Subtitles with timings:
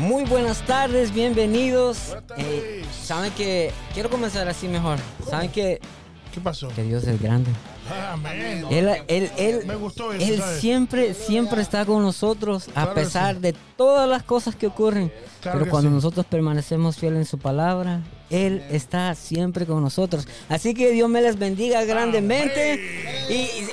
[0.00, 1.98] Muy buenas tardes, bienvenidos.
[2.08, 2.46] Buenas tardes.
[2.48, 4.98] Eh, Saben que quiero comenzar así mejor.
[5.28, 5.78] Saben que,
[6.32, 6.68] ¿Qué pasó?
[6.68, 7.50] que Dios es grande.
[8.12, 8.64] Amén.
[8.70, 10.60] Él, él, él, Me gustó eso, él ¿sabes?
[10.60, 13.40] siempre, siempre está con nosotros a que pesar sí.
[13.42, 15.12] de todas las cosas que ocurren.
[15.40, 15.94] Claro Pero que cuando sí.
[15.96, 18.00] nosotros permanecemos fieles en su palabra,
[18.30, 20.26] Él está siempre con nosotros.
[20.48, 22.80] Así que Dios me les bendiga grandemente.
[23.28, 23.68] Y, y-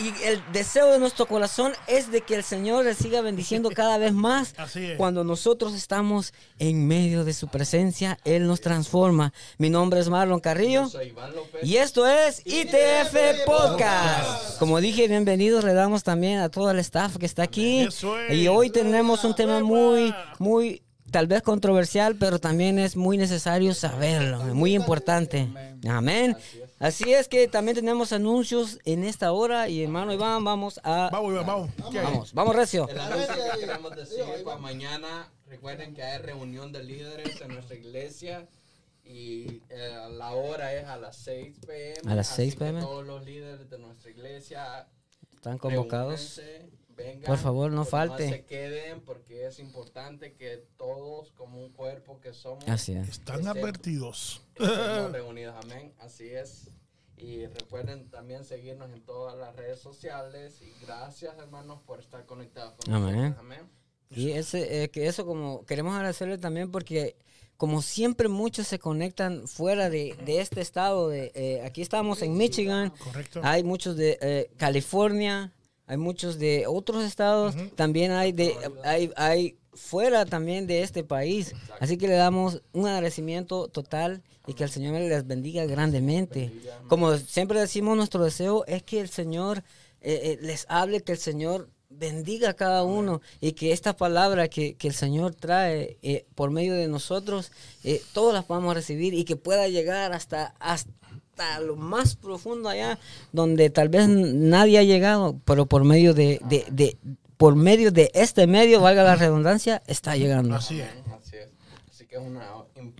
[0.00, 3.98] y el deseo de nuestro corazón es de que el Señor les siga bendiciendo cada
[3.98, 4.54] vez más.
[4.56, 4.96] Así es.
[4.96, 9.32] Cuando nosotros estamos en medio de su presencia, Él nos transforma.
[9.58, 10.88] Mi nombre es Marlon Carrillo.
[11.62, 14.58] Y esto es ITF Podcast.
[14.58, 15.64] Como dije, bienvenidos.
[15.64, 17.88] Le damos también a todo el staff que está aquí.
[18.30, 23.74] Y hoy tenemos un tema muy, muy, tal vez controversial, pero también es muy necesario
[23.74, 24.38] saberlo.
[24.54, 25.48] Muy importante.
[25.88, 26.36] Amén.
[26.80, 29.68] Así es que también tenemos anuncios en esta hora.
[29.68, 31.10] Y hermano Iván, vamos a.
[31.12, 31.70] Vamos, Iván, vamos.
[31.92, 32.88] Vamos, vamos, Recio.
[32.88, 37.76] El anuncio que queremos decir para mañana, recuerden que hay reunión de líderes en nuestra
[37.76, 38.48] iglesia
[39.04, 42.10] y eh, la hora es a las 6 pm.
[42.10, 42.80] A las así 6 que p.m..
[42.80, 44.88] Todos los líderes de nuestra iglesia
[45.34, 46.36] Están convocados.
[46.38, 46.70] reúnense,
[47.02, 48.28] vengan, Por favor, no falte.
[48.28, 53.08] se queden porque es importante que todos como un cuerpo que somos Así es.
[53.08, 54.42] Están advertidos.
[54.54, 56.70] estemos reunidos, amén, así es.
[57.16, 62.74] Y recuerden también seguirnos en todas las redes sociales y gracias hermanos por estar conectados
[62.84, 63.16] con Amén.
[63.16, 63.70] nosotros, amén.
[64.10, 67.16] Y ese, eh, que eso como queremos agradecerle también porque
[67.58, 72.34] como siempre muchos se conectan fuera de, de este estado, de, eh, aquí estamos en
[72.38, 73.40] Michigan, Correcto.
[73.44, 75.52] hay muchos de eh, California,
[75.90, 78.54] hay muchos de otros estados, también hay de
[78.84, 81.52] hay, hay fuera también de este país.
[81.80, 86.52] Así que le damos un agradecimiento total y que el Señor les bendiga grandemente.
[86.86, 89.64] Como siempre decimos, nuestro deseo es que el Señor
[90.00, 94.48] eh, eh, les hable, que el Señor bendiga a cada uno y que esta palabra
[94.48, 97.50] que, que el Señor trae eh, por medio de nosotros,
[97.82, 100.90] eh, todos las podamos recibir y que pueda llegar hasta, hasta,
[101.40, 102.98] hasta lo más profundo allá,
[103.32, 106.96] donde tal vez nadie ha llegado, pero por medio de, de, de-
[107.36, 110.56] por medio de este medio, valga la redundancia, está llegando.
[110.56, 110.88] Así es.
[111.18, 111.48] Así es.
[111.90, 112.46] Así que es una,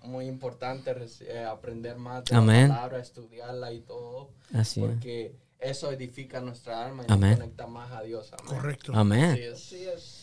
[0.04, 2.68] muy importante reci- eh, aprender más de Amén.
[2.68, 4.30] la palabra, estudiarla y todo.
[4.54, 4.86] Así es.
[4.86, 7.30] porque eso edifica nuestra alma y Amén.
[7.32, 8.30] nos conecta más a Dios.
[8.32, 8.46] Amén.
[8.46, 8.92] Correcto.
[8.94, 9.24] Amén.
[9.24, 9.52] Así es.
[9.54, 10.19] Así es.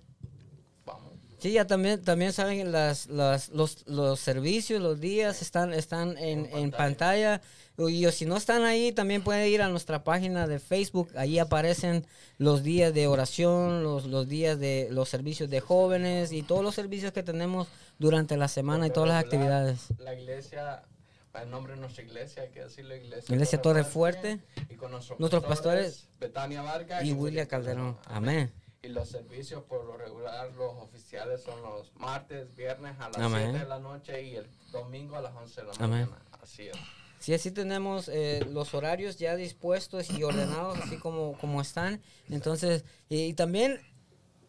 [0.84, 1.12] vamos.
[1.38, 6.46] Sí, ya también, también saben las, las- los, los servicios, los días están, están en,
[6.46, 7.42] en pantalla.
[7.76, 11.10] Y o si no están ahí, también pueden ir a nuestra página de Facebook.
[11.16, 12.06] Ahí aparecen
[12.38, 16.74] los días de oración, los, los días de los servicios de jóvenes y todos los
[16.74, 17.68] servicios que tenemos
[17.98, 19.88] durante la semana y todas las actividades.
[19.98, 20.84] La iglesia,
[21.42, 24.40] el nombre de nuestra iglesia, hay que decirlo, iglesia, Iglesia Torre Fuerte.
[24.68, 27.96] Y con nuestros, Nuestros pastores, Betania Vargas Y William Calderón.
[28.06, 28.52] Amén.
[28.82, 33.48] Y los servicios por lo regular, los oficiales son los martes, viernes a las Amén.
[33.50, 35.90] 7 de la noche y el domingo a las 11 de la Amén.
[36.10, 36.22] mañana.
[36.42, 36.76] Así es.
[37.18, 42.02] Sí, así tenemos eh, los horarios ya dispuestos y ordenados, así como, como están.
[42.28, 43.80] Entonces, y, y también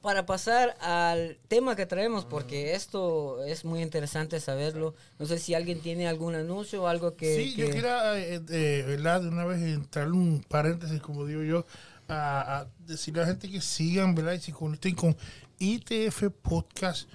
[0.06, 4.94] para pasar al tema que traemos, porque esto es muy interesante saberlo.
[5.18, 7.36] No sé si alguien tiene algún anuncio o algo que...
[7.36, 9.22] Sí, yo que- quería, eh, eh, ¿verdad?
[9.22, 11.66] De una vez entrar un paréntesis, como digo yo,
[12.08, 14.34] a, a decirle a la gente que sigan, ¿verdad?
[14.34, 15.18] Y se conecten con
[15.58, 17.10] ITF Podcast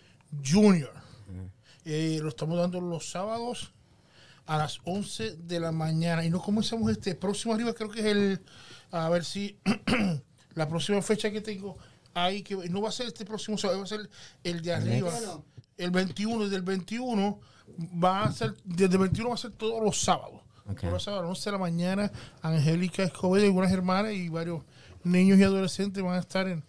[0.45, 0.93] Junior.
[1.85, 3.73] Eh, lo estamos dando los sábados
[4.47, 6.25] a las 11 de la mañana.
[6.25, 8.41] Y no comenzamos este próximo arriba, creo que es el,
[8.91, 9.57] a ver si
[10.57, 11.79] la próxima fecha que tengo
[12.25, 14.09] ahí, que no va a ser este próximo sábado, va a ser
[14.45, 15.11] el de arriba.
[15.77, 17.41] El 21, desde el 21
[18.03, 20.41] va a ser, desde el 21 va a ser todos los sábados.
[20.65, 22.13] Todos los sábados a las 11 de la mañana,
[22.43, 24.63] Angélica Escobedo y algunas hermanas y varios
[25.03, 26.63] niños y adolescentes van a estar en,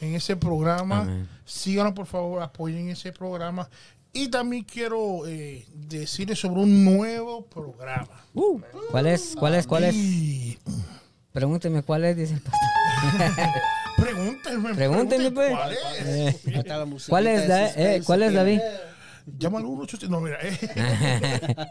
[0.00, 1.02] en ese programa.
[1.02, 1.28] Amén.
[1.44, 3.68] Síganos, por favor, apoyen ese programa.
[4.12, 8.24] Y también quiero eh, decirles sobre un nuevo programa.
[8.34, 9.34] Uh, ¿Cuál es?
[9.38, 9.66] ¿Cuál es?
[9.66, 9.96] ¿Cuál es?
[11.32, 12.68] Pregúnteme cuál es, dice el pastor.
[14.42, 15.50] pregúntenme, Pregúntenme, pues.
[15.50, 15.78] ¿Cuál es?
[16.06, 16.24] Eh,
[16.86, 18.60] musiquita ¿Cuál es, Da- eh, ¿cuál es David?
[19.38, 20.08] Llama al 1-800.
[20.08, 20.38] No, mira.
[20.42, 21.56] eh.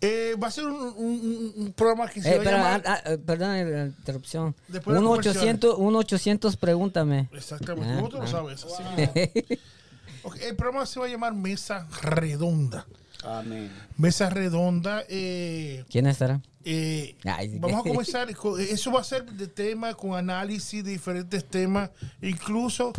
[0.00, 2.82] Eh, va a ser un, un- un- un programa que se Eh, va a ah,
[2.84, 4.54] ah, perdón la interrupción.
[4.68, 5.38] Después de Un comerciales.
[5.40, 7.28] 800, un 800, pregúntame.
[7.32, 8.26] Exactamente, Ah, ¿cómo tú lo ah.
[8.26, 8.64] sabes?
[8.64, 8.82] Así
[10.46, 12.86] el programa se va a llamar Mesa Redonda.
[13.24, 13.70] Amén.
[13.96, 15.04] Mesa Redonda.
[15.08, 16.42] eh, ¿Quién estará?
[16.64, 17.16] Eh,
[17.60, 18.28] vamos a comenzar.
[18.30, 21.90] eso va a ser de tema con análisis de diferentes temas.
[22.22, 22.92] Incluso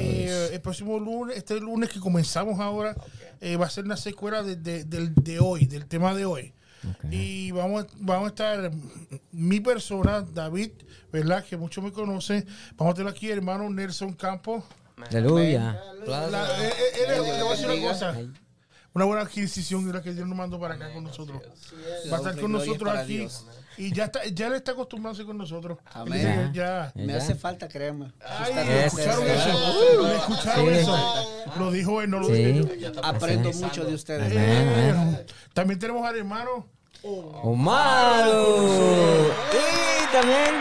[0.00, 2.94] eh, el próximo lunes, este lunes que comenzamos ahora,
[3.40, 6.52] eh, va a ser una secuela de, de- del- de hoy, del tema de hoy.
[6.88, 7.06] Ok.
[7.10, 8.70] Y vamos, vamos a estar,
[9.32, 10.70] mi persona, David,
[11.12, 11.44] ¿verdad?
[11.44, 12.46] Que muchos me conocen.
[12.76, 14.62] Vamos a tener aquí hermano Nelson Campos.
[15.10, 15.80] Aleluya.
[16.06, 16.72] Eh, eh,
[17.08, 18.16] él- le voy a decir una cosa.
[18.98, 21.40] Una buena adquisición de la que Dios nos mandó para acá con nosotros.
[22.10, 23.18] Va a estar con nosotros aquí.
[23.18, 23.44] Dios.
[23.76, 25.78] Y ya está, ya le está acostumbrándose con nosotros.
[25.92, 26.50] Amén.
[26.52, 26.90] Ya.
[26.96, 28.12] Me hace falta crema.
[28.20, 28.76] Ay, ¿le bien.
[28.78, 29.48] escucharon Eso.
[29.50, 30.02] eso?
[30.08, 30.74] ¿Le escucharon Sí.
[30.80, 31.52] eso?
[31.60, 32.64] Lo dijo él, no lo dije yo.
[32.64, 32.92] Sí.
[33.04, 34.32] Aprendo mucho de ustedes.
[34.32, 35.24] Eh, Amén.
[35.54, 36.66] también tenemos al hermano.
[37.04, 38.66] Omaro.
[39.52, 40.54] Y también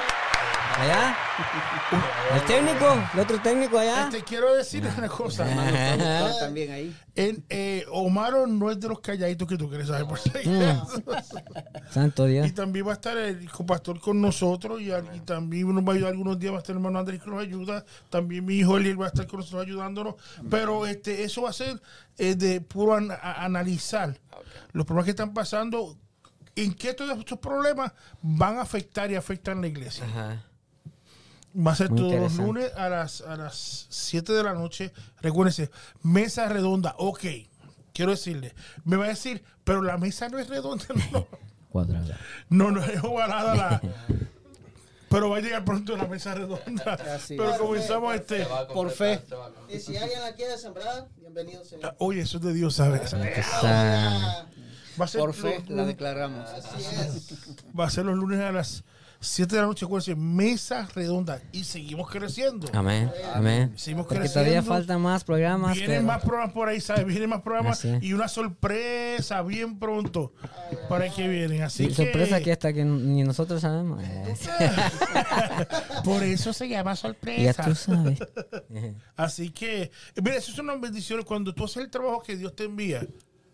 [0.78, 1.18] allá.
[2.36, 4.10] El técnico, el otro técnico allá.
[4.10, 5.50] Te quiero decir una cosa.
[5.50, 6.96] Hermano también ahí.
[7.16, 10.06] En, eh, Omaro no es de los calladitos que tú quieres saber.
[10.08, 10.62] Por si Mm.
[10.62, 11.04] acaso.
[11.92, 12.48] Santo Dios.
[12.48, 14.90] Y también va a estar el compastor con nosotros y,
[15.26, 17.42] también nos va a ayudar algunos días, va a estar el hermano Andrés que nos
[17.42, 20.16] ayuda, también mi hijo Eliel va a estar con nosotros ayudándonos,
[20.50, 21.82] pero este eso va a ser
[22.18, 24.20] eh, de puro an- a- analizar
[24.74, 25.98] los problemas que están pasando,
[26.56, 30.06] en qué todos estos problemas van a afectar y afectan la iglesia.
[30.06, 30.44] Ajá.
[31.58, 34.94] Va a ser Muy todos los lunes a las, a las 7 de la noche.
[35.22, 35.72] Recuérdense,
[36.04, 37.26] mesa redonda, ok.
[37.94, 38.54] Quiero decirle,
[38.86, 41.28] me va a decir, pero la mesa no es redonda, no.
[41.70, 42.18] Cuadrada.
[42.50, 43.82] No, no es ovalada la.
[45.10, 46.94] Pero va a llegar pronto la mesa redonda.
[47.16, 47.58] Así Pero es.
[47.58, 48.46] comenzamos este.
[48.74, 49.20] Por fe.
[49.20, 49.52] completar.
[49.70, 51.96] Y si alguien la quiere sembrar, bienvenido sea.
[52.00, 53.14] Oye, eso es de Dios, ¿sabes?
[53.14, 56.50] Va a ser, Por fe la declaramos.
[56.50, 57.34] Así es.
[57.78, 58.84] va a ser los lunes a las
[59.20, 61.42] 7 de la noche, acuérdense, mesa redonda.
[61.52, 62.68] Y seguimos creciendo.
[62.74, 63.12] Amén.
[63.34, 63.74] Amén.
[63.76, 64.50] Seguimos Porque creciendo.
[64.52, 65.74] todavía faltan más programas.
[65.76, 67.06] Vienen pero- más programas por ahí, ¿sabes?
[67.06, 68.04] Vienen más programas Así es.
[68.04, 70.34] y una sorpresa bien pronto
[70.88, 71.64] para que vienen.
[71.64, 71.96] Así Sí, que.
[71.96, 74.04] sorpresa que hasta que ni nosotros sabemos.
[74.04, 74.36] Eh,
[76.04, 77.64] Por eso se llama ya sorpresa.
[77.66, 78.20] tú sabes.
[79.16, 81.26] Así que, mira, eso son unas bendiciones.
[81.26, 83.06] Cuando tú haces el trabajo que Dios te envía,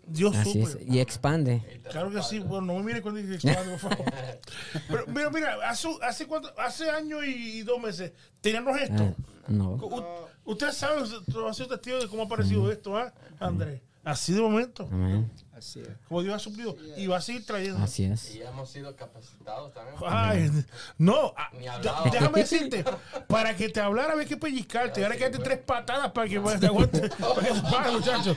[0.05, 0.77] Dios Así es.
[0.85, 1.81] Y expande.
[1.89, 2.39] Claro que sí.
[2.39, 4.05] Bueno, no me mire cuando dice expande, por favor.
[4.89, 9.15] Pero mira, mira, hace, hace, cuánto, hace año y, dos meses teníamos esto.
[9.17, 9.71] Ah, no.
[9.75, 10.03] U-
[10.45, 13.81] Ustedes saben, tú has sido testigo de cómo ha aparecido esto, ¿ah, Andrés?
[14.03, 15.31] Así de momento, Amén.
[15.63, 15.87] Así es.
[16.09, 16.75] como Dios ha suplido.
[16.97, 17.81] Y va a seguir trayendo.
[17.81, 18.35] Así es.
[18.35, 19.95] Y hemos sido capacitados también.
[20.05, 20.51] Ay,
[20.97, 22.83] no, ah, Ni déjame decirte,
[23.27, 26.67] para que te hablara había que pellizcarte, ahora que darte tres patadas para que te
[26.67, 27.09] aguante,
[27.71, 28.35] para que muchacho.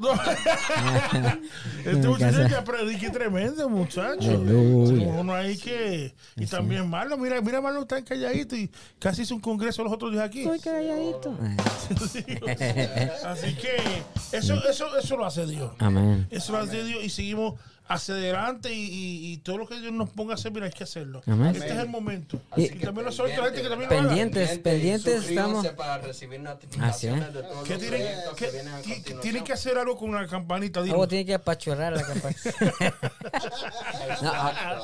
[0.00, 0.12] No
[1.90, 4.38] este muchacho ya predique tremendo, muchacho.
[4.38, 6.14] Uno ahí que.
[6.36, 10.12] Y también Marlon, mira, mira, Marlon está calladito y casi hizo un congreso los otros
[10.12, 10.42] días aquí.
[10.42, 11.36] Estoy calladito.
[13.24, 13.76] Así que
[14.32, 15.72] eso, eso, eso lo hace Dios.
[15.78, 16.17] Amén.
[16.30, 17.58] Eso lo hace Dios y seguimos
[17.90, 20.72] hacia adelante y, y- y todo lo que Dios nos ponga a hacer, mira, hay
[20.72, 21.22] que hacerlo.
[21.26, 21.56] Amén.
[21.56, 22.38] Este es el momento.
[22.54, 24.08] Y- Y, también nosotros, la gente que también lo haga.
[24.08, 25.66] Pendientes, pendientes estamos.
[25.68, 27.32] para recibir Así notificaciones es.
[27.34, 28.02] de todos ¿Qué los tienen,
[28.36, 29.20] que vienen a ti- continuación.
[29.22, 30.80] tienen que hacer algo con una campanita.
[30.80, 32.36] Algo tiene que apachurrar la campana.
[34.22, 34.32] no,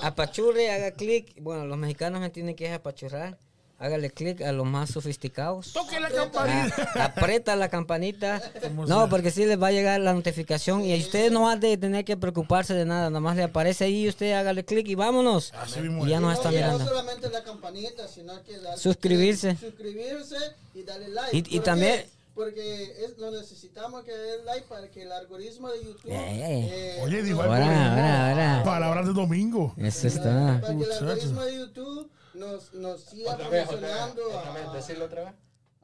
[0.07, 1.35] apachurre, haga clic.
[1.41, 3.37] Bueno, los mexicanos me tienen que apachurrar.
[3.79, 5.73] Hágale clic a los más sofisticados.
[5.73, 7.05] Toque la Ah, campanita.
[7.05, 8.41] aprieta la campanita.
[8.73, 9.07] No, sea.
[9.09, 12.17] porque sí les va a llegar la notificación y usted no va a tener que
[12.17, 13.11] preocuparse de nada.
[13.11, 15.53] Nada más le aparece ahí, usted hágale clic y vámonos.
[15.55, 16.85] Así mismo Y ya nos No, está y no mirando.
[16.87, 19.57] solamente la campanita, sino que darle- Suscribirse.
[19.57, 20.37] Suscribirse
[20.75, 21.37] y darle like.
[21.37, 22.05] Y- y también-
[22.35, 26.11] Porque es, lo necesitamos que den like para que el algoritmo de YouTube.
[26.11, 26.97] Eh, eh.
[26.99, 27.41] eh, Oye, dijo.
[27.43, 28.63] Ahora, ahora, ahora.
[28.65, 29.73] Palabras de domingo.
[29.77, 30.59] Eso está.
[30.61, 34.53] Para que el algoritmo de YouTube nos, nos siga Otra vez, otra vez, posicionando otra
[34.53, 35.35] vez, a- decirlo otra vez.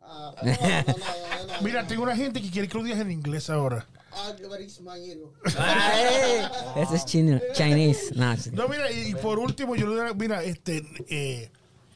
[0.02, 3.00] a- no, no, no, no, no, Mira, tengo una gente que quiere que lo digas
[3.00, 3.87] en inglés ahora.
[4.12, 5.33] amigo.
[5.57, 8.12] Ay, Ese es chino, Chinese.
[8.52, 11.50] No, mira, y, y por último, yo le mira, este, eh,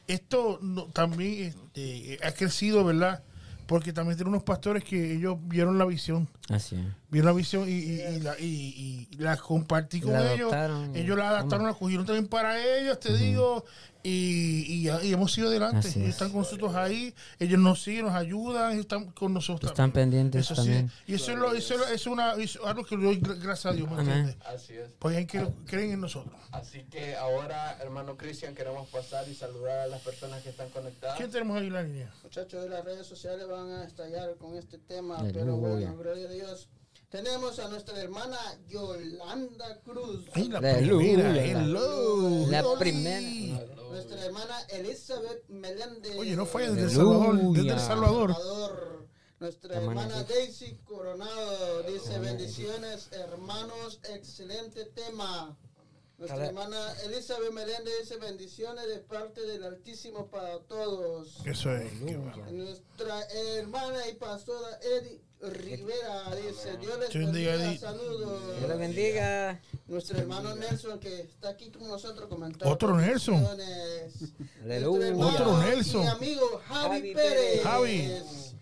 [0.07, 3.23] esto no- también este, ha crecido, ¿verdad?
[3.67, 6.83] Porque también tiene unos pastores que ellos vieron la visión, Así es.
[7.11, 10.53] vieron la visión y, y, y la, y- y la compartí con La ellos.
[10.53, 10.95] adoptaron.
[10.95, 13.65] Ellos la adaptaron, la cogieron también para ellos, te digo,
[14.07, 15.89] y, y, ya- y hemos ido adelante.
[15.89, 15.97] Es.
[15.97, 19.73] están con nosotros ahí, ellos nos siguen, nos ayudan, están con nosotros.
[19.73, 20.91] Están pendientes Eso también.
[20.91, 23.73] sí, y eso es, lo- eso es, una, eso algo que le doy gra- gracias
[23.73, 24.37] a Dios, ¿me entiendes?
[24.45, 24.91] Así es.
[24.99, 26.35] Pues hay que creen en nosotros.
[26.53, 31.17] Así que ahora, hermano Cristian, queremos pasar y saludar a las personas que están conectadas.
[31.17, 32.13] ¿Quién tenemos ahí en la línea?
[32.23, 35.41] Muchachos de las redes sociales van a estallar con este tema, Aleluya.
[35.41, 36.69] pero bueno, gloria a Dios.
[37.15, 42.81] Tenemos a nuestra hermana Yolanda Cruz, Ay, la primera, hello, La Loli.
[42.81, 43.65] primera.
[43.89, 46.19] nuestra hermana Elizabeth Meléndez.
[46.19, 46.91] Oye, no fue desde El.
[46.91, 48.33] Salvador, desde El Salvador.
[48.35, 49.09] Salvador.
[49.39, 55.57] Nuestra Hermana Daisy Coronado dice bendiciones, hermanos, excelente tema.
[56.19, 61.37] Nuestra hermana Elizabeth Meléndez dice bendiciones de parte del Altísimo para todos.
[61.47, 61.93] Eso es.
[62.05, 62.51] qué bueno.
[62.51, 63.23] Nuestra
[63.59, 68.59] hermana y pastora Eddie Rivera dice, Dios les bendiga, saludos.
[68.59, 69.61] Dios le bendiga.
[69.87, 72.73] Nuestro hermano Nelson que está aquí con nosotros comentando.
[72.73, 73.47] Otro Nelson.
[74.63, 75.15] Aleluya.
[75.17, 76.03] Otro Nelson.
[76.03, 77.63] Mi amigo Javi, Javi Pérez.
[77.63, 78.13] Javi.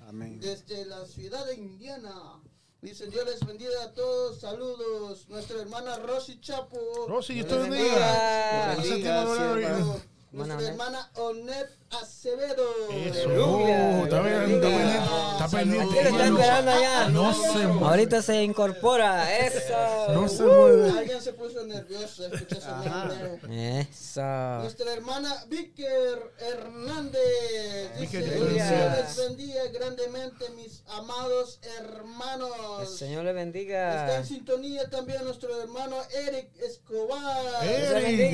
[0.09, 0.41] Amén.
[0.41, 2.41] Desde la ciudad de Indiana.
[2.81, 4.41] Dice, Dios les bendiga a todos.
[4.41, 5.29] Saludos.
[5.29, 7.07] Nuestra hermana Rosy Chapo.
[7.07, 8.75] Rosy, Dios te bendiga.
[8.77, 9.25] bendiga.
[9.25, 10.03] Bendiga.
[10.33, 10.69] Nuestra Onet.
[10.71, 12.65] hermana Onet Acevedo.
[12.91, 13.29] Eso.
[13.45, 14.99] Oh, Está bien, está pendiente.
[15.33, 15.89] Está pendiente.
[15.93, 17.09] ¿Quién está esperando allá?
[17.11, 17.87] No se mueve.
[17.87, 19.39] Ahorita se incorpora.
[19.47, 20.13] Eso.
[20.15, 20.99] No se mueve.
[20.99, 22.27] Alguien se puso nervioso.
[22.27, 23.81] Escuché ese nombre.
[23.81, 24.23] Eso.
[24.63, 32.97] Nuestra hermana Víker Hernández dice, Dios les bendiga grandemente mis amados El hermanos.
[32.99, 34.17] Señor le Está bendiga.
[34.17, 35.97] en sintonía también nuestro hermano
[36.27, 37.65] Eric Escobar.
[37.67, 38.33] Eric,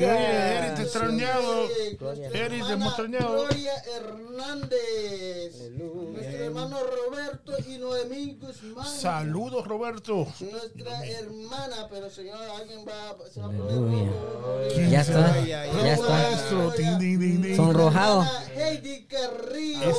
[0.91, 1.67] te he extrañado.
[1.99, 2.27] Gloria.
[2.27, 3.47] extrañado.
[3.95, 5.55] Hernández.
[5.59, 6.11] Aleluya.
[6.11, 8.87] Nuestro hermano Roberto y Noemí Guzmán.
[8.87, 10.27] Saludos, Roberto.
[10.39, 14.89] Nuestra hermana, pero señor, alguien va, se va a poner Aleluya.
[14.89, 15.45] Ya está.
[15.45, 17.55] Ya está.
[17.55, 18.25] Sonrojado.
[18.55, 19.93] Heidi Carrillo.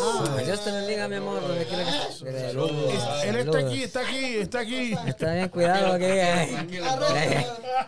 [0.45, 1.43] Dios te bendiga, mi amor.
[3.25, 4.95] Él está aquí, está aquí, está aquí.
[5.07, 5.99] Está bien, cuidado.
[5.99, 6.49] Que...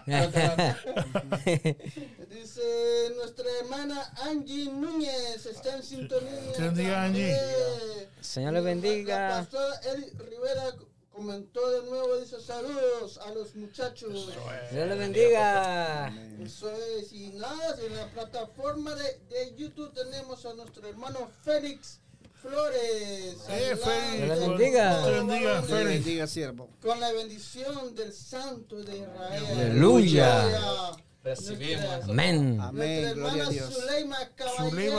[2.31, 6.53] Dice nuestra hermana Angie Núñez está en sintonía.
[6.57, 7.35] Te bendiga, Angie.
[7.35, 8.09] también.
[8.21, 9.29] Señor le bendiga.
[9.29, 10.75] La pastora Eli Rivera
[11.11, 14.31] comentó de nuevo, dice saludos a los muchachos.
[14.73, 16.13] Dios le bendiga.
[16.41, 22.01] Eso es, y nada, en la plataforma de, de YouTube tenemos a nuestro hermano Félix
[22.43, 23.37] Flores.
[23.49, 25.01] Eh, Félix, le bendiga.
[25.01, 26.05] con Te la bendiga, Félix.
[26.05, 26.69] bendiga, siervo.
[26.83, 29.45] Con la bendición del Santo de Israel.
[29.53, 30.97] Aleluya.
[31.23, 32.09] Recibimos.
[32.09, 32.59] Amén.
[32.61, 33.73] Amén, gloria a Dios.
[33.73, 34.19] Zuleima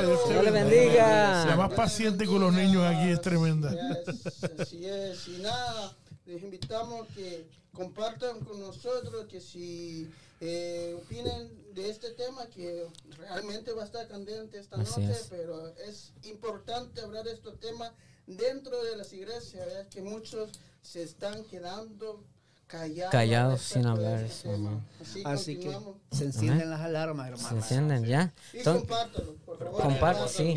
[0.03, 1.45] Dios te bendiga.
[1.45, 3.71] La más paciente con los niños aquí es tremenda.
[3.71, 5.27] Yes, así es.
[5.27, 12.47] Y nada, les invitamos que compartan con nosotros, que si eh, opinen de este tema,
[12.47, 15.27] que realmente va a estar candente esta Así noche, es.
[15.29, 17.91] pero es importante hablar de estos temas
[18.27, 19.87] dentro de las iglesias, ¿verdad?
[19.87, 20.49] que muchos
[20.81, 22.23] se están quedando
[22.67, 23.11] callados.
[23.11, 24.85] Callados sin hablar eso, amén.
[25.01, 25.77] Así, Así que
[26.11, 27.57] se encienden las alarmas, ¿Se hermano.
[27.57, 28.33] encienden ya?
[28.53, 29.81] Y Entonces, compártelo, por favor.
[29.81, 30.27] Compártelo.
[30.27, 30.55] sí.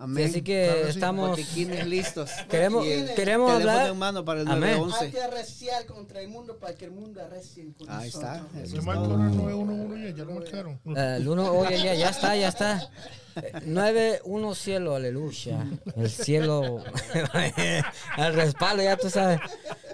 [0.00, 0.28] Amén.
[0.30, 0.90] así que Claro sí.
[0.90, 2.30] estamos, Botiquines listos.
[2.48, 3.90] queremos, el queremos hablar.
[3.90, 4.78] en mano para el Amén.
[4.78, 5.04] 911.
[5.04, 8.46] Hay que arreciar contra el mundo para que el mundo arrecie con Ahí está.
[8.72, 10.80] Yo marco el 911 ya, ya lo marcaron.
[10.96, 12.90] Eh, el uno, oye, ya, ya está, ya está.
[13.36, 15.66] Eh, Nueve, uno cielo, aleluya.
[15.96, 16.82] El cielo,
[18.16, 19.40] al respaldo, ya tú sabes.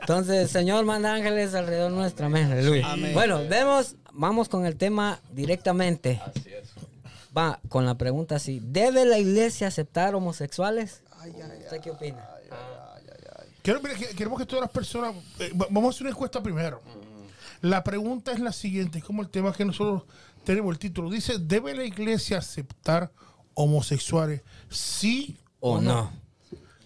[0.00, 2.92] Entonces, Señor, manda ángeles alrededor nuestra, amén, aleluya.
[2.92, 3.14] Amén.
[3.14, 6.20] Bueno, vemos, vamos con el tema directamente.
[6.26, 6.73] Así es.
[7.36, 11.02] Va con la pregunta así: ¿Debe la iglesia aceptar homosexuales?
[11.18, 11.58] Ay, ay, ay.
[11.64, 12.24] ¿Usted qué opina?
[13.62, 15.14] Quiero- mira, que- queremos que todas las personas.
[15.38, 16.80] eh, va- vamos a hacer una encuesta primero.
[17.62, 20.02] La pregunta es la siguiente: es como el tema que nosotros
[20.44, 21.08] tenemos el título.
[21.10, 23.10] Dice: ¿Debe la iglesia aceptar
[23.54, 24.42] homosexuales?
[24.68, 26.12] ¿Sí ¿O no?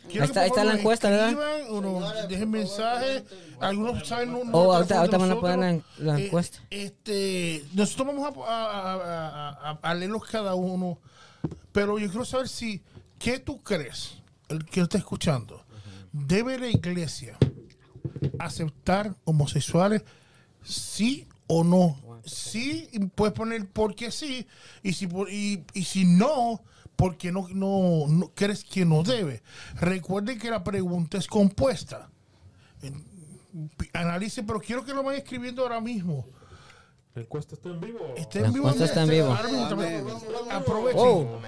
[0.08, 1.32] Quiero Ahí está- ahí está la encuesta, ¿verdad?
[1.68, 3.24] nos dejen mensajes.
[3.60, 4.32] Algunos saben.
[4.32, 6.58] No, no Oh, ahorita- ahorita van a poner la en- la Eh, encuesta.
[6.70, 10.98] este, nosotros vamos a, a- a- a- a leerlos cada uno.
[11.72, 12.82] Pero yo quiero saber si.
[13.18, 14.14] ¿Qué tú crees?
[14.48, 15.62] El que está escuchando.
[16.12, 17.36] ¿Debe la iglesia
[18.38, 20.02] aceptar homosexuales?
[20.64, 21.98] ¿Sí o no?
[22.24, 24.46] Sí, y puedes poner porque sí.
[24.82, 26.60] Y si, por- y, y si no,
[26.98, 29.40] porque no, no, no crees que no debe.
[29.76, 32.10] Recuerden que la pregunta es compuesta.
[33.92, 36.26] Analice, pero quiero que lo vayan escribiendo ahora mismo.
[37.14, 38.00] La encuesta está en vivo.
[38.16, 38.68] Está La en vivo.
[38.68, 39.32] encuesta está en vivo.
[40.50, 41.00] Aprovechen.
[41.00, 41.38] Oh,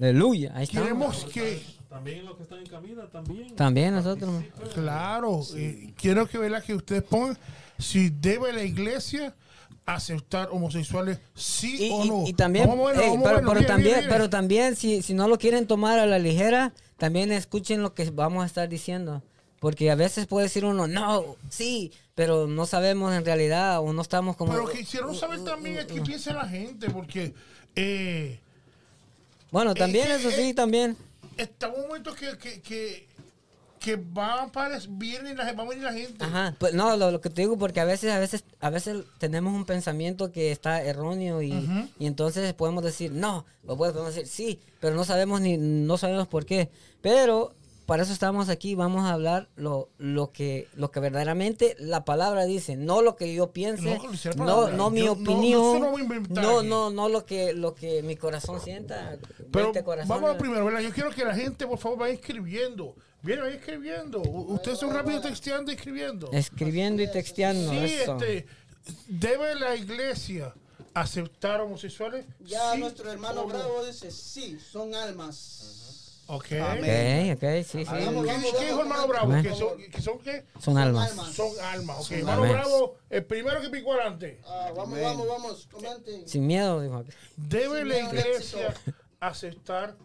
[0.00, 0.82] aleluya, ahí está.
[0.82, 3.54] Queremos que, También los que están en cabina, también.
[3.54, 4.42] También nosotros.
[4.74, 6.64] claro, eh, quiero que ¿verdad?
[6.64, 7.38] que ustedes pongan
[7.78, 9.36] si debe la iglesia
[9.94, 12.24] aceptar homosexuales, sí Y, o y- no.
[12.26, 13.48] y también, Vamos a verlo, ey, vamos a pero, verlo.
[13.50, 14.12] pero Mire, también, mire, mire.
[14.12, 18.10] pero también si, si no lo quieren tomar a la ligera, también escuchen lo que
[18.10, 19.22] vamos a estar diciendo.
[19.60, 24.02] Porque a veces puede decir uno, no, sí, pero no sabemos en realidad o no
[24.02, 24.52] estamos como...
[24.52, 27.34] Pero quisiera saber también es qué piensa la gente, porque
[27.74, 28.38] eh,
[29.50, 30.96] Bueno, también que, eso eh, sí, también.
[31.36, 33.07] está un momento que, que, que,
[33.96, 36.24] que va a aparecer, viene la, va a venir la gente.
[36.24, 39.04] Ajá, pues no, lo, lo que te digo, porque a veces, a veces, a veces
[39.18, 41.52] tenemos un pensamiento que está erróneo y,
[41.98, 46.28] y entonces podemos decir no, o podemos decir sí, pero no sabemos ni, no sabemos
[46.28, 46.70] por qué.
[47.00, 47.54] Pero
[47.86, 52.44] para eso estamos aquí, vamos a hablar lo, lo que, lo que verdaderamente la palabra
[52.44, 53.98] dice, no lo que yo piense,
[54.36, 58.14] No, no, no mi Yo- opinión, no no, no, no lo que, lo que mi
[58.16, 59.16] corazón sienta.
[59.50, 60.08] Pero 20 corazones.
[60.20, 60.80] vamos a primero, ¿verdad?
[60.80, 62.94] Yo quiero que la gente, por favor, vaya escribiendo.
[63.22, 64.20] Viene, vaya escribiendo.
[64.22, 66.30] U- Ustedes son rápidos texteando y escribiendo.
[66.32, 67.70] Escribiendo y texteando.
[67.70, 68.12] Sí, eso.
[68.16, 68.46] este,
[69.08, 70.54] ¿debe la iglesia
[70.94, 72.24] aceptar homosexuales?
[72.40, 73.46] Ya Sí nuestro hermano no?
[73.48, 76.22] Bravo dice, sí, son almas.
[76.30, 76.52] Ok.
[76.52, 77.32] Amén.
[77.32, 77.84] Ok, ok, sí, sí.
[77.86, 79.42] Vamos, ¿Qué, vamos, qué dijo vamos, hermano Bravo?
[79.42, 80.44] ¿Que son, que son qué?
[80.60, 81.10] Son almas.
[81.10, 81.32] almas.
[81.34, 81.96] Son almas.
[82.00, 82.52] Ok, Son hermano almas.
[82.66, 84.40] Bravo, el primero que picó adelante.
[84.46, 86.28] Ah, vamos, vamos, vamos, comenten.
[86.28, 87.02] Sin miedo, dijo.
[87.36, 88.74] ¿Debe Sin la miedo iglesia
[89.20, 89.96] aceptar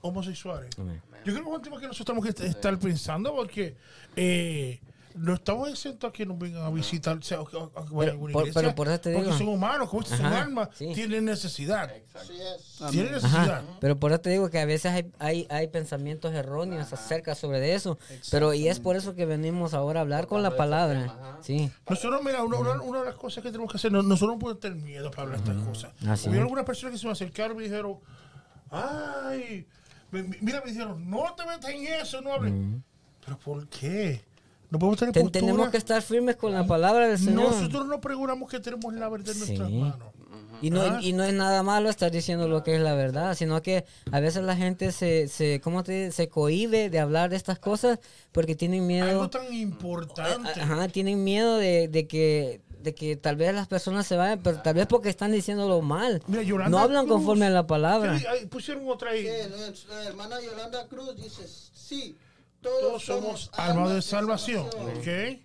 [0.00, 0.70] homosexuales?
[0.78, 1.02] Amén.
[1.26, 3.76] Yo creo que es un tema que nosotros tenemos que estar pensando porque
[4.14, 4.80] eh,
[5.16, 7.54] no estamos exentos a que nos vengan a visitar, o sea, a- a- a que
[7.54, 10.26] vayan a Pero alguna por- iglesia, pero por eso te porque son humanos, como son
[10.26, 10.92] almas, sí.
[10.94, 11.90] tienen necesidad.
[12.90, 13.50] Tienen necesidad.
[13.50, 17.34] Ajá, pero por eso te digo que a veces hay, hay, hay pensamientos erróneos acerca
[17.34, 17.98] sobre de eso.
[18.30, 21.38] Pero y es por eso que venimos ahora a hablar con la palabra.
[21.40, 21.70] Sí.
[21.88, 24.38] Nosotros, mira, una, una- una de las cosas que tenemos que hacer, no- nosotros no
[24.38, 25.92] podemos tener miedo para hablar estas cosas.
[26.02, 26.26] Es.
[26.26, 27.96] algunas personas que se me acercaron y me dijeron,
[28.70, 29.66] ay,
[30.12, 32.52] mira, me dijeron, no te metas en eso, no hables.
[33.24, 34.22] Pero ¿por qué?
[34.70, 37.52] No podemos tener Ten- tenemos que estar firmes con la palabra del Señor.
[37.52, 39.74] Nosotros no pregonamos que tenemos la verdad en nuestras Sí.
[39.76, 40.08] manos.
[40.62, 40.98] Y no, Ah.
[41.02, 44.20] y no es nada malo estar diciendo lo que es la verdad, sino que a
[44.20, 47.98] veces la gente se, se, ¿cómo te, se cohíbe de hablar de estas cosas
[48.32, 49.06] porque tienen miedo.
[49.08, 50.58] Algo tan importante.
[50.58, 54.62] Ajá, tienen miedo de, de que de que tal vez las personas se vayan, pero
[54.62, 56.22] tal vez porque están diciéndolo mal.
[56.28, 57.16] Mira, Yolanda no hablan Cruz.
[57.16, 58.16] conforme a la palabra.
[58.48, 59.26] Pusieron otra ahí.
[59.26, 61.42] Sí, nuestra hermana Yolanda Cruz dice,
[61.74, 62.16] sí,
[62.60, 64.66] todos, Todos somos almas de salvación.
[64.66, 65.40] ¿Ok?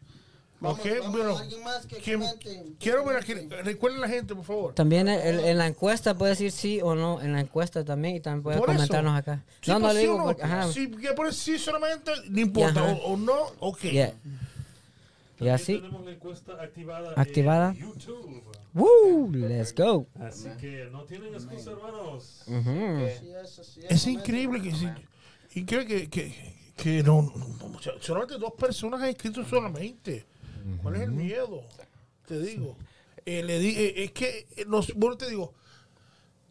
[0.60, 4.08] Vamos, Ok, vamos, bueno, alguien más que ¿quién- comente, que quiero ver aquí, recuerden la
[4.08, 4.74] gente, por favor.
[4.76, 8.20] También el- en la encuesta puede decir sí o no, en la encuesta también, y
[8.20, 8.76] también puede Por eso.
[8.78, 9.44] comentarnos acá.
[9.62, 12.84] Sí, no, no pues, le digo porque, ajá, Si poner sí solamente, no importa.
[12.84, 13.80] O, o no, ok.
[13.90, 14.14] yeah.
[15.42, 17.72] Y así, tenemos la encuesta activada, Activada.
[17.72, 18.44] en YouTube.
[18.74, 19.32] ¡Woo!
[19.34, 20.06] Let's go.
[20.20, 22.44] Así que no tienen excusa, hermanos.
[22.48, 23.06] Ujú.
[23.06, 24.88] Así es, es, increíble que, sí,
[25.56, 30.26] increíble que, que, que no, no, solamente dos personas han escrito solamente.
[30.84, 31.64] ¿Cuál es el miedo?
[32.28, 32.78] Te digo.
[33.26, 35.54] Eh, le di, eh, es que eh, nos, bueno, te digo,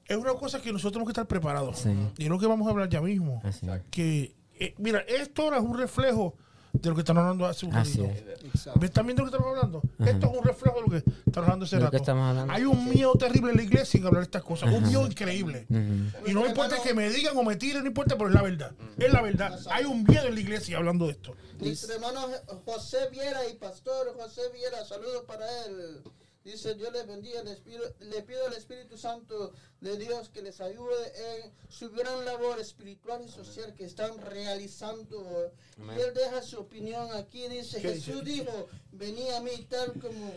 [0.06, 1.78] es una cosa que nosotros tenemos que estar preparados.
[1.78, 1.90] Sí.
[2.18, 3.40] Y es lo que vamos a hablar ya mismo.
[3.44, 3.66] Así.
[3.90, 6.34] Que, eh, mira, esto ahora es un reflejo
[6.72, 8.30] de lo que están hablando hace un Así ratito.
[8.32, 8.44] es.
[8.44, 8.80] Exacto.
[8.80, 9.82] ¿Ves también de lo que estamos hablando?
[9.98, 11.90] Esto es un reflejo de lo que estamos hablando hace rato.
[11.90, 12.52] que estamos hablando.
[12.52, 14.72] Hay un miedo terrible en la iglesia en hablar de estas cosas.
[14.72, 15.66] Un miedo increíble.
[15.68, 16.30] Ujú.
[16.30, 18.72] Y no importa que me digan o me tiren, no importa, pero es la verdad.
[18.98, 19.58] Es la verdad.
[19.70, 21.34] Hay un miedo en la iglesia hablando de esto.
[21.58, 22.26] Nuestro hermano
[22.64, 26.02] José Viera y pastor José Viera, saludos para él.
[26.44, 30.60] Dice, Dios les bendiga, les pido, le pido al Espíritu Santo de Dios que les
[30.62, 35.52] ayude en su gran labor espiritual y social que están realizando.
[35.78, 38.44] Y él deja su opinión aquí, dice, ¿Qué Jesús dice?
[38.44, 40.32] dijo, vení a mí tal como,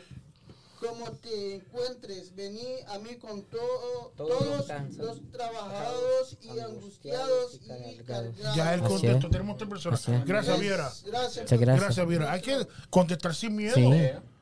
[0.81, 6.59] como te encuentres, vení a mí con todo, Todos los todos cansados, los trabajados y
[6.59, 8.55] angustiados y cargados.
[8.57, 9.31] Ya contexto, es.
[9.31, 10.25] tenemos tres personas.
[10.25, 10.91] Gracias, Viera.
[11.05, 11.43] Gracias.
[11.43, 11.81] Muchas gracias.
[11.81, 12.31] Gracias, Viera.
[12.33, 13.75] Hay que contestar sin miedo.
[13.75, 13.89] Sí,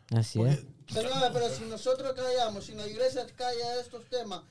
[0.09, 0.65] así es.
[0.93, 4.41] Pero si nosotros callamos, si la iglesia calla estos temas,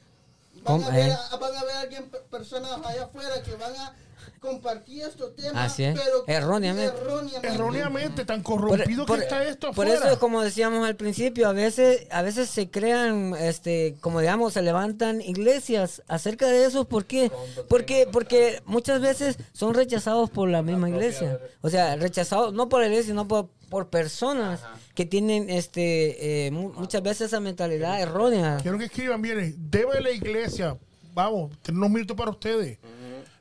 [0.63, 1.17] van a, ver, Eh.
[1.31, 3.95] a- van a ver alguien, pe- personas allá afuera que van a
[4.41, 5.99] compartir estos temas, Así es.
[5.99, 6.95] pero Erróneamente.
[6.97, 7.47] erróneamente.
[7.49, 10.09] Erróneamente, tan Por, corrompido por- que está esto por afuera.
[10.11, 14.63] eso, como decíamos al principio, a veces, a veces se crean, este, como digamos, se
[14.63, 16.87] levantan iglesias acerca de eso.
[16.87, 17.31] ¿Por qué?
[17.69, 21.39] Porque, porque muchas veces son rechazados por la misma iglesia.
[21.61, 24.61] O sea, rechazados no por la iglesia, sino por, por personas
[24.95, 28.59] que tienen, este, eh, mu- muchas veces esa mentalidad errónea.
[28.63, 29.55] Quiero que escriban bien.
[29.71, 30.77] ¿Debe la iglesia,
[31.15, 32.79] vamos, tener unos minutos para ustedes,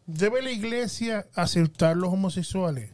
[0.09, 2.91] ¿debe la iglesia aceptar los homosexuales?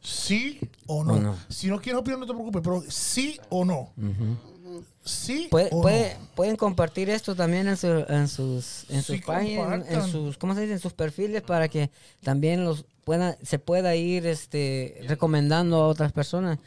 [0.00, 1.36] ¿Sí o no?
[1.48, 3.92] Si no quieres opinar, no te preocupes, pero sí o no.
[5.04, 6.26] Sí Puede- o puede- no.
[6.34, 10.54] pueden compartir esto también en, su- en sus en sus Sí, páginas, en sus ¿cómo
[10.54, 10.72] se dice?
[10.72, 11.90] en sus perfiles para que
[12.22, 16.58] también los pueda se pueda ir este recomendando a otras personas.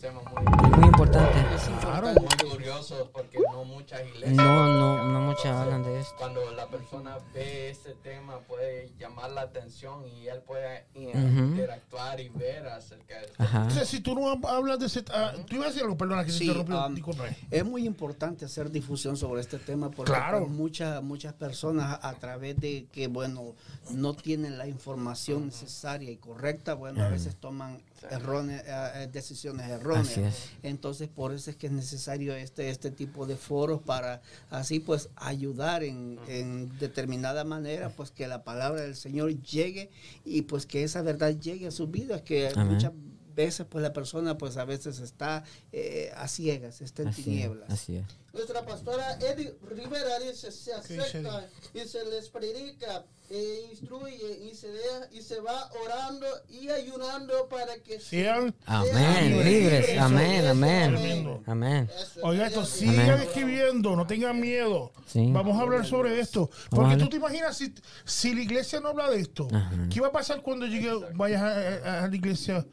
[0.00, 1.36] Temas Es muy, muy importante.
[1.80, 2.08] Claro.
[2.12, 4.36] muy curiosos porque no muchas iglesias.
[4.36, 6.14] No, no, no muchas hablan de esto.
[6.16, 11.44] Cuando la persona ve este tema puede llamar la atención y él puede eh, Ujú.
[11.46, 13.34] interactuar y ver acerca de esto.
[13.42, 13.64] Ajá.
[13.66, 15.04] O sea, si tú no hab- hablas de ese...
[15.12, 16.72] ah, tú ibas a decir algo, perdona que Sí, te interrumpí.
[16.72, 17.24] um, disculpa.
[17.50, 20.46] Es muy importante hacer difusión sobre este tema porque Claro.
[20.48, 23.54] muchas muchas personas a, través de que bueno
[23.92, 29.68] no tienen la información necesaria y correcta, bueno a veces toman erróne- eh, eh, decisiones
[29.68, 30.50] erróneas.
[30.62, 35.08] Entonces por eso es que es necesario este este tipo de foros para así pues
[35.16, 39.90] ayudar en, en determinada manera pues que la palabra del Señor llegue
[40.24, 42.74] y pues que esa verdad llegue a sus vidas que Amén.
[42.74, 47.20] muchas veces pues la persona pues a veces está eh, a ciegas, está en Así
[47.20, 47.70] es, tinieblas.
[47.70, 48.04] así es.
[48.32, 54.40] Nuestra pastora Eddie Rivera dice, se ¿Qué dice acepta y se les predica, e instruye
[54.50, 58.54] y se, deja, y se va orando y ayunando para que Sean...
[58.66, 59.98] Amén, libres.
[59.98, 61.42] Amén, amén.
[61.46, 61.90] Amén.
[62.00, 63.26] Eso, Oiga, esto, sigan Amén.
[63.26, 64.92] escribiendo, no tengan miedo.
[65.06, 65.28] Sí.
[65.32, 66.50] Vamos a hablar sobre esto.
[66.70, 69.72] Porque tú te imaginas si, si la iglesia no habla de esto, Ajá.
[69.92, 71.48] ¿qué va a pasar cuando llegue, vayas a,
[72.00, 72.64] a- a la iglesia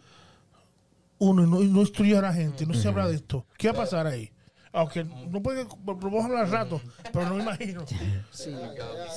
[1.19, 3.45] uno y no, y no instruye a la gente, no se habla de esto?
[3.57, 4.31] ¿Qué va a pasar ahí?
[4.73, 7.83] Aunque no puede, vamos a hablar al rato, pero no me imagino.
[8.31, 8.53] Sí.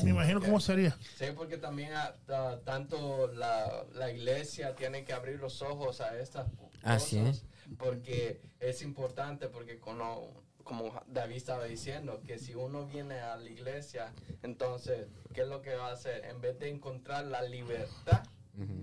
[0.04, 0.96] Me imagino cómo sería.
[1.18, 6.16] Sí, porque también ah, ta- tanto la, la iglesia tiene que abrir los ojos a
[6.18, 6.80] estas cosas.
[6.82, 7.44] Así es.
[7.78, 13.48] Porque es importante, porque como, como David estaba diciendo, que si uno viene a la
[13.50, 16.24] iglesia, entonces, ¿qué es lo que va a hacer?
[16.24, 18.22] En vez de encontrar la libertad,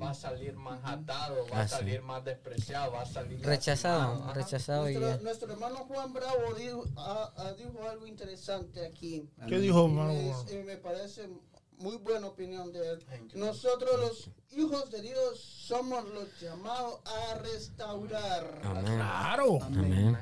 [0.01, 1.75] va a salir más atado, va a Así.
[1.75, 4.23] salir más despreciado, va a salir Rechazado.
[4.23, 4.33] Ajá.
[4.33, 5.23] rechazado y Nuestro, ya.
[5.23, 9.29] nuestro hermano Juan Bravo dijo, ah, ah, dijo algo interesante aquí.
[9.47, 10.13] ¿Qué dijo, Y hermano?
[10.45, 11.29] me, y me parece
[11.79, 13.05] muy buena opinión de él.
[13.35, 18.61] Nosotros los hijos de Dios somos los llamados a restaurar.
[18.63, 18.83] Amén.
[18.83, 20.17] Claro, Amén.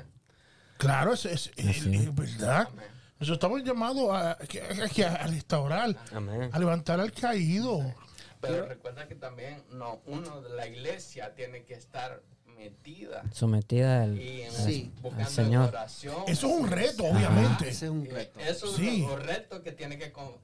[0.76, 2.68] claro, es, es- es verdad.
[2.70, 2.86] Amén.
[3.18, 6.50] Nosotros estamos llamados a, a- a- a restaurar, Amén.
[6.52, 7.80] a levantar al caído.
[8.48, 12.22] Pero recuerda que también no, uno de la iglesia tiene que estar
[12.56, 14.90] metida Sometida al, y en, Sí.
[15.02, 15.68] buscando al Señor.
[15.68, 16.16] oración.
[16.26, 17.68] Eso es un reto, obviamente.
[17.68, 18.40] Ese es un Y reto.
[18.40, 19.02] Eso Sí.
[19.04, 20.36] es un reto que tiene que con-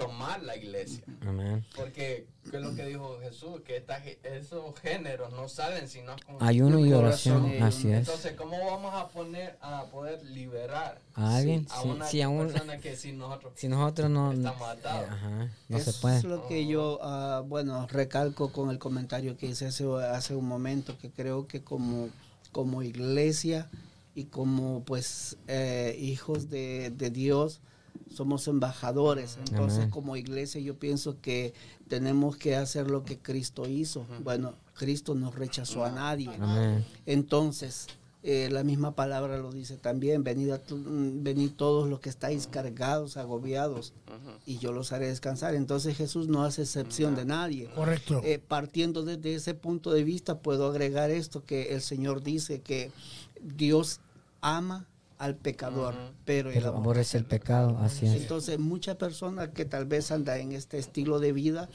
[0.00, 1.04] tomar la iglesia.
[1.26, 1.64] Amén.
[1.76, 3.60] Porque, ¿qué es lo que dijo Jesús?
[3.64, 7.98] Que esta esos géneros no salen sino con Ayuno y oración, eh, así es.
[7.98, 11.66] Entonces, ¿cómo vamos a poner a poder liberar ¿A alguien?
[11.70, 14.32] a una sí, a un- persona que si nosotros Si nosotros no...
[14.32, 15.10] estamos atados?
[15.10, 16.16] Ajá, no Eso se puede.
[16.18, 20.46] es lo que yo, ah, bueno, recalco con el comentario que hice hace, hace un
[20.48, 22.08] momento, que creo que como,
[22.52, 23.68] como iglesia
[24.14, 27.60] y como pues eh, hijos de, de Dios,
[28.12, 29.38] somos embajadores.
[29.38, 29.90] Entonces, Amén.
[29.90, 31.54] como iglesia, yo pienso que
[31.88, 34.06] tenemos que hacer lo que Cristo hizo.
[34.22, 36.30] Bueno, Cristo no rechazó a nadie.
[36.40, 36.84] Amén.
[37.06, 37.86] Entonces,
[38.22, 42.46] eh, la misma palabra lo dice también, venid, a mm, venid todos los que estáis
[42.46, 43.94] cargados, agobiados,
[44.44, 45.54] y yo los haré descansar.
[45.54, 47.70] Entonces Jesús no hace excepción de nadie.
[47.74, 48.20] Correcto.
[48.22, 52.92] Eh, partiendo desde ese punto de vista, puedo agregar esto que el Señor dice que
[53.40, 54.00] Dios
[54.42, 54.86] ama
[55.20, 58.14] al pecador, pero, Pero aborrece aborrece el pecado, así es.
[58.22, 61.68] entonces, muchas personas que tal vez anda en este estilo de vida,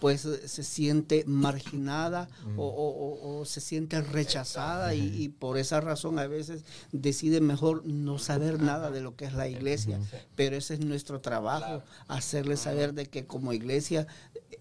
[0.00, 2.90] pues se siente marginada o, o-
[3.36, 8.18] o- o se siente rechazada y, y por esa razón a veces decide mejor no
[8.18, 9.98] saber nada de lo que es la iglesia.
[10.36, 14.06] Pero ese es nuestro trabajo, hacerle saber de que como iglesia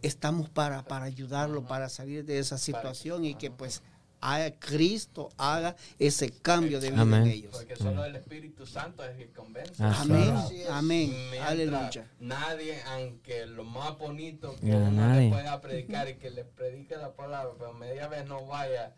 [0.02, 3.82] estamos para, para ayudarlo, para salir de esa situación y que pues
[4.22, 7.24] haga Cristo haga ese cambio de vida Amén.
[7.24, 7.52] en ellos.
[7.52, 9.84] Porque solo el Espíritu Santo es el que convence.
[9.84, 10.36] Así Amén,
[10.70, 12.12] amén, aleluya.
[12.20, 16.96] Nadie, aunque lo más bonito que Ya, uno le pueda predicar y que le predique
[16.98, 18.94] la palabra, pero media vez no vaya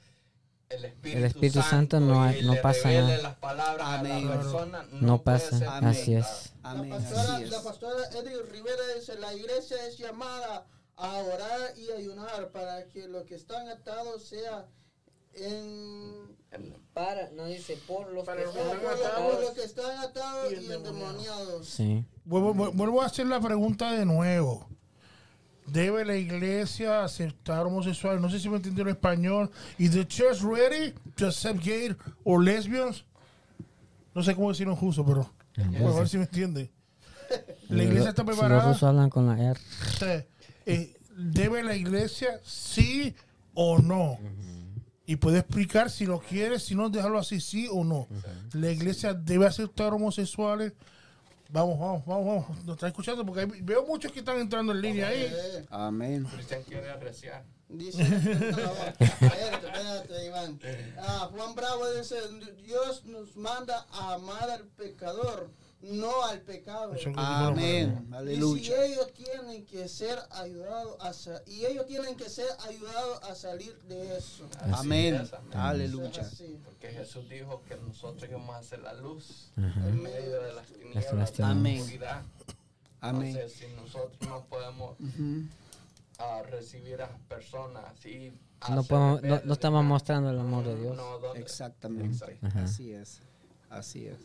[0.69, 3.17] el Espíritu, El Espíritu Santo no hay- y no le pasa nada.
[3.17, 4.25] las palabras Amén.
[4.27, 6.53] a la persona, no, No pasa, así es.
[6.63, 7.49] Amén, La pastora, así es.
[7.49, 13.07] la pastora Edith Rivera dice, la iglesia es llamada a orar y ayunar para que
[13.07, 14.65] lo que están atados sea
[15.35, 16.31] en...
[16.93, 19.31] Para, no dice por los Para que los están atados.
[19.35, 21.65] por lo que están atados y y endemoniados.
[21.67, 22.05] Sí.
[22.25, 24.67] Vuelvo, vu- vuelvo a hacer la pregunta de nuevo.
[25.67, 28.19] ¿Debe la iglesia aceptar homosexuales?
[28.21, 29.49] No sé si me entendió en español.
[29.77, 33.05] ¿Is the church ready to accept gay or lesbians?
[34.13, 36.69] No sé cómo decirlo en justo, pero a ver si me entiende.
[37.69, 38.67] La iglesia está Si los preparada.
[38.67, 40.27] rusos hablan con la R.
[40.65, 43.15] Eh, ¿Debe la iglesia sí
[43.53, 44.17] o no?
[45.11, 48.07] Y puede explicar si lo quiere, si no, dejarlo así, sí o no.
[48.53, 50.71] La iglesia debe aceptar homosexuales.
[51.49, 52.65] Vamos, vamos, vamos, vamos.
[52.65, 55.27] Nos está escuchando porque hay- veo muchos que están entrando en línea ahí.
[55.69, 56.23] Amén.
[56.33, 57.43] Cristian quiere arreciar.
[57.67, 58.07] Dice, no,
[58.99, 60.59] espérate, espérate, Iván.
[60.97, 62.15] Ah, Juan Bravo dice,
[62.63, 65.49] Dios nos manda a amar al pecador,
[65.81, 66.93] no al pecado.
[67.15, 68.05] Amén.
[68.05, 68.83] Y si Aleluya.
[68.85, 73.75] ellos tienen que ser ayudados a sa- y ellos tienen que ser ayudados a salir
[73.89, 74.47] de eso.
[74.59, 75.15] Así Amén.
[75.15, 75.57] es, amén.
[75.57, 76.29] Aleluya.
[76.65, 79.87] Porque Jesús dijo que nosotros íbamos a ser la luz Ajá.
[79.87, 81.83] en medio de las tinieblas, Las de la Amén.
[83.03, 83.35] Amén.
[83.35, 85.45] Entonces, si nosotros no podemos Ujú.
[86.19, 88.31] ah, recibir a las personas y
[88.69, 90.95] No, podemos, no, ver- no estamos mostrando el amor de Dios.
[90.95, 91.33] No.
[91.33, 92.37] Exactamente.
[92.43, 92.63] Ajá.
[92.65, 93.19] Así es.
[93.71, 94.17] Así es.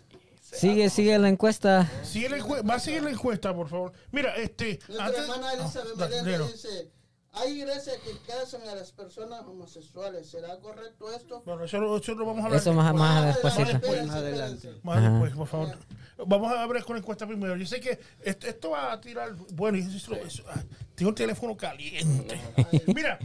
[0.55, 1.91] Sigue, sigue la encuesta.
[2.03, 3.93] Sigue la encue- va a seguir la encuesta, por favor.
[4.13, 4.79] Mira, este.
[4.89, 6.47] Nuestra antes- hermana Elizabeth Meléndez léelo.
[6.47, 6.91] dice,
[7.33, 10.27] hay iglesias que casan a las personas homosexuales.
[10.29, 11.43] ¿Será correcto esto?
[11.45, 12.61] Bueno, eso, lo- eso lo vamos a hablar.
[12.61, 13.59] Eso más, más después.
[13.59, 14.71] espérense, Más adelante.
[14.83, 15.11] Más Ajá.
[15.11, 15.77] después, por favor.
[16.27, 17.57] Vamos a abrir con la encuesta primero.
[17.57, 19.35] Yo sé que esto, esto va a tirar.
[19.53, 20.63] Bueno, y eso- eso- ah,
[20.95, 22.41] tengo el teléfono caliente.
[22.95, 23.19] Mira,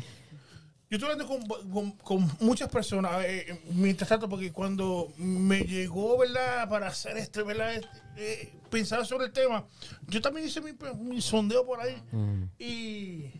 [0.91, 6.17] yo estoy hablando con, con- con muchas personas eh, mientras tanto, porque cuando me llegó,
[6.19, 7.81] ¿verdad?, para hacer este, ¿verdad?, Eh,
[8.17, 9.65] eh, pensar sobre el tema,
[10.07, 11.95] yo también hice mi, mi sondeo por ahí.
[12.11, 12.43] Mm.
[12.59, 13.31] Y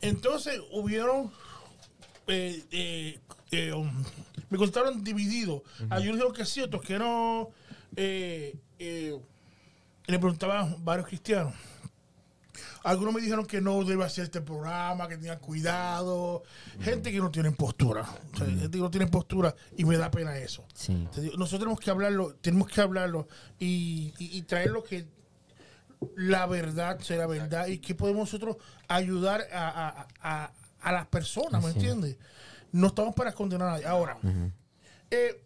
[0.00, 1.30] entonces hubieron.
[2.26, 3.20] eh, eh,
[3.52, 4.04] eh, um,
[4.50, 5.62] me contestaron divididos.
[5.90, 7.50] Algunos dijeron que sí, otros que no.
[7.94, 9.18] Eh, eh,
[10.06, 11.54] le preguntaban varios cristianos.
[12.86, 16.42] Algunos me dijeron que no debe hacer este programa, que tengan cuidado.
[16.80, 18.02] Gente que no tiene postura.
[18.32, 20.64] O sea, Gente que no tiene postura y me da pena eso.
[20.72, 20.92] Sí.
[21.36, 23.26] Nosotros tenemos que hablarlo, tenemos que hablarlo
[23.58, 25.06] y, y, y traer lo que
[26.14, 30.08] la verdad sea verdad y que podemos nosotros ayudar a, a-
[30.44, 32.16] a- a las personas, ¿me entiendes?
[32.70, 33.86] No estamos para condenar a nadie.
[33.86, 34.18] Ahora,
[35.10, 35.42] eh,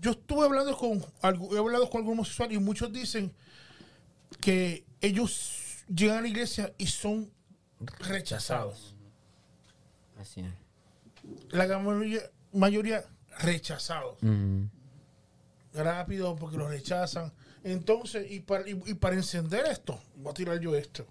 [0.00, 3.32] yo estuve hablando con, he hablado con algunos homosexuales y muchos dicen
[4.40, 7.30] que ellos llegan a la iglesia y son
[8.00, 8.94] rechazados.
[10.18, 10.52] Así es.
[11.50, 12.20] La gran mayoría,
[12.52, 13.04] mayoría
[13.38, 14.18] rechazados.
[14.22, 14.64] Mm.
[15.74, 17.32] rápido porque lo rechazan.
[17.64, 21.06] Entonces, y para, y, y para encender esto, voy a tirar yo esto.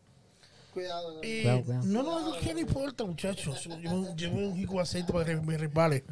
[0.73, 1.19] Cuidado.
[1.23, 1.86] Y Cuidado, cuidado.
[1.86, 3.65] no, no, no, ¿qué le importa, muchachos?
[3.65, 6.03] Llevo, llevo un jico de aceite para que me resbale.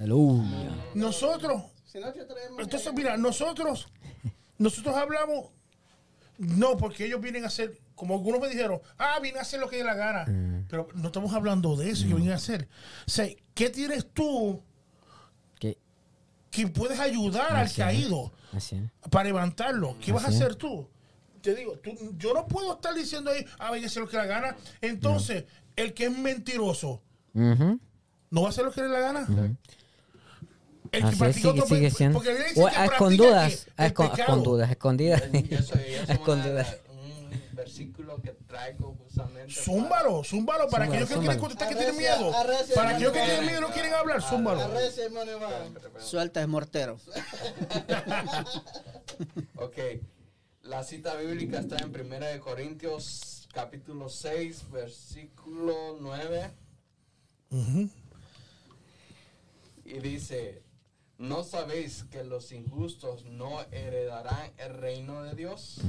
[0.96, 2.60] Nosotros, Si no te traemos...
[2.60, 3.88] entonces, mira, nosotros,
[4.58, 5.48] nosotros hablamos
[6.40, 9.70] No, porque ellos vienen a hacer, como algunos me dijeron, ah, vienen a hacer lo
[9.70, 10.26] que dé la gana.
[10.26, 10.66] Mm.
[10.70, 12.68] Pero no estamos hablando de eso que vienen a hacer.
[13.06, 14.64] O sea, ¿qué tienes tú
[15.60, 15.78] Que-
[16.50, 18.32] que puedes ayudar al Así caído
[19.12, 19.98] para levantarlo?
[20.00, 20.88] ¿Qué vas a hacer tú?
[21.42, 24.16] Te digo, tú- yo no puedo estar diciendo ahí, ah, venga a hacer lo que
[24.18, 24.56] le da gana.
[24.82, 25.44] Entonces,
[25.76, 27.02] el que es mentiroso.
[27.34, 29.28] ¿no va a hacer lo que le la gana?
[30.92, 32.20] El que Así es, practica sigue, otro pe- sigue siendo.
[32.20, 35.24] O que a escondudas, que a escondudas, escondidas.
[36.90, 39.54] Un versículo que traigo justamente.
[39.54, 42.34] Zúmbalo, zúmbalo, para aquellos que quieren contestar, que tienen miedo.
[42.36, 44.22] arrecia, Para aquellos que tienen miedo y no quieren hablar,
[45.36, 45.78] Iván.
[46.00, 46.98] Suelta es mortero.
[49.56, 49.76] Ok,
[50.64, 56.52] la cita bíblica está en 1 de Corintios capítulo 6, versículo 9.
[59.86, 60.62] Y dice,
[61.20, 65.82] ¿no sabéis que los injustos no heredarán el reino de Dios?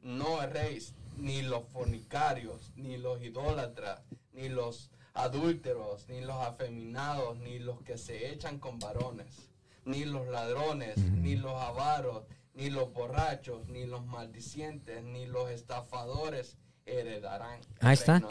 [0.00, 4.00] No erréis, ni los fornicarios, ni los idólatras,
[4.32, 9.50] ni los adúlteros, ni los afeminados, ni los que se echan con varones,
[9.84, 16.56] ni los ladrones, ni los avaros, ni los borrachos, ni los maldicientes, ni los estafadores
[16.86, 17.58] heredarán.
[17.80, 18.22] Ahí está.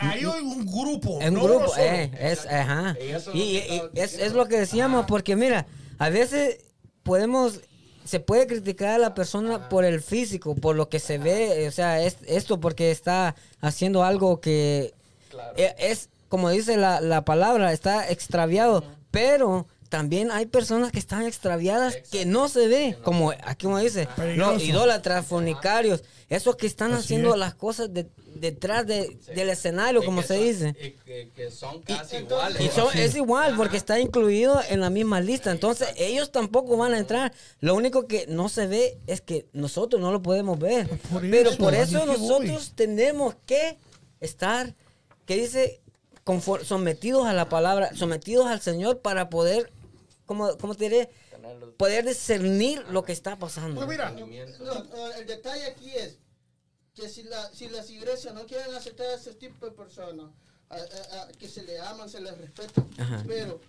[0.00, 1.20] ahí hay un grupo.
[1.22, 2.96] En no grupo, eh, es, ajá.
[3.00, 4.26] Y eso es Y, lo que y- estaba y es, diciendo.
[4.26, 5.06] es lo que decíamos, Ajá.
[5.06, 5.66] porque mira,
[6.00, 6.58] a veces
[7.02, 7.60] podemos,
[8.04, 11.70] se puede criticar a la persona por el físico, por lo que se ve, o
[11.70, 14.94] sea, es, esto porque está haciendo algo que
[15.28, 15.52] Claro.
[15.56, 21.26] eh, es, como dice la, la palabra, está extraviado, pero también hay personas que están
[21.26, 24.52] extraviadas que no se ve, como aquí como dice, Peligroso.
[24.54, 27.38] los idólatras, fornicarios, esos que están Así haciendo es.
[27.40, 29.34] las cosas de- detrás de- Sí.
[29.34, 30.68] del escenario, Y como se son- dice.
[30.80, 32.60] y que, que son casi iguales.
[32.62, 35.50] Y son- es igual porque está incluido en la misma lista.
[35.50, 37.32] Entonces ellos tampoco van a entrar.
[37.58, 40.88] Lo único que no se ve es que nosotros no lo podemos ver.
[41.12, 43.76] Por Pero eso, por eso nosotros tenemos que
[44.20, 44.74] estar,
[45.26, 45.80] que dice,
[46.24, 49.72] Confor- sometidos a la palabra, sometidos al Señor para poder,
[50.30, 51.10] como, como te diré,
[51.76, 53.74] poder discernir lo que está pasando.
[53.84, 54.10] Pues mira.
[54.12, 54.26] No,
[54.84, 56.18] no, el detalle aquí es
[56.94, 60.26] que si, la, si las iglesias no quieren aceptar a ese tipo de personas,
[60.68, 63.24] a- a- a- que se le aman, se les respeta, Ajá.
[63.26, 63.60] pero,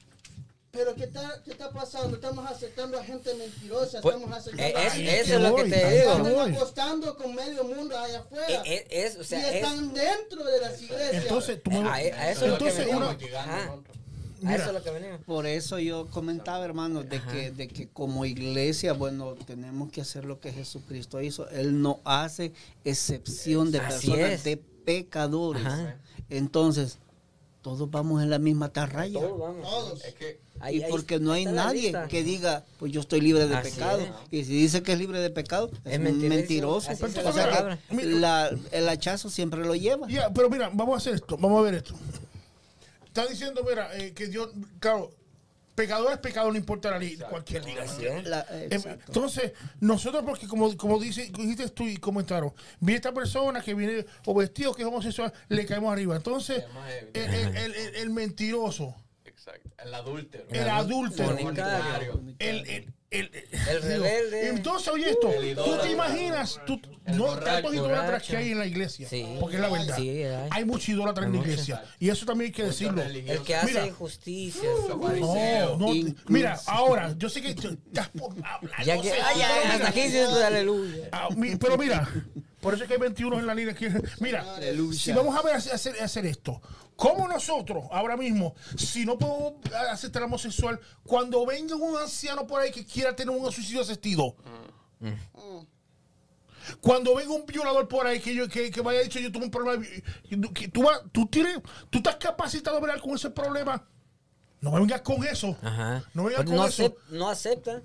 [0.69, 2.17] pero ¿qué está, ¿qué está pasando?
[2.17, 5.55] Estamos aceptando a gente mentirosa, Pues, estamos aceptando eh, a es- gente eso es lo
[5.55, 6.11] que te digo.
[6.11, 6.55] están voy.
[6.55, 8.45] apostando con medio mundo allá afuera.
[8.47, 11.23] Eh, eh, es, o sea, y es- están dentro de las iglesias.
[11.23, 13.17] entonces tú me- a, a eso es lo que entonces una-
[14.41, 14.47] llegando Ajá.
[14.47, 14.47] nosotros.
[14.47, 14.55] A Mira.
[14.63, 15.25] eso es lo que venimos.
[15.25, 20.25] Por eso yo comentaba, hermano, de que, de que como iglesia, bueno, tenemos que hacer
[20.25, 21.47] lo que Jesucristo hizo.
[21.49, 22.51] Él no hace
[22.83, 24.43] excepción de Así personas, es.
[24.43, 25.65] de pecadores.
[25.65, 25.95] Ajá.
[26.29, 26.97] Entonces,
[27.61, 29.19] todos vamos en la misma tarraya.
[29.19, 29.61] Todos vamos.
[29.69, 30.03] Todos.
[30.05, 33.47] Es que Ahí- y ahí porque no hay nadie que diga, pues yo estoy libre
[33.47, 33.99] de Así pecado.
[33.99, 34.09] es.
[34.31, 36.91] Y si dice que es libre de pecado, es, mentiroso.
[36.91, 36.95] O
[37.31, 40.07] sea que la- el hachazo siempre lo lleva.
[40.07, 41.95] Ya, pero mira, vamos a hacer esto, vamos a ver esto.
[43.11, 45.11] Está diciendo, mira, eh, que Dios, claro,
[45.75, 47.83] pecador es pecado, no importa la li- cualquier liga.
[48.23, 48.81] La- Em.
[49.07, 49.51] Entonces,
[49.81, 54.33] nosotros, porque como, como dice, dijiste tú y comentaron, vi esta persona que viene o
[54.33, 56.15] vestido que es homosexual, le caemos arriba.
[56.15, 56.63] Entonces,
[57.13, 58.95] el, el- el- el mentiroso,
[59.25, 59.69] Exacto.
[59.83, 60.45] El adúltero.
[60.49, 61.31] el adúltero,
[62.39, 63.29] el, el, el,
[63.69, 64.47] El rebelde.
[64.49, 65.29] Entonces, oye esto,
[65.63, 69.37] tú te imaginas, tú, no tantos idólatras que hay en la iglesia, Sí.
[69.39, 69.95] porque es la verdad.
[69.97, 70.47] Sí, hay.
[70.49, 71.83] hay muchos idólatras en la iglesia.
[71.99, 73.01] Y eso también hay que decirlo.
[73.01, 73.87] El que hace Mira.
[73.87, 74.69] injusticia.
[74.89, 75.93] No, no,
[76.27, 78.83] mira, ahora, yo sé que estás por hablar.
[78.85, 81.09] Ya que, sé, ay, ay, pero hasta aquí dice tu aleluya.
[81.11, 82.07] Ah, mi- pero mira,
[82.61, 83.73] por eso es que hay 21 en la línea.
[83.73, 83.87] aquí.
[84.19, 84.99] Mira, Aleluya.
[84.99, 86.61] si vamos a ver hacer, esto,
[86.95, 89.53] ¿cómo nosotros ahora mismo, si no podemos
[89.89, 94.35] aceptar al homosexual, cuando venga un anciano por ahí que quiera tener un suicidio asistido?
[96.79, 99.45] Cuando venga un violador por ahí que yo que, que me haya dicho yo tuve
[99.45, 99.83] un problema,
[100.53, 101.59] que- tú, vas- tú, tienes,
[101.89, 103.83] tú estás capacitado a ver con ese problema.
[104.61, 105.57] No vengas con eso.
[105.63, 106.03] Ajá.
[106.13, 106.95] No vengas Pues con no, eso.
[107.09, 107.81] no acepta.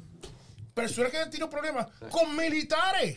[0.77, 3.17] Personas que han tenido problemas con militares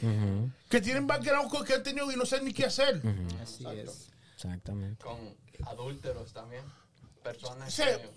[0.69, 3.01] que tienen background que han tenido y no saben ni qué hacer.
[3.43, 4.07] Así es.
[4.33, 5.03] Exactamente.
[5.03, 5.35] Con
[5.67, 6.63] adúlteros también.
[7.21, 7.83] Personas Sí.
[7.83, 8.09] que...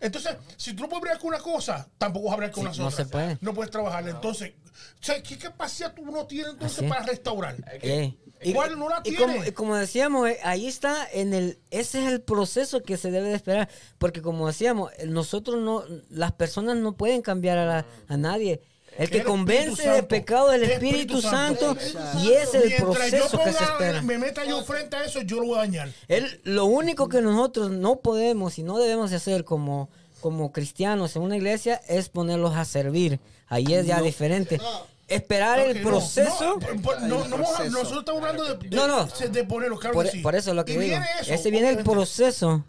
[0.00, 2.66] Entonces, si tú no puedes bregar con una cosa, tampoco vas a bregar con Sí,
[2.70, 3.06] las no otras.
[3.06, 3.38] se puede.
[3.40, 4.10] No puedes trabajarla.
[4.10, 4.52] Entonces,
[5.00, 7.54] ¿qué capacidad tú no tienes entonces Así para restaurar?
[7.82, 8.12] Eh,
[8.42, 9.18] Igual no la y tiene.
[9.34, 13.12] como, y como decíamos, eh, ahí está en el, ese es el proceso que se
[13.12, 13.68] debe de esperar,
[13.98, 18.60] porque como decíamos, eh, nosotros no, las personas no pueden cambiar a, la- a nadie.
[18.98, 20.08] El que convence de Santo.
[20.08, 22.18] pecado es el El Espíritu, Espíritu Santo, Santo.
[22.22, 24.02] y es el Mientras yo proceso que se ponga- espera.
[24.02, 25.90] me meta yo frente a eso, yo lo voy a dañar.
[26.08, 29.88] Él, lo único que nosotros no podemos y no debemos de hacer como,
[30.20, 33.18] como cristianos en una iglesia es ponerlos a servir.
[33.48, 34.60] Ahí es ya diferente.
[35.08, 36.58] esperar Ok, el no, proceso.
[36.58, 37.64] No, por- no, no, El proceso.
[37.70, 39.04] nosotros estamos hablando de, de, No, no.
[39.06, 40.18] de ponerlo, claro por, que sí.
[40.20, 40.88] por eso es lo que Y digo.
[40.88, 42.64] viene eso, Ese viene el proceso.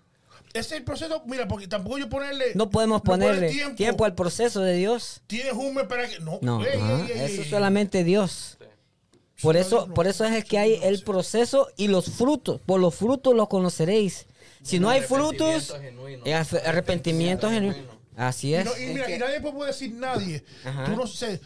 [0.54, 2.51] Ese es el proceso, mira, porque tampoco yo ponerle.
[2.56, 4.06] No podemos poner ponerle tiempo.
[4.06, 5.22] al proceso de Dios.
[5.28, 6.20] Tienes un mes para que.
[6.20, 8.58] No, No, ey, ajá, ey, ey, eso es solamente Dios.
[9.41, 12.62] Por eso, por eso es el que hay el proceso y los frutos.
[12.66, 14.26] Por los frutos los conoceréis.
[14.62, 16.24] Si no hay frutos, Arrepentimiento genuino.
[16.26, 17.76] es arre- arrepentimiento genuino.
[18.16, 18.66] Así Y, es.
[18.66, 20.45] no- y mira, y nadie puede decir nadie.
[20.64, 20.86] Ajá.
[20.86, 21.41] Tú no sé.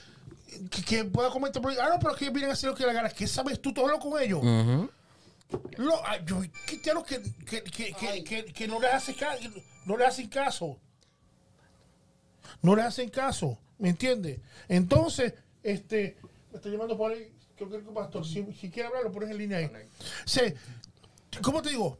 [0.69, 2.93] Que, que pueda comentar Ah, no, pero es que vienen a hacer lo que les
[2.93, 3.09] gana.
[3.09, 3.73] ¿Qué sabes tú?
[3.73, 4.39] ¿Tú hablas con ellos?
[4.43, 4.89] Ujú.
[5.77, 9.49] Lo- yo, cristianos que, que, que, que, que, que no les hacen caso.
[9.85, 10.79] No les hacen caso.
[12.61, 13.57] No les hacen caso.
[13.77, 14.39] ¿Me entiendes?
[14.67, 15.33] Entonces,
[15.63, 16.17] este,
[16.51, 17.33] me está llamando por ahí.
[17.55, 19.71] Creo que el pastor, si, si quiere hablar, lo pones en línea ahí.
[20.25, 20.55] Se,
[21.41, 21.97] ¿Cómo te digo?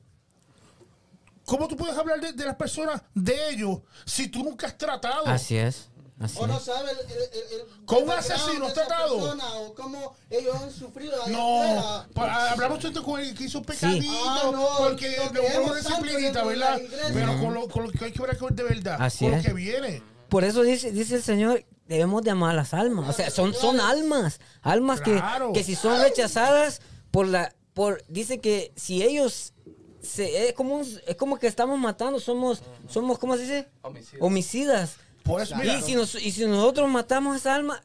[1.45, 5.26] ¿Cómo tú puedes hablar de, de las personas, de ellos, si tú nunca has tratado?
[5.28, 5.89] Así es.
[6.20, 10.55] Así O no sabe el, el, el- el Con un asesino persona O cómo ellos
[10.55, 12.07] han sufrido No, afuera.
[12.13, 16.80] pa- hablamos esto con el que hizo pecadito, Ah, no, porque lo tanto disciplinita, ¿verdad?
[17.13, 19.43] Pero con lo, con lo que hay que ver de verdad, Así con es.
[19.43, 20.01] lo que viene.
[20.30, 23.07] Por eso dice, dice el Señor, debemos de amar las almas.
[23.09, 24.39] O sea, son, son almas.
[24.61, 25.53] Almas que, Claro.
[25.53, 27.53] que si son rechazadas por la...
[27.74, 29.53] por Dice que si ellos...
[30.01, 33.70] Se, es, como, un- es como que estamos matando, somos, somos ¿cómo se dice?
[33.82, 34.22] Homicidas.
[34.22, 34.95] Homicidas.
[35.28, 37.84] Por eso, mira, Y si, nos- y si nosotros matamos esa alma,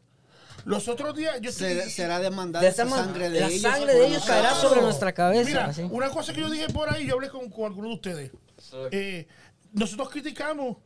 [0.64, 3.62] los otros días yo Será, será demandada de esa sangre de la ellos.
[3.62, 5.48] sangre de ellos caerá sobre nuestra cabeza.
[5.48, 5.82] Mira, así.
[5.90, 8.30] una cosa que yo dije por ahí, yo hablé con, con algunos de ustedes.
[8.92, 9.26] Eh,
[9.72, 10.76] nosotros criticamos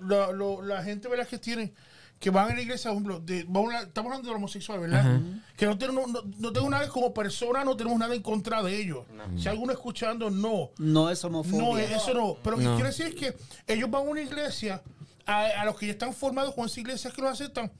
[0.00, 1.26] la, lo- la gente ¿verdad?
[1.28, 1.72] que tiene
[2.18, 4.90] que van a la iglesia, por ejemplo, de- vamos a- estamos hablando de los homosexuales,
[4.90, 5.20] ¿verdad?
[5.56, 9.06] Que no tenemos, no, no nada como persona, no tenemos nada en contra de ellos.
[9.36, 10.70] Si alguno escuchando, no.
[10.78, 11.62] No es homofobia.
[11.62, 12.36] No, eso no.
[12.42, 12.70] Pero lo No.
[12.70, 13.36] que quiere decir es que
[13.72, 14.82] ellos van a una iglesia,
[15.28, 17.70] a, a los que ya están formados con esa iglesia que los aceptan.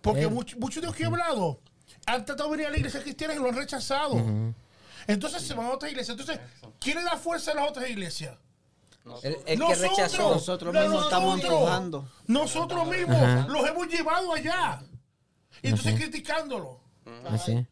[0.00, 0.28] Porque Eh.
[0.28, 1.60] much- muchos de los que he hablado
[2.06, 4.14] han tratado de venir a la iglesia cristiana y lo han rechazado.
[5.06, 6.16] Entonces se van a otras iglesias.
[6.18, 6.40] Entonces,
[6.80, 8.36] ¿quién le da fuerza a las otras iglesias?
[9.24, 10.34] El, el que rechazó.
[10.34, 12.08] Nosotros mismos estamos empujando.
[12.28, 13.46] Nosotros mismos Ajá.
[13.48, 14.80] los hemos llevado allá.
[15.62, 16.80] Y entonces criticándolo.
[17.28, 17.66] Así.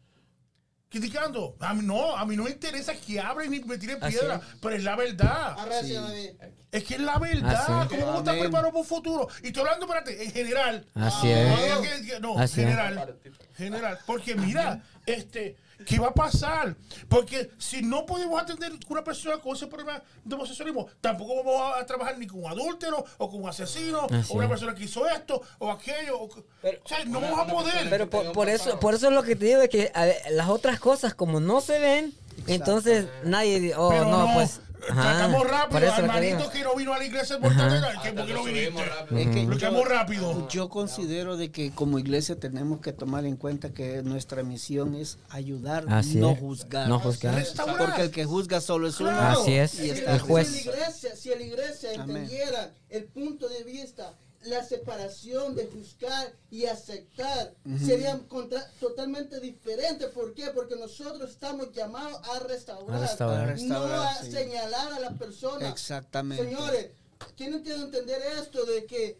[0.91, 1.55] Criticando.
[1.61, 4.35] A mí no, a mí no me interesa que abren ni me tiren Así piedra,
[4.35, 4.41] es.
[4.61, 5.55] pero es la verdad.
[5.55, 6.31] David.
[6.69, 7.81] Es que es la verdad.
[7.81, 8.01] Así es.
[8.03, 8.39] ¿Cómo Amén.
[8.39, 9.27] preparados para un futuro?
[9.41, 10.85] Y estoy hablando, espérate, en general.
[10.95, 12.19] Así No es.
[12.21, 12.67] no, Así es.
[12.67, 13.17] general.
[13.55, 13.99] General.
[14.05, 15.55] Porque mira, este,
[15.85, 16.75] ¿qué va a pasar?
[17.09, 21.73] Porque si no podemos atender a una persona con ese problema de homosexualismo, tampoco vamos
[21.79, 24.49] a, trabajar ni con un adúltero o con un asesino Así o una es.
[24.49, 26.19] persona que hizo esto o aquello.
[26.21, 26.29] o-
[26.61, 27.89] Pero- o sea, no vamos a poder.
[27.89, 30.17] Pero por, por eso, por eso es lo que te digo, de que a ver,
[30.31, 32.13] las otras cosas como no se ven,
[32.47, 34.61] entonces nadie dice, oh, Pero no, pues...
[34.87, 35.79] por rápido.
[35.97, 38.83] Hermanito que no vino a la iglesia ¿por qué no viniste?
[39.11, 40.47] Es que Lo yo- echamos rápido.
[40.49, 45.17] Yo considero de que como iglesia tenemos que tomar en cuenta que nuestra misión es
[45.29, 46.39] ayudar, Así no es.
[46.39, 46.87] juzgar.
[46.87, 47.43] No juzgar.
[47.77, 49.09] Porque el que juzga solo es uno.
[49.11, 49.41] Claro.
[49.41, 50.47] Así es, Y el juez.
[50.47, 52.17] Si la iglesia, si la iglesia Amén.
[52.17, 54.13] entendiera el punto de vista,
[54.43, 57.53] la separación de juzgar y aceptar
[57.85, 60.07] sería contra- totalmente diferente.
[60.07, 60.47] ¿Por qué?
[60.47, 63.39] Porque nosotros estamos llamados a restaurar, A restaurar.
[63.39, 64.31] A no restaurar, a sí.
[64.31, 65.69] señalar a las personas.
[65.71, 66.43] Exactamente.
[66.43, 66.87] Señores,
[67.35, 69.19] tienen que entender esto de que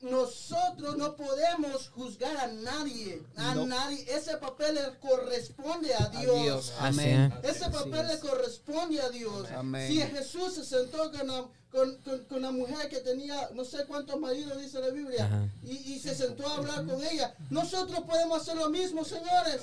[0.00, 3.66] nosotros no podemos juzgar a nadie, a No.
[3.66, 4.04] nadie.
[4.08, 6.72] Ese papel le corresponde a A Dios.
[6.78, 7.34] Amén.
[7.42, 8.20] Ese Así papel le es.
[8.20, 9.48] corresponde a Dios.
[9.50, 9.88] Amén.
[9.90, 14.18] Si Jesús se sentó con con, con- con una mujer que tenía no sé cuántos
[14.18, 18.56] maridos, dice la Biblia, y, y se sentó a hablar con ella, nosotros podemos hacer
[18.56, 19.62] lo mismo, señores.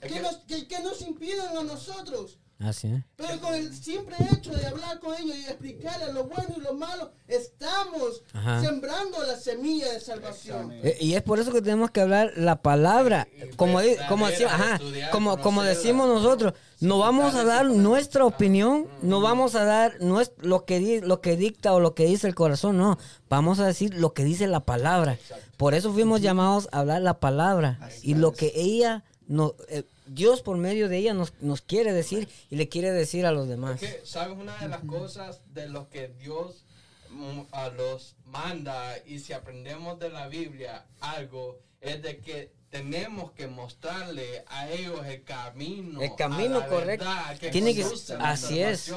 [0.00, 2.38] ¿Qué nos, qué- qué nos impiden a nosotros?
[2.62, 3.02] Así es.
[3.16, 6.74] Pero con el simple hecho de hablar con ellos y explicarles lo bueno y lo
[6.74, 8.60] malo, estamos Ajá.
[8.60, 10.70] sembrando la semilla de salvación.
[10.82, 14.78] Eh, Y es por eso que tenemos que hablar la palabra, como, di- como, verdadera,
[14.78, 19.64] decimos, ajá, como, como decimos nosotros, no vamos a dar nuestra opinión, no vamos a
[19.64, 22.98] dar nues- lo que, di- lo que dicta o lo que dice el corazón, no,
[23.28, 25.18] vamos a decir lo que dice la palabra.
[25.56, 29.84] Por eso fuimos llamados a hablar la palabra y lo que ella, no, eh,
[30.14, 33.48] Dios por medio de ella nos, nos quiere decir y le quiere decir a los
[33.48, 33.80] demás.
[34.04, 36.64] ¿Sabes una de las cosas de lo que Dios
[37.10, 43.32] mm, a los manda y si aprendemos de la Biblia algo es de que tenemos
[43.32, 46.00] que mostrarle a ellos el camino.
[46.00, 47.06] El camino a la correcto.
[47.40, 47.84] que Tiene que-
[48.18, 48.92] así es.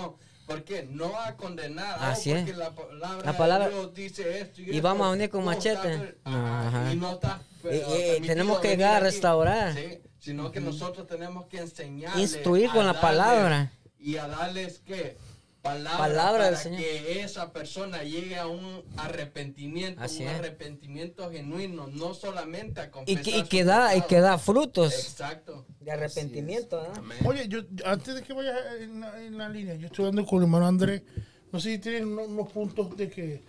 [0.47, 1.97] Porque no a condenar.
[1.99, 2.57] oh, Así porque es.
[2.57, 4.82] La palabra, La palabra- de Dios dice esto y, Y esto.
[4.84, 5.93] vamos a venir con No, machete.
[5.95, 6.93] está- No, ajá, ajá.
[6.93, 7.41] Y no está.
[7.63, 9.74] Y- eh, y permitido tenemos que llegar a restaurar.
[9.74, 12.34] Sí, sino que nosotros tenemos que enseñarles.
[12.34, 13.71] Instruir con la palabra.
[13.99, 15.17] Y a darles que
[15.61, 16.80] palabra, Palabra del para Señor.
[16.80, 20.36] que esa persona llegue a un arrepentimiento, Así un es.
[20.39, 24.93] arrepentimiento genuino, no solamente a Y confesar que, y que da, y que da frutos
[24.93, 25.65] Exacto.
[25.80, 26.82] de arrepentimiento.
[27.21, 27.30] ¿no?
[27.30, 30.39] Oye, yo, antes de que vayas en la, en la línea, yo estoy hablando con
[30.39, 31.03] el hermano Andrés.
[31.51, 33.43] No sé si tienen unos, unos puntos de que.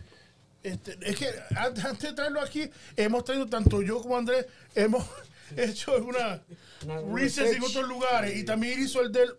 [0.62, 5.04] Este, es que antes, antes de traerlo aquí, hemos traído tanto yo como Andrés, hemos
[5.57, 6.42] hecho una
[6.84, 9.30] Una research en otros lugares y también hizo el del.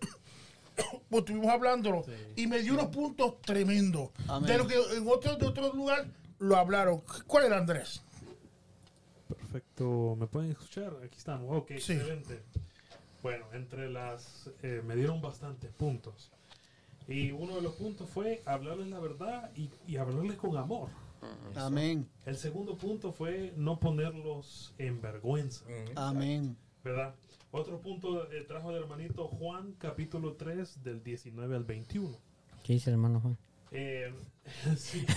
[1.10, 2.06] Pues estuvimos hablándolo
[2.36, 4.10] y me dio unos puntos tremendos.
[4.28, 4.48] Amén.
[4.48, 6.06] De lo que en otros de otros lugares
[6.40, 7.02] lo hablaron.
[7.26, 8.04] ¿Cuál era Andrés?
[9.28, 10.94] Perfecto, ¿me pueden escuchar?
[11.04, 11.94] Aquí estamos, ok, Sí.
[11.94, 12.42] excelente.
[13.24, 16.32] Bueno, entre las, eh, me dieron bastantes puntos.
[17.08, 20.90] Y uno de los puntos fue hablarles la verdad y, y hablarles con amor.
[21.56, 22.08] Amén.
[22.26, 25.66] El segundo punto fue no ponerlos en vergüenza,
[25.96, 26.58] Amén.
[26.84, 27.16] ¿verdad?
[27.52, 32.18] Otro punto eh, trajo el hermanito Juan, capítulo 3, del 19 al 21.
[32.64, 33.38] ¿Qué dice el hermano Juan?
[33.72, 34.14] Eh,
[34.66, 35.14] el siguiente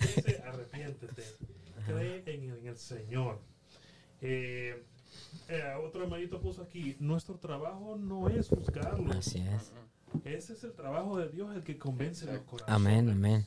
[0.00, 1.22] dice, arrepiéntete,
[1.86, 3.40] cree en, en el Señor.
[4.20, 4.84] Eh,
[5.48, 9.16] eh, otro hermanito puso aquí, nuestro trabajo no es juzgarlos.
[9.16, 9.72] Así es.
[10.24, 12.74] Ese es el trabajo de Dios, el que convence los corazones.
[12.74, 13.46] Amén, amén.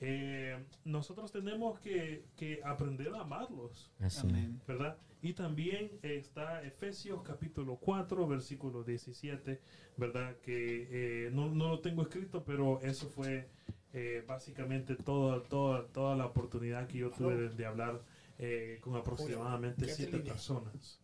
[0.00, 3.90] Eh, nosotros tenemos que, que aprender a amarlos.
[4.00, 4.20] Así.
[4.26, 4.60] Amén.
[4.66, 4.96] ¿verdad?
[5.22, 9.60] Y también está Efesios capítulo 4, versículo 17,
[9.96, 10.36] ¿verdad?
[10.42, 13.48] Que eh, no, no lo tengo escrito, pero eso fue
[13.94, 18.02] eh, básicamente toda, toda, toda la oportunidad que yo tuve de, de hablar
[18.38, 21.00] eh, con aproximadamente siete personas.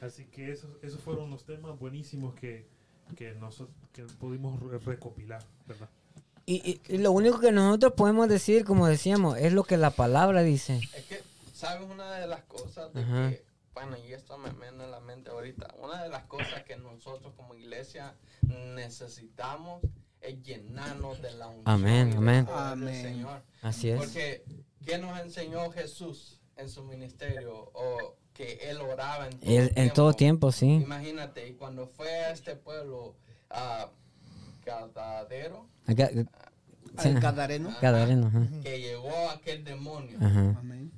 [0.00, 2.66] Así que esos, esos fueron los temas buenísimos que,
[3.16, 5.88] que, noso- que pudimos re- recopilar, ¿verdad?
[6.46, 10.42] Y, y- lo único que nosotros podemos decir, como decíamos, es lo que la palabra
[10.42, 10.80] dice.
[10.94, 11.22] Es que,
[11.54, 13.30] ¿sabes una de las cosas de Ajá.
[13.30, 16.76] que, bueno, y esto me viene a la mente ahorita, una de las cosas que
[16.76, 18.14] nosotros como iglesia
[18.74, 19.82] necesitamos
[20.20, 22.46] es llenarnos de la unción Amén, amén.
[22.50, 23.02] Amén.
[23.02, 23.42] Señor.
[23.62, 23.98] Así es.
[23.98, 24.44] Porque,
[24.84, 27.70] ¿qué nos enseñó Jesús en su ministerio?
[27.74, 30.66] O que Él oraba en todo, Él- en todo tiempo, sí.
[30.66, 33.16] Imagínate, y cuando fue a este pueblo,
[33.50, 33.90] a
[34.64, 36.10] Gadadero, Acá-
[36.96, 37.74] Al Gadareno.
[37.82, 38.46] Gadareno, ajá.
[38.62, 40.18] que llegó aquel demonio.
[40.20, 40.56] Ajá.
[40.58, 40.92] Amén.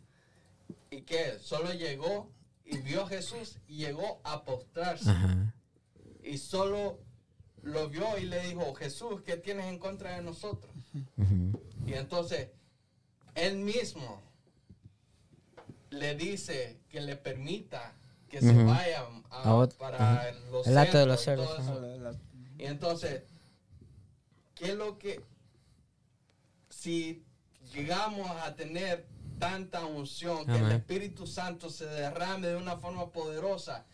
[0.90, 2.30] y que solo llegó
[2.64, 5.54] y vio a Jesús y llegó a postrarse Ajá.
[6.22, 7.00] y solo
[7.62, 10.70] lo vio y le dijo Jesús qué tienes en contra de nosotros
[11.86, 12.48] y entonces
[13.34, 14.22] él mismo
[15.90, 17.94] le dice que le permita
[18.28, 20.30] que se vaya a- A para ajá.
[20.50, 21.60] los El acto de los cerdos
[22.58, 23.22] y entonces
[24.56, 25.22] qué es lo que
[26.68, 27.22] si
[27.72, 29.06] llegamos a tener
[29.38, 30.72] tanta unción, que el.
[30.72, 33.84] Espíritu Santo se derrame de una forma poderosa,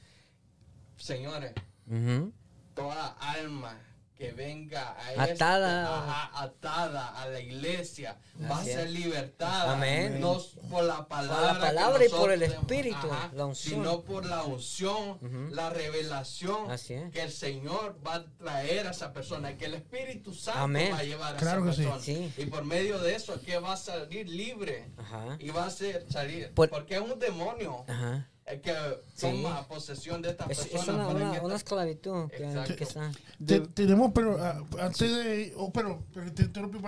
[0.96, 1.52] señores,
[1.86, 2.32] Ujú.
[2.74, 3.76] toda alma
[4.22, 5.82] que venga a Atada.
[5.82, 8.16] este- ajá, atada a la iglesia
[8.48, 8.92] va a ser es.
[8.92, 10.20] libertada Amén.
[10.20, 10.38] no
[10.70, 13.80] por la palabra, palabra y por el Espíritu, la unción.
[13.82, 15.18] sino por la unción
[15.52, 17.10] la revelación Así es.
[17.10, 20.92] que el Señor va a traer a esa persona que el Espíritu Santo Amén.
[20.94, 21.82] va a llevar a Claro esa sí.
[21.88, 22.32] persona Sí.
[22.38, 25.36] y por medio de eso que va a salir libre Ajá.
[25.40, 28.28] y va a ser salir Por- porque es un demonio Ajá.
[28.60, 28.74] Que
[29.14, 29.26] Sí.
[29.42, 32.74] toma posesión de estas Es, es personas una, pero en una, esta- una esclavitud que,
[32.76, 33.10] que está.
[33.44, 35.52] Te- tenemos, pero ah, antes de.
[35.56, 36.78] oh, pero, pero te interrumpí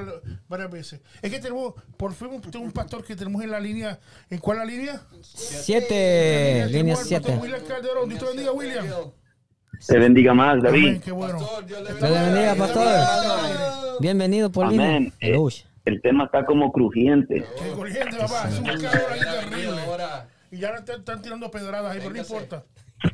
[0.49, 1.01] varias veces.
[1.23, 3.99] Es que tenemos, por fin, un, tengo un pastor que tenemos en la línea.
[4.31, 5.01] ¿En cuál la línea?
[5.23, 7.37] Siete, línea siete.
[7.41, 8.09] William Calderón.
[8.09, 8.87] Dios te bendiga, William.
[9.87, 11.01] Te bendiga más, Amén, David.
[11.03, 11.39] qué bueno.
[11.39, 12.55] Pastor, Dios le bendiga, bendiga.
[12.57, 13.97] pastor.
[14.01, 15.13] Bienvenido por Amén.
[15.21, 15.39] línea.
[15.39, 15.65] Eh.
[15.85, 17.45] El tema está como crujiente.
[17.63, 18.49] Qué corriente, papá.
[18.49, 19.83] Es un calor ahí terrible.
[20.55, 22.65] Y ya están, están tirando pedradas ahí, pero no importa.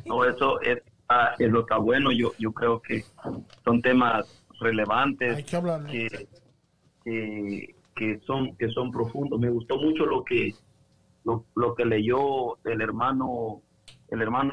[0.05, 2.13] No, eso es, ah, eso está bueno.
[2.13, 3.03] Yo, yo creo que
[3.65, 4.27] son temas
[4.61, 5.59] relevantes Hay que
[5.91, 6.29] que,
[7.03, 9.41] que, que son que son profundos.
[9.41, 10.53] Me gustó mucho lo que
[11.25, 13.63] lo, lo que leyó el hermano
[14.11, 14.53] el hermano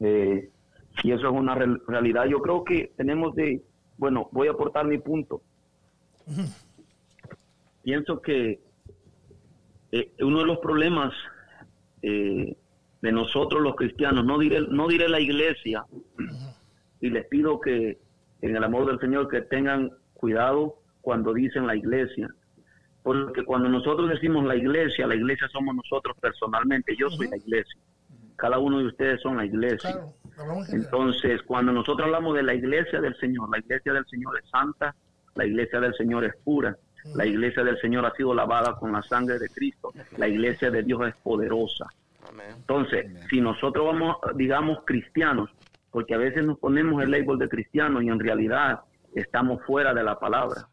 [0.00, 0.50] eh,
[1.02, 2.26] y eso es una real- realidad.
[2.26, 3.60] Yo creo que tenemos de
[3.96, 5.42] bueno, voy a aportar mi punto.
[7.82, 8.60] Pienso que
[9.92, 11.12] eh, uno de los problemas
[12.02, 12.56] eh,
[13.00, 15.84] de nosotros los cristianos, no diré, no diré la iglesia,
[17.00, 17.98] y les pido que
[18.42, 22.28] en el amor del Señor que tengan cuidado cuando dicen la iglesia,
[23.02, 27.80] porque cuando nosotros decimos la iglesia, la iglesia somos nosotros personalmente, yo soy la iglesia,
[28.36, 29.92] cada uno de ustedes son la iglesia.
[29.92, 30.14] Claro.
[30.70, 34.94] Entonces, cuando nosotros hablamos de la iglesia del Señor, la iglesia del Señor es santa,
[35.34, 36.76] la iglesia del Señor es pura,
[37.14, 40.82] la iglesia del Señor ha sido lavada con la sangre de Cristo, la iglesia de
[40.82, 41.86] Dios es poderosa.
[42.28, 42.46] Amén.
[42.56, 45.50] Entonces, si nosotros vamos, digamos, cristianos,
[45.90, 48.80] porque a veces nos ponemos el label de cristiano y en realidad
[49.14, 50.68] estamos fuera de la palabra.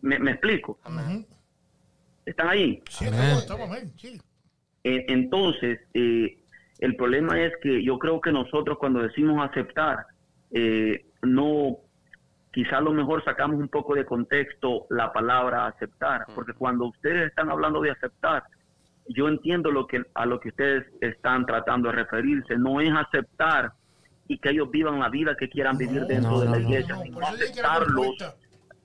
[0.00, 0.78] ¿Me, me explico?
[2.24, 2.82] ¿Están ahí?
[2.88, 4.20] Sí, estamos, sí.
[4.84, 6.38] Eh, Entonces, eh,
[6.78, 10.06] el problema es que yo creo que nosotros cuando decimos aceptar,
[10.50, 11.78] eh, no,
[12.58, 17.28] quizá a lo mejor sacamos un poco de contexto la palabra aceptar, porque cuando ustedes
[17.28, 18.42] están hablando de aceptar,
[19.06, 23.74] yo entiendo lo que a lo que ustedes están tratando de referirse, no es aceptar
[24.26, 26.68] y que ellos vivan la vida que quieran vivir dentro no, de la no, no.
[26.68, 28.16] iglesia, No, sino aceptarlos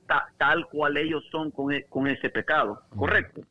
[0.05, 3.41] ta- tal cual ellos son con, e- con ese pecado, ¿correcto?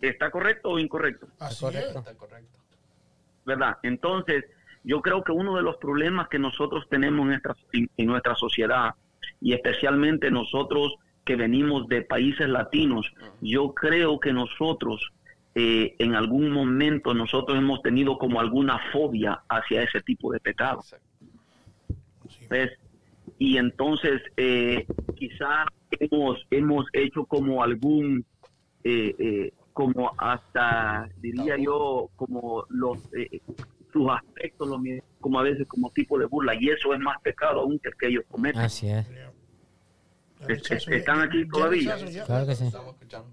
[0.00, 1.28] ¿Está correcto o incorrecto?
[1.38, 1.98] Así Correcto.
[2.00, 2.58] Está correcto.
[3.46, 3.76] ¿verdad?
[3.84, 4.44] Entonces,
[4.84, 8.94] yo creo que uno de los problemas que nosotros tenemos en nuestra, en, nuestra sociedad,
[9.40, 13.10] y especialmente nosotros que venimos de países latinos,
[13.40, 15.10] yo creo que nosotros,
[15.54, 20.80] eh, en algún momento, nosotros hemos tenido como alguna fobia hacia ese tipo de pecado.
[20.80, 21.14] Exacto.
[22.50, 22.70] ¿ves?
[23.38, 25.66] Y entonces, eh, quizá
[25.98, 28.24] hemos, hemos hecho como algún,
[28.84, 33.40] eh, eh, como hasta, diría yo, como los, eh,
[33.94, 37.60] sus aspectos, mi- como a veces como tipo de burla, y eso es más pecado
[37.60, 38.60] aún que el que ellos cometen.
[38.60, 39.06] Así es.
[39.08, 39.14] es.
[40.48, 41.96] Es- es- ¿están aquí todavía?
[42.26, 42.66] Claro que sí.
[42.66, 43.30] Estamos escuchando.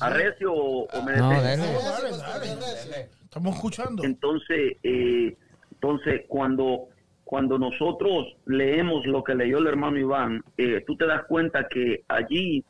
[0.00, 1.56] ¿Arrecio o, o me No, dale.
[1.56, 2.46] Dale, dale.
[2.48, 3.10] Dele.
[3.22, 4.02] Estamos escuchando.
[4.04, 5.36] Entonces, eh,
[5.72, 6.88] entonces cuando,
[7.22, 12.04] cuando nosotros leemos lo que leyó el hermano Iván, eh, tú te das cuenta que
[12.08, 12.64] allí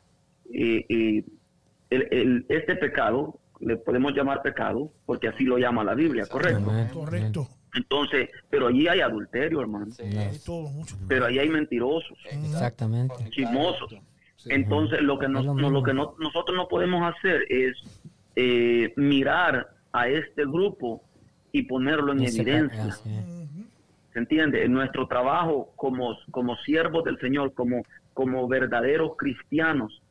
[0.53, 1.23] eh, eh,
[1.89, 6.71] el- el- este pecado, le podemos llamar pecado, porque así lo llama la Biblia, ¿correcto?
[6.93, 7.47] Correcto.
[7.75, 9.91] Entonces, pero allí hay adulterio, hermano.
[9.91, 10.03] Sí.
[10.03, 10.95] Hay todo, mucho.
[11.07, 13.15] Pero allí hay mentirosos, Exactamente.
[13.31, 13.93] chismosos.
[14.47, 17.75] Entonces, lo que, nos- lo no- lo que no- nosotros no podemos hacer es
[18.37, 21.01] eh, mirar a este grupo
[21.53, 22.87] y ponerlo en evidencia.
[22.87, 23.01] es.
[24.13, 24.63] ¿Se entiende?
[24.65, 27.83] En nuestro trabajo como, como siervos del Señor, como,
[28.13, 30.01] como verdaderos cristianos,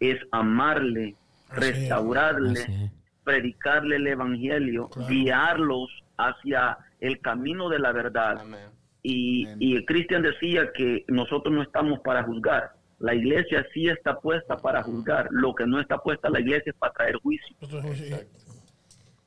[0.00, 1.16] es amarle.
[1.54, 2.90] Restaurarle,
[3.24, 5.08] predicarle el Evangelio, Claro.
[5.08, 8.38] guiarlos hacia el camino de la verdad.
[8.40, 8.60] Amén.
[9.02, 12.72] Y, y Cristian decía que nosotros no estamos para juzgar.
[13.00, 15.28] La iglesia sí está puesta para juzgar.
[15.30, 17.54] Lo que no está puesta la iglesia es para traer juicio.
[17.60, 18.10] Sí,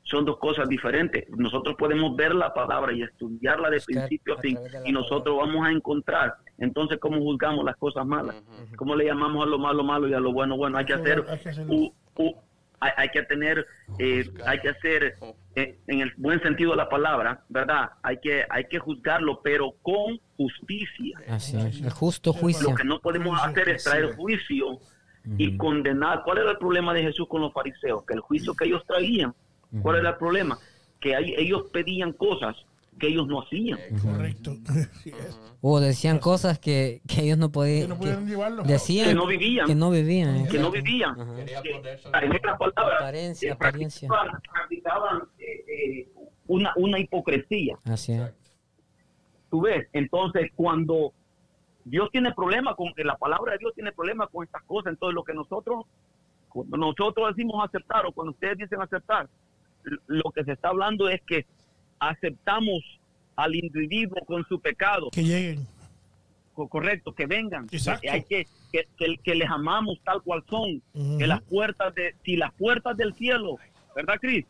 [0.04, 1.30] Son dos cosas diferentes.
[1.30, 5.68] Nosotros podemos ver la palabra y estudiarla de Buscar principio a fin y nosotros vamos
[5.68, 6.36] a encontrar.
[6.58, 8.36] Entonces, ¿cómo juzgamos las cosas malas?
[8.78, 10.78] ¿Cómo le llamamos a lo malo malo y a lo bueno bueno?
[10.78, 11.24] Hay que hacer,
[12.80, 13.66] hay que hay, tener,
[13.98, 15.18] eh, hay que hacer,
[15.56, 17.92] eh, en el buen sentido de la palabra, ¿verdad?
[18.04, 21.20] Hay que, hay que juzgarlo, pero con justicia.
[21.28, 21.82] Así es.
[21.82, 22.70] El justo juicio.
[22.70, 24.80] Lo que no podemos hacer es traer juicio
[25.38, 26.22] y condenar.
[26.24, 28.06] ¿Cuál era el problema de Jesús con los fariseos?
[28.06, 29.34] Que el juicio que ellos traían,
[29.82, 30.58] ¿cuál era el problema?
[31.00, 32.56] Que ahí ellos pedían cosas
[33.00, 33.80] que ellos no hacían.
[34.02, 34.56] correcto.
[35.62, 37.90] O decían cosas que, que ellos no Que podían.
[37.90, 38.64] no llevarlo.
[38.64, 39.66] decían Que no vivían.
[39.68, 40.36] Que no vivían.
[40.36, 40.48] eh.
[40.50, 41.16] Que no vivían.
[41.16, 41.72] Que,
[42.22, 44.08] en otras palabras, Apariencia, eh, apariencia.
[44.54, 46.10] practicaban, eh, eh,
[46.48, 47.78] una, una hipocresía.
[47.86, 48.32] Así es.
[49.50, 51.12] Tú ves, entonces cuando
[51.86, 55.24] Dios tiene problemas con, la palabra de Dios tiene problemas con estas cosas, entonces lo
[55.24, 55.86] que nosotros,
[56.50, 59.28] cuando nosotros decimos aceptar o cuando ustedes dicen aceptar,
[60.08, 61.46] lo que se está hablando es que
[62.00, 62.80] aceptamos
[63.36, 65.68] al individuo con su pecado, Que lleguen.
[66.54, 68.02] co- correcto, que vengan, Exacto.
[68.02, 70.82] que hay que, que, que- que les amamos tal cual son,
[71.18, 73.58] que las puertas de, si las puertas del cielo,
[73.96, 74.46] ¿verdad, Cris?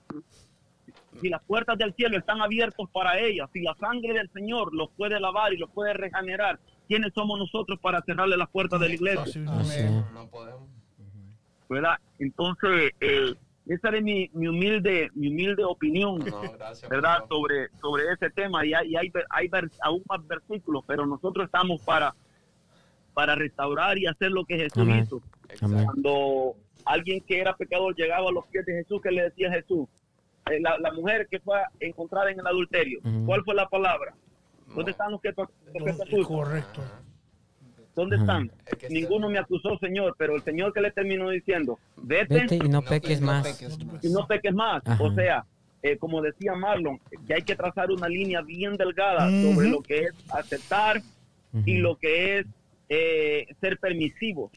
[1.21, 4.89] Si las puertas del cielo están abiertas para ellas, si la sangre del Señor los
[4.91, 8.93] puede lavar y los puede regenerar, ¿quiénes somos nosotros para cerrarle las puertas de la
[8.93, 9.41] iglesia?
[9.41, 10.69] No podemos.
[11.69, 11.97] ¿Verdad?
[12.19, 13.33] Entonces, eh,
[13.69, 16.89] esa es mi, mi humilde mi humilde opinión, No, gracias.
[16.89, 17.19] ¿verdad?
[17.29, 18.65] Sobre, sobre ese tema.
[18.65, 22.15] Y hay, y hay, hay ver- aún más versículos, pero nosotros estamos para,
[23.13, 25.03] para restaurar y hacer lo que Jesús Amén.
[25.03, 25.21] hizo.
[25.61, 25.85] Amén.
[25.85, 26.55] Cuando
[26.85, 29.87] alguien que era pecador llegaba a los pies de Jesús, que le decía a Jesús?
[30.49, 32.99] Eh, la, la mujer que fue encontrada en el adulterio.
[33.25, 34.13] ¿cuál fue la palabra?
[34.73, 35.47] ¿Dónde están los que, los
[35.97, 36.23] que te?
[36.23, 36.81] Correcto.
[37.97, 38.51] ¿Dónde están?
[38.91, 42.83] Ninguno me acusó, Señor, pero el Señor que le terminó diciendo, vete, Vete y no
[42.83, 43.59] peques no más.
[44.03, 44.83] y no peques más.
[44.85, 45.03] Ajá.
[45.03, 45.45] O sea,
[45.81, 50.01] eh, como decía Marlon, que hay que trazar una línea bien delgada sobre lo que
[50.01, 51.01] es aceptar
[51.65, 52.45] y lo que es
[52.89, 54.51] eh, ser permisivos.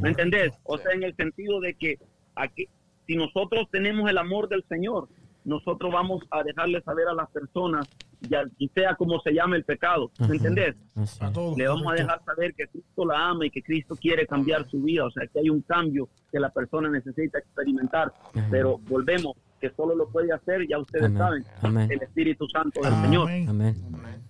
[0.00, 0.52] ¿Me entendés?
[0.62, 1.98] O sea, en el sentido de que
[2.36, 2.68] aquí,
[3.08, 5.08] si nosotros tenemos el amor del Señor,
[5.48, 7.88] nosotros vamos a dejarle saber a las personas,
[8.20, 10.10] ya y sea como se llame el pecado.
[10.20, 10.76] ¿me entendés?
[11.20, 11.56] A todos.
[11.56, 14.82] Le vamos a dejar saber que Cristo la ama y que Cristo quiere cambiar su
[14.82, 18.12] vida, o sea, que hay un cambio que la persona necesita experimentar.
[18.34, 18.46] Ajá.
[18.50, 21.18] Pero volvemos, que solo lo puede hacer, ya ustedes Amén.
[21.18, 21.90] saben, Amén.
[21.90, 23.30] el Espíritu Santo del Señor.
[23.30, 23.48] Amén.
[23.48, 24.22] Amén.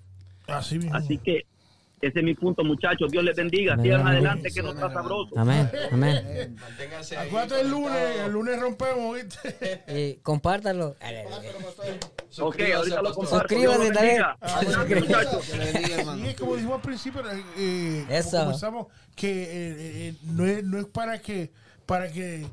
[0.47, 0.79] Así.
[0.93, 1.47] Así que
[2.01, 3.11] ese es mi punto, muchachos.
[3.11, 3.75] Dios les bendiga.
[3.75, 3.85] Amén.
[3.85, 4.13] Sigan Amén.
[4.13, 5.39] adelante, que no está sabroso.
[5.39, 5.71] Amén.
[5.91, 6.57] Amén.
[7.19, 9.85] Acuérdate el lunes, el lunes rompemos, ¿viste?
[9.89, 10.89] Y compártalo.
[10.91, 10.97] Ok,
[12.29, 13.47] Suscríbanse, ahorita lo comparto.
[13.49, 13.95] También.
[13.95, 14.37] bendiga.
[14.41, 14.61] Ah.
[14.61, 14.67] Sí,
[16.27, 18.31] es como dijimos al principio, eh, eh, Eso.
[18.31, 18.87] como comenzamos,
[19.17, 19.49] que eh,
[20.09, 21.51] eh, no, es, no es para que,
[21.87, 22.47] para que,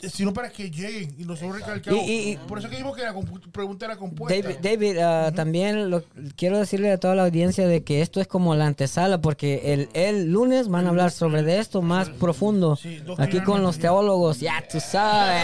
[0.00, 2.04] sino para que lleguen y nosotros recalcamos.
[2.06, 3.14] Y- y- por eso que dijimos que la
[3.52, 4.40] pregunta era compuesta.
[4.40, 6.04] David, David, ah, también lo-
[6.36, 9.88] quiero decirle a toda la audiencia de que esto es como la antesala, porque el,
[9.94, 12.76] el lunes van a hablar sobre de esto más profundo.
[12.76, 15.42] Sí, Aquí con los teólogos, ya tú sabes.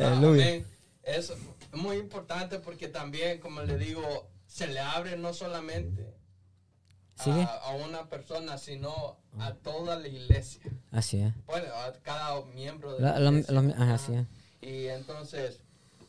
[0.00, 0.62] Aleluya.
[1.02, 1.32] Es
[1.72, 4.02] muy importante porque también, como le digo,
[4.46, 6.06] se le abre no solamente
[7.22, 7.42] Sigue.
[7.42, 10.62] a, a una persona, sino a toda la iglesia.
[10.90, 11.32] Así es.
[11.46, 13.52] Bueno, a cada miembro de La- iglesia.
[13.60, 14.26] lo- ajá, así es.
[14.60, 15.60] Y entonces,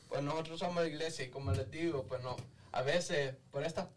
[0.08, 2.36] pues nosotros somos la iglesia y como les digo, pues no,
[2.72, 3.88] a veces por estas,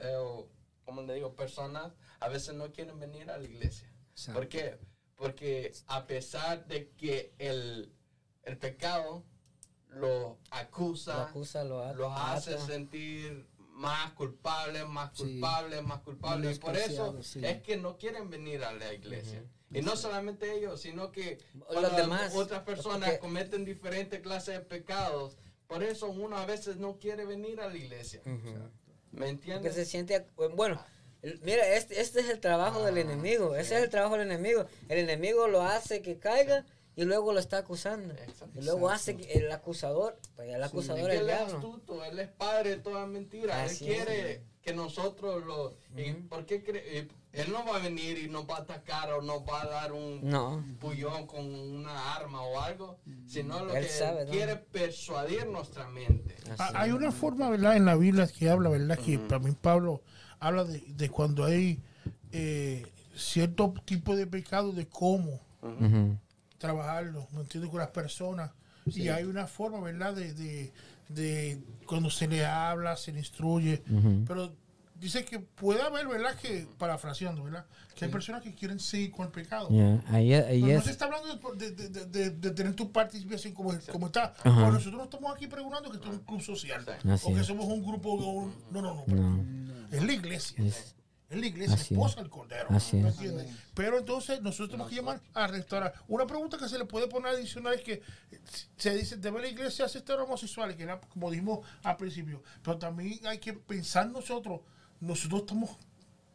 [0.00, 0.44] eh,
[0.84, 3.90] como le digo, personas, a veces no quieren venir a la iglesia.
[4.12, 4.40] Exacto.
[4.40, 4.78] ¿Por qué?
[5.16, 7.92] Porque a pesar de que el,
[8.42, 9.22] el pecado
[9.88, 15.24] lo acusa, Lo acusa, lo los hace sentir más culpables, más Sí.
[15.24, 16.56] culpables, más culpables.
[16.56, 17.44] Y por eso sí.
[17.44, 19.44] es que no quieren venir a la iglesia.
[19.72, 21.38] Y no solamente ellos, sino que
[21.72, 25.36] Los demás, otras personas porque- cometen diferentes clases de pecados.
[25.66, 28.20] Por eso uno a veces no quiere venir a la iglesia.
[28.24, 28.32] ¿Me
[29.10, 29.74] Porque entiendes?
[29.74, 30.80] se siente, bueno,
[31.22, 34.66] el- mira, este, este es el trabajo del enemigo, ese es el trabajo del enemigo.
[34.88, 36.64] El enemigo lo hace que caiga
[36.96, 38.14] y luego lo está acusando.
[38.14, 38.58] Exacto.
[38.60, 41.54] Y luego hace que el acusador, pues el acusador que es el él es diablo.
[41.56, 43.62] astuto, él es padre de toda mentira.
[43.64, 45.76] Así él quiere que nosotros lo...
[45.96, 49.20] y ¿Por qué cree- Él no va a venir y nos va a atacar o
[49.20, 50.64] nos va a dar un No.
[50.80, 54.32] pullón con una arma o algo, sino lo Él que sabe, él ¿no?
[54.32, 56.36] quiere persuadir nuestra mente.
[56.58, 57.76] Ah, Así Hay una forma, ¿verdad?
[57.76, 58.98] En la Biblia que habla, ¿verdad?
[58.98, 60.00] Que también Pablo
[60.38, 61.82] habla de, de cuando hay
[62.32, 62.86] eh,
[63.16, 65.40] cierto tipo de pecado, de cómo.
[66.64, 67.70] Trabajarlo, ¿me entiendes?
[67.70, 68.50] Con las personas.
[68.86, 70.14] Y hay una forma, ¿verdad?
[70.14, 70.72] De, de,
[71.08, 73.82] de cuando se le habla, se le instruye.
[74.26, 74.52] Pero
[75.00, 76.34] dice que puede haber, ¿verdad?
[76.36, 77.64] Que, parafraseando, ¿verdad?
[77.94, 79.68] Que hay personas que quieren seguir con el pecado.
[79.70, 82.90] Ya, ahí, ahí Pero no se está hablando de, de- de- de- de tener tu
[82.90, 84.24] participación como, como está.
[84.24, 84.42] Ajá.
[84.42, 86.84] Porque nosotros no estamos aquí preguntando que esto es un club social.
[87.08, 88.10] Así o que somos un grupo.
[88.14, 89.14] o un- no, no, no.
[89.14, 89.44] No.
[89.92, 90.64] Es la iglesia.
[90.64, 90.94] Es-
[91.30, 92.22] Es la iglesia, Así esposa es.
[92.22, 92.66] del cordero.
[92.70, 93.14] Así ¿me es.
[93.14, 93.56] entiendes?
[93.74, 95.94] Pero entonces nosotros tenemos que llamar a restaurar.
[96.06, 98.02] Una pregunta que se le puede poner adicional es que
[98.76, 100.76] se dice, ¿debe la iglesia aceptar a homosexuales?
[100.76, 102.42] Que era como dijimos al principio.
[102.62, 104.60] Pero también hay que pensar nosotros,
[105.00, 105.70] nosotros estamos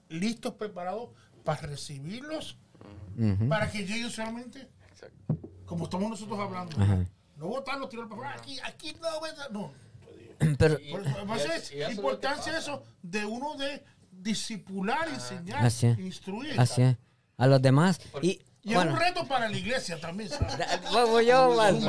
[0.10, 1.12] listos, preparados
[1.44, 2.58] para recibirlos,
[3.48, 4.68] para que lleguen solamente
[5.66, 6.82] como estamos nosotros hablando.
[6.82, 7.06] Ajá.
[7.38, 8.34] No votarlos, tirarlos para.
[8.34, 9.50] Aquí, aquí no, ¿verdad?
[9.52, 9.72] no.
[10.58, 12.58] Pero, Por eso, además y es- es y eso es importancia pasa.
[12.60, 13.84] eso de uno de
[14.22, 15.99] discipular, enseñar, Así es.
[15.99, 16.59] instruir.
[16.59, 16.95] así es.
[17.38, 17.99] A los demás.
[18.22, 20.57] Y, Y bueno, es un reto para la iglesia también, ¿sabes?
[20.57, 21.80] da- voy yo, Dale,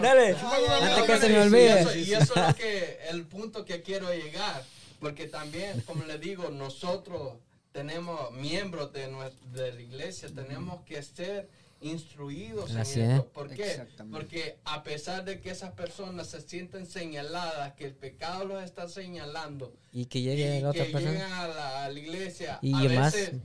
[0.00, 0.36] dale.
[0.36, 1.80] Antes que se me Y olvide.
[1.80, 4.64] eso, y eso es lo que, el punto que quiero llegar,
[4.98, 7.34] porque también, como le digo, nosotros
[7.72, 11.48] tenemos miembros de, nue- de la iglesia, tenemos que ser
[11.80, 13.18] instruidos Así en es.
[13.18, 13.32] esto.
[13.32, 13.70] ¿Por qué?
[13.70, 14.18] Exactamente.
[14.18, 18.88] Porque a pesar de que esas personas se sienten señaladas, que el pecado los está
[18.88, 21.12] señalando, Y que y llegue la otra que persona.
[21.12, 23.40] llegan a la, a la iglesia, Y a más- veces,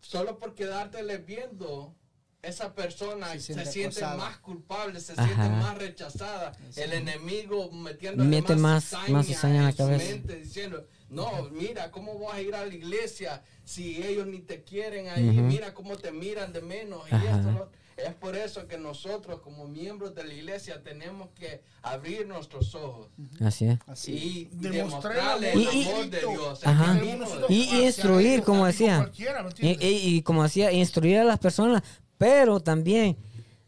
[0.00, 1.94] solo por quedártele viendo,
[2.40, 4.16] esa persona Se se, siente siente acosada.
[4.16, 5.24] más culpable, se Ajá.
[5.26, 6.56] siente más rechazada.
[6.76, 10.10] El enemigo metiéndole Mete más, más- más cizaña en la su cabeza.
[10.12, 14.62] mente, diciendo, no, mira, ¿cómo vas a ir a la iglesia si ellos ni te
[14.62, 15.22] quieren ahí?
[15.22, 17.02] Mira cómo te miran de menos.
[17.10, 21.62] Y esto, lo- es por eso que nosotros como miembros de la iglesia tenemos que
[21.82, 23.08] abrir nuestros ojos
[23.40, 23.78] Así es.
[23.88, 24.12] Así.
[24.12, 26.20] y Demostrar demostrarle el el amor de amor de.
[26.20, 26.60] Dios.
[26.66, 27.00] Ajá.
[27.48, 28.98] Y- y instruir, como así decía.
[28.98, 31.82] cualquiera, ¿me Y, y- y como decía, instruir a las personas,
[32.18, 33.16] pero también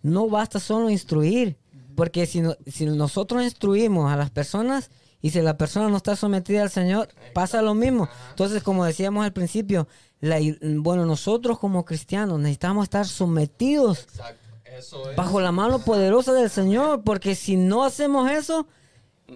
[0.03, 1.57] no basta solo instruir,
[1.97, 4.91] porque si, no- si nosotros instruimos a las personas
[5.23, 8.09] y si la persona no está sometida al Señor, pasa lo mismo.
[8.31, 9.87] Entonces, como decíamos al principio,
[10.21, 14.07] la, bueno, nosotros como cristianos necesitamos estar sometidos.
[14.65, 15.17] Eso es.
[15.17, 18.67] bajo la mano poderosa del Señor, porque si no hacemos eso,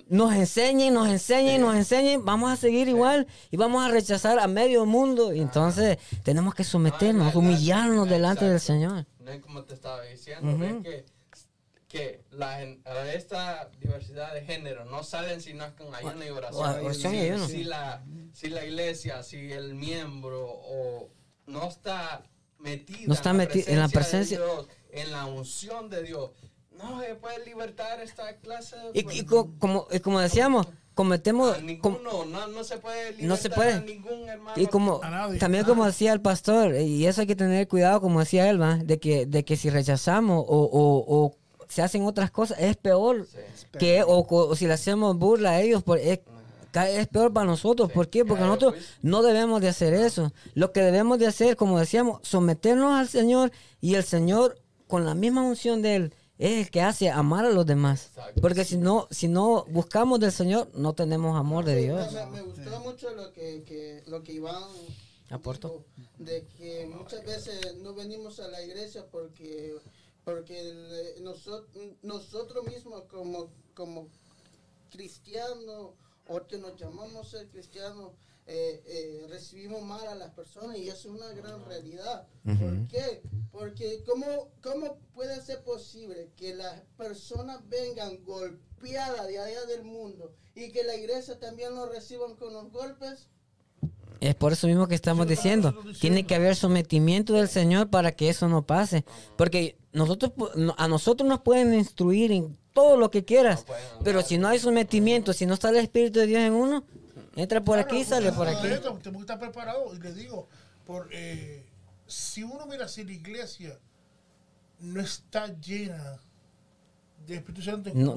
[0.08, 4.46] nos enseñen, nos enseñen, nos enseñen, vamos a seguir igual y vamos a rechazar a
[4.48, 5.32] medio mundo.
[5.32, 8.60] Y entonces tenemos que someternos, la- humillarnos la- delante del.
[8.60, 9.06] Señor.
[9.20, 11.04] No es como te estaba diciendo, ves que,
[11.94, 12.60] que la,
[13.14, 16.84] esta diversidad de género no salen si no es con ayuno y oración.
[16.84, 17.46] Oración y Si- ayuno.
[17.46, 21.08] Si, la, si la iglesia, si el miembro o
[21.46, 22.24] no está
[22.58, 26.32] metida No está meti- en la presencia- de Dios, en la unción de Dios.
[26.72, 28.90] No se puede libertar esta clase de...
[29.12, 31.52] Y, y co- como, y como decíamos, cometemos...
[31.52, 33.72] a com- ninguno, no, no se puede libertar No se puede.
[33.74, 34.60] a ningún hermano.
[34.60, 35.00] y como
[35.38, 38.78] también como decía el pastor, y eso hay que tener cuidado, como decía él, ¿va?
[38.78, 41.36] de que, de que si rechazamos o, o- o
[41.68, 43.38] se hacen otras cosas, es peor Sí.
[43.78, 46.20] que, o, o si le hacemos burla a ellos, por, es,
[46.88, 47.90] es peor para nosotros.
[47.92, 48.24] ¿Por qué?
[48.24, 48.86] Porque Claro, nosotros pues.
[49.02, 50.32] no debemos de hacer eso.
[50.54, 55.14] Lo que debemos de hacer, como decíamos, someternos al Señor y el Señor, con la
[55.14, 58.06] misma unción de Él, es el que hace amar a los demás.
[58.08, 58.40] Exacto.
[58.40, 62.12] Porque si no, si no buscamos del Señor, no tenemos amor de Sí, Dios.
[62.12, 64.62] Me, me gustó mucho lo que, que- lo que Iván
[65.30, 65.84] Aportó.
[65.96, 69.74] dijo, de que muchas veces no venimos a la iglesia porque
[70.24, 71.68] porque el- nosotros
[72.02, 74.08] nosotros mismos como como
[74.90, 75.92] cristianos
[76.26, 78.12] o que nos llamamos ser cristianos
[78.46, 82.28] eh, eh, recibimos mal a las personas y eso es una gran realidad.
[82.44, 83.22] ¿Por qué?
[83.50, 90.34] Porque ¿cómo, ¿cómo puede ser posible que las personas vengan golpeadas de allá del mundo
[90.54, 93.28] y que la iglesia también nos reciban con los golpes?
[94.20, 95.74] Es por eso mismo que estamos diciendo.
[96.00, 99.04] Tiene que haber sometimiento del Señor para que eso no pase.
[99.36, 100.32] Porque nosotros,
[100.76, 103.64] a nosotros nos pueden instruir en todo lo que quieras.
[104.02, 106.84] Pero si no hay sometimiento, si no está el Espíritu de Dios en uno,
[107.36, 108.62] entra por Claro, aquí, sale por aquí.
[108.62, 109.96] Tenemos que estar preparados.
[109.96, 110.48] Y digo,
[110.86, 111.64] por, eh,
[112.06, 113.78] si uno mira si la iglesia
[114.80, 116.18] no está llena
[117.26, 118.14] de Espíritu Santo, No,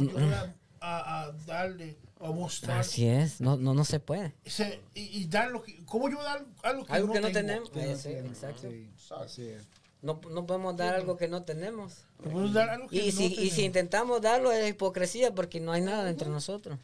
[0.79, 2.79] a darle, a mostrar.
[2.79, 4.33] Así es, no, no, no se puede.
[4.45, 7.31] ese- y, y dar lo que, ¿Cómo yo dar algo que, Algo no, que no
[7.31, 7.69] tenemos.
[7.73, 8.69] Sí, exacto.
[8.69, 8.89] Sí,
[9.19, 9.63] así es.
[10.01, 12.05] No, no podemos dar algo que no tenemos.
[12.21, 15.59] Te puedo dar algo que Y no si, y si intentamos darlo es hipocresía porque
[15.59, 16.77] no hay nada entre nosotros.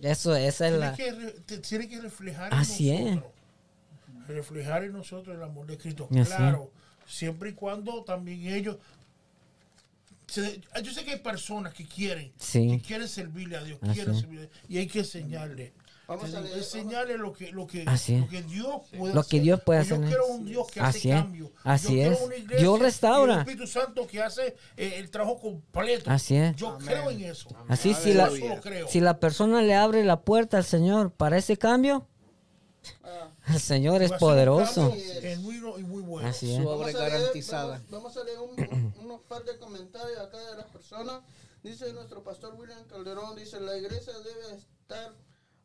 [0.00, 0.94] Eso, esa es tiene, la...
[0.94, 3.14] que, re- te- tiene que reflejar Así en es.
[3.16, 3.32] nosotros.
[4.28, 6.06] Reflejar en nosotros el amor de Cristo.
[6.10, 6.28] Así es.
[6.28, 6.70] Claro,
[7.06, 8.76] siempre y cuando también ellos.
[10.32, 12.68] Se- yo sé que hay personas que quieren, Sí.
[12.68, 15.72] que quieren servirle a Dios, Así quieren servirle, y hay que enseñarle.
[16.08, 18.20] Vamos a que leer- enseñarle lo que, lo que, Así es.
[18.22, 19.42] lo que Dios puede Lo que hacer.
[19.42, 20.06] Dios puede Pues Yo hacer.
[20.08, 21.14] quiero un Dios que Así hace es.
[21.22, 21.52] cambio.
[21.64, 22.20] Así Yo quiero es.
[22.22, 23.34] una iglesia Dios restaura.
[23.34, 26.10] un Espíritu Santo que hace eh, el trabajo completo.
[26.10, 26.56] Así es.
[26.56, 27.48] Yo creo en eso.
[27.68, 28.88] Así si la, eso lo creo.
[28.88, 32.06] si la persona le abre la puerta al Señor para ese cambio,
[33.04, 34.90] Ah, el Señor es poderoso.
[34.90, 36.28] cambio genuino y muy bueno.
[36.28, 36.58] Así es.
[36.62, 37.82] Su Vamos obra a leer- garantizada.
[37.90, 41.22] Vamos, vamos a leer un- unos par de comentarios acá de las personas.
[41.62, 45.14] Dice nuestro pastor William Calderón, dice, la iglesia debe estar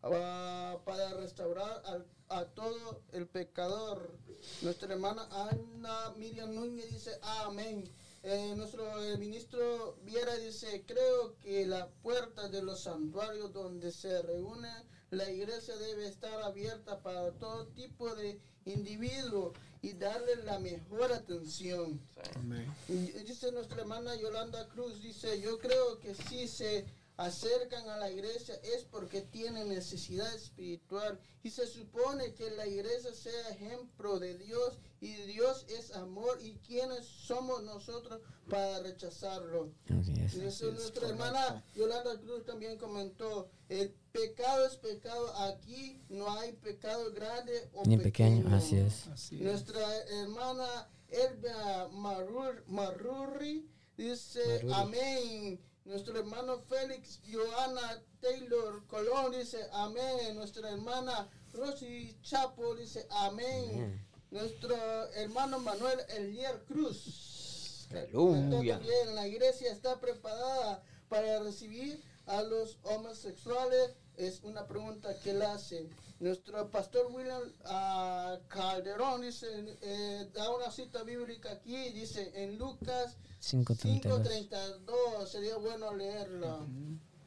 [0.04, 4.18] ah, para restaurar al- a todo el pecador.
[4.62, 7.84] Nuestra hermana Ana Miriam Núñez dice, amén.
[8.24, 14.22] Eh, nuestro eh, ministro Viera dice, creo que la puerta de los santuarios donde se
[14.22, 14.70] reúne
[15.12, 22.00] la iglesia debe estar abierta para todo tipo de individuos y darle la mejor atención.
[22.36, 22.74] Amén.
[22.88, 26.86] Y Dice nuestra hermana Yolanda Cruz, dice, yo creo que si se
[27.18, 33.14] acercan a la iglesia es porque tienen necesidad espiritual y se supone que la iglesia
[33.14, 39.72] sea ejemplo de Dios y Dios es amor y quienes somos nosotros para rechazarlo.
[39.90, 40.36] Así es.
[40.36, 46.54] Y eso nuestra hermana Yolanda Cruz también comentó, el pecado es pecado, aquí no hay
[46.54, 49.08] pecado grande o Ni pequeño, así es.
[49.08, 49.42] Así es.
[49.42, 54.74] nuestra hermana Elvia Marur, Marurri dice Maruri.
[54.74, 55.67] amén.
[55.88, 60.36] Nuestro hermano Félix Joana Taylor Colón dice amén.
[60.36, 64.06] Nuestra hermana Rosy Chapo dice amén.
[64.30, 64.76] Nuestro
[65.14, 67.88] hermano Manuel Elier Cruz.
[67.90, 68.80] Aleluya.
[68.80, 73.92] También la iglesia está preparada para recibir a los homosexuales.
[74.18, 75.90] Es una pregunta que él hace.
[76.20, 79.48] Nuestro pastor William ah, Calderón dice,
[79.82, 84.02] eh, da una cita bíblica aquí, dice en Lucas 5.32.
[84.02, 86.66] 5.32, sería bueno leerlo.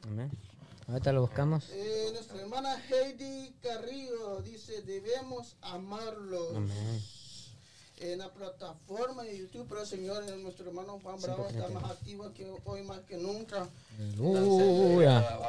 [0.03, 0.29] Amén.
[0.87, 1.69] Ahorita lo buscamos.
[1.69, 6.57] Eh, nuestra hermana Heidi Carrillo dice, debemos amarlos.
[6.57, 7.01] Amén.
[7.97, 12.51] En la plataforma de YouTube, pero señores, nuestro hermano Juan Bravo está más activo que
[12.65, 13.69] hoy más que nunca.
[13.97, 15.39] Aleluya.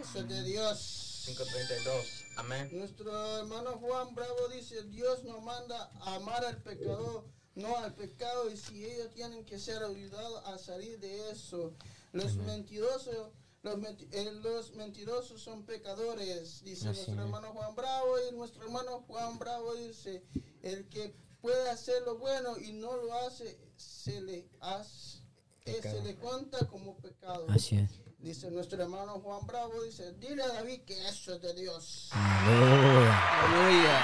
[0.00, 1.22] Eso es de Dios.
[1.26, 2.27] 532.
[2.38, 2.68] Amén.
[2.72, 7.24] Nuestro hermano Juan Bravo dice, Dios nos manda a amar al pecador,
[7.56, 11.74] no al pecado, y si ellos tienen que ser ayudados a salir de eso.
[12.12, 13.32] Los mentirosos,
[13.62, 17.20] los, menti- eh, los mentirosos son pecadores, dice Así nuestro es.
[17.20, 20.22] hermano Juan Bravo, y nuestro hermano Juan Bravo dice,
[20.62, 25.18] el que puede hacer lo bueno y no lo hace, se le hace,
[25.64, 27.46] eh, se le cuenta como pecado.
[27.50, 27.90] Así es.
[28.18, 32.08] Dice nuestro hermano Juan Bravo, dice, dile a David que eso es de Dios.
[32.10, 33.44] Aleluya.
[33.44, 33.98] Aleluya.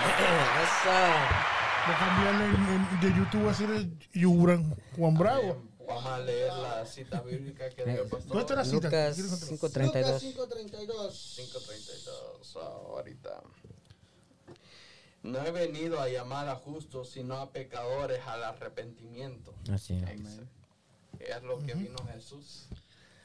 [0.63, 0.91] Eso.
[1.87, 5.63] Voy a cambiarle en- en- de YouTube a decir Yuran Juan Bravo.
[5.87, 8.29] Vamos a leer la cita bíblica que dio el pastor.
[8.29, 8.87] ¿Dónde está la cita?
[8.89, 9.83] Lucas ¿Quieres contar?
[9.83, 10.23] 5.32.
[10.23, 11.37] Lucas 5.32.
[11.37, 13.43] 5.32 ahorita.
[15.25, 19.55] No he venido a llamar a justos, sino a pecadores al arrepentimiento.
[19.73, 20.39] Así es.
[21.19, 22.69] Es lo que vino Jesús,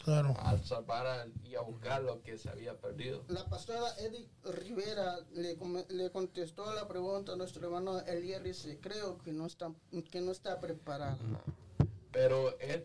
[0.10, 0.36] Claro.
[0.40, 3.24] al salvar al- y a buscar lo que se había perdido.
[3.28, 5.58] La pastora Edith Rivera le,
[5.90, 9.72] le contestó a la pregunta a nuestro hermano Elier dice, creo que no está,
[10.12, 11.18] que no está preparado.
[12.12, 12.84] Pero es-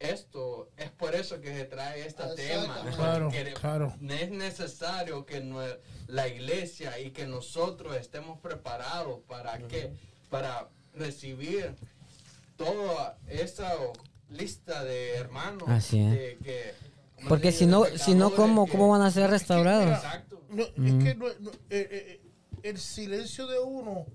[0.00, 2.82] esto es por eso que se trae este tema.
[2.96, 3.94] Claro, porque claro.
[4.08, 9.94] Es necesario que nue- la iglesia y que nosotros estemos preparados para qué?
[10.28, 11.74] Para recibir
[12.56, 13.72] toda esa
[14.30, 15.64] lista de hermanos.
[15.68, 16.10] Así es.
[16.12, 16.74] de que-
[17.28, 19.88] Porque si no, si no ¿cómo, que- ¿cómo van a ser restaurados?
[19.96, 20.42] Exacto.
[20.50, 22.20] No, Es que no- no, eh, eh,
[22.62, 24.06] el silencio de uno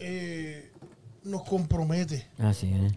[0.00, 0.70] eh,
[1.24, 2.28] nos compromete.
[2.38, 2.92] Así es.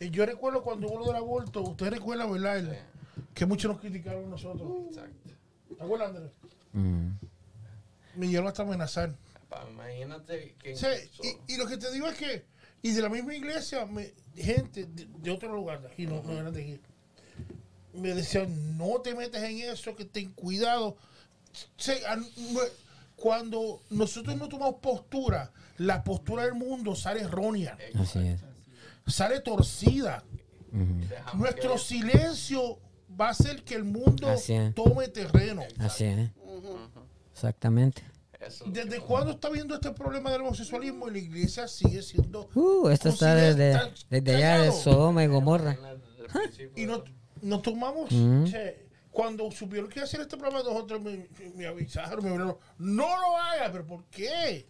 [0.00, 2.58] Eh, Yo recuerdo cuando hubo lo del aborto, usted recuerda, ¿verdad?
[2.58, 2.78] El-.
[3.34, 4.70] Que muchos nos criticaron a nosotros.
[4.90, 5.30] Exacto.
[5.76, 6.30] ¿Te acuerdas, Andrés?
[6.72, 7.08] Mm.
[8.16, 9.14] Me llegaron hasta amenazar.
[9.48, 12.44] Pa- Imagínate que Sí, incluso- y, y lo que te digo es que,
[12.82, 16.32] y de la misma iglesia, me- gente de, de otro lugar, de aquí, no, no
[16.32, 16.80] eran de aquí,
[17.94, 20.96] me decían, no te metas en eso, que ten cuidado.
[21.76, 22.24] Sí, a- no-
[23.16, 28.40] cuando nosotros no tomamos postura, la postura del mundo sale errónea, Así es.
[29.06, 30.22] sale torcida.
[31.34, 32.78] Nuestro que- silencio
[33.20, 34.28] va a hacer que el mundo
[34.74, 35.62] tome terreno.
[35.78, 36.30] Así es.
[37.32, 38.02] Exactamente.
[38.40, 42.48] Eso- ¿Desde cuándo está viendo este problema del homosexualismo y la iglesia sigue siendo...
[42.54, 43.78] Uh, esto está desde,
[44.10, 45.76] desde allá de Sodoma y Gomorra.
[46.76, 47.02] Y no,
[47.42, 48.10] no tomamos.
[48.12, 48.44] Mm.
[48.44, 51.26] che, cuando supieron que iba a hacer este programa, dos o tres me,
[51.56, 52.56] me avisaron, me hablaron.
[52.78, 54.66] No lo hagas, pero ¿por qué?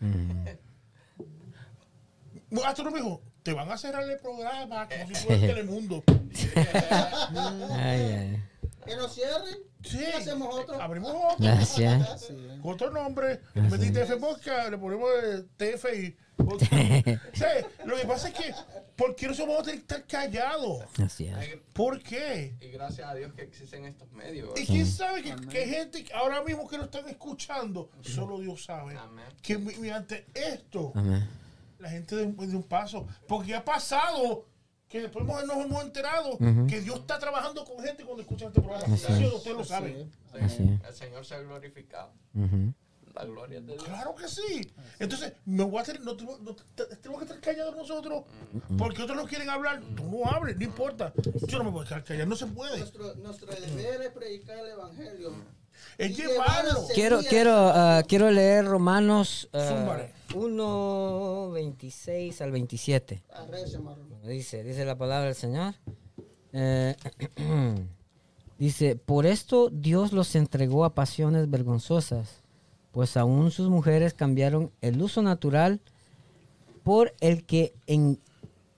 [2.64, 6.03] Hasta uno me dijo, te van a cerrar el programa como si fuera Telemundo.
[7.73, 8.43] Ay, ay.
[8.89, 9.59] Que nos cierren.
[9.82, 10.80] Sí, Hacemos otro.
[10.80, 11.36] abrimos otro.
[11.39, 12.32] Gracias.
[12.62, 16.16] Con otro nombre, de TF Podcast, le ponemos eh, TFI.
[17.32, 17.45] sí,
[17.84, 18.55] lo que pasa es que,
[18.97, 20.84] ¿por qué nosotros vamos a tener que estar callados?
[21.03, 21.36] Así es.
[21.72, 22.57] ¿Por qué?
[22.61, 24.59] Y gracias a Dios que existen estos medios.
[24.59, 28.64] Y quién sabe que, que hay gente ahora mismo que lo están escuchando, solo Dios
[28.64, 29.26] sabe, Amén.
[29.43, 31.28] que mediante esto, Amén.
[31.78, 34.47] la gente de, de un paso, porque ha pasado
[34.89, 38.61] que después hemos- nos hemos enterado que Dios está trabajando con gente cuando escuchan este
[38.62, 38.95] programa.
[38.95, 39.32] Así es.
[39.32, 40.05] usted lo sabe.
[40.32, 40.89] Sí, Así es.
[40.89, 42.11] El Señor se ha glorificado.
[43.14, 43.82] La gloria de Dios.
[43.84, 44.70] Claro que sí.
[45.01, 48.24] Entonces, me voy a tener, no, tengo- no- te- tenemos que estar callados nosotros,
[48.76, 49.80] porque otros no quieren hablar.
[49.97, 51.12] Tú no hables, no importa.
[51.49, 52.78] Yo no me voy a quedar callado, no se puede.
[52.78, 55.32] Nuestro, nuestro deber es predicar el evangelio.
[55.99, 56.87] Es llevarlo.
[56.95, 60.12] Quiero, quiero, ah, quiero leer Romanos Zúmbale.
[60.35, 63.22] 1, 26 al 27.
[63.31, 64.09] Arrecia, Marlon.
[64.22, 65.74] Dice, dice la palabra del Señor.
[66.53, 66.95] Eh,
[68.59, 72.43] dice, por esto Dios los entregó a pasiones vergonzosas,
[72.93, 75.81] pues aún sus mujeres cambiaron el uso natural
[76.83, 78.20] por el que en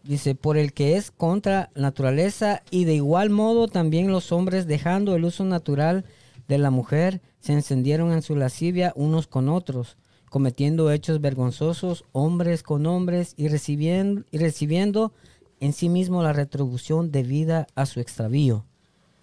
[0.03, 5.15] dice por el que es contra naturaleza y de igual modo también los hombres dejando
[5.15, 6.05] el uso natural
[6.51, 9.97] de la mujer se encendieron en su lascivia unos con otros
[10.29, 15.13] cometiendo hechos vergonzosos hombres con hombres y recibiendo y recibiendo
[15.61, 18.65] en sí mismo la retribución debida a su extravío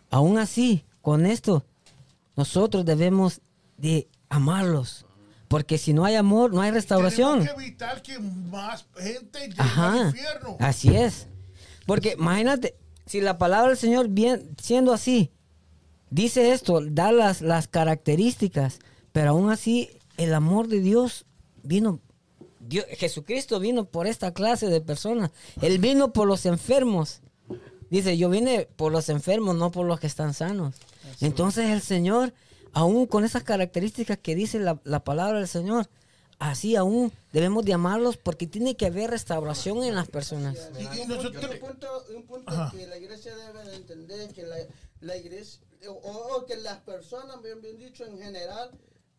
[0.10, 1.66] aún así con esto
[2.38, 3.42] nosotros debemos
[3.78, 5.06] de amarlos
[5.50, 9.56] porque si no hay amor no hay restauración Tenemos que evitar que más gente llegue
[9.62, 10.08] al Ajá.
[10.08, 10.58] infierno.
[10.60, 11.28] Así es.
[11.86, 12.76] Porque imagínate,
[13.06, 15.32] si la palabra del Señor, bien, siendo así,
[16.10, 18.80] dice esto, da las, las características,
[19.12, 21.26] pero aún así el amor de Dios
[21.64, 22.00] vino,
[22.60, 25.32] Dios, Jesucristo vino por esta clase de personas.
[25.62, 27.22] Él vino por los enfermos.
[27.90, 30.76] Dice, yo vine por los enfermos, no por los que están sanos.
[31.22, 32.34] Entonces el Señor,
[32.74, 35.88] aún con esas características que dice la, la palabra del Señor,
[36.40, 40.70] así aún debemos de amarlos porque tiene que haber restauración en las personas.
[40.78, 42.72] Y, y Un nosotros, punto, un punto, un punto Ajá.
[42.76, 44.58] que la iglesia debe de entender que la,
[45.00, 48.72] la iglesia o, o que las personas bien, bien dicho en general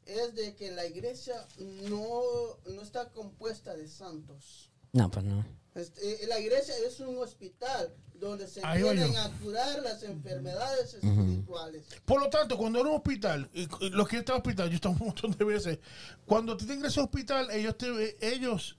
[0.07, 2.23] es de que la iglesia no,
[2.67, 5.45] no está compuesta de santos No, pues no.
[5.75, 11.85] Este, la iglesia es un hospital donde se Ahí vienen a curar las enfermedades espirituales.
[12.05, 14.73] por lo tanto, cuando en un hospital, y- y los que están en hospital, yo
[14.73, 15.79] he estado un montón de veces,
[16.27, 18.77] cuando tú te ingresas al hospital, ellos te, ellos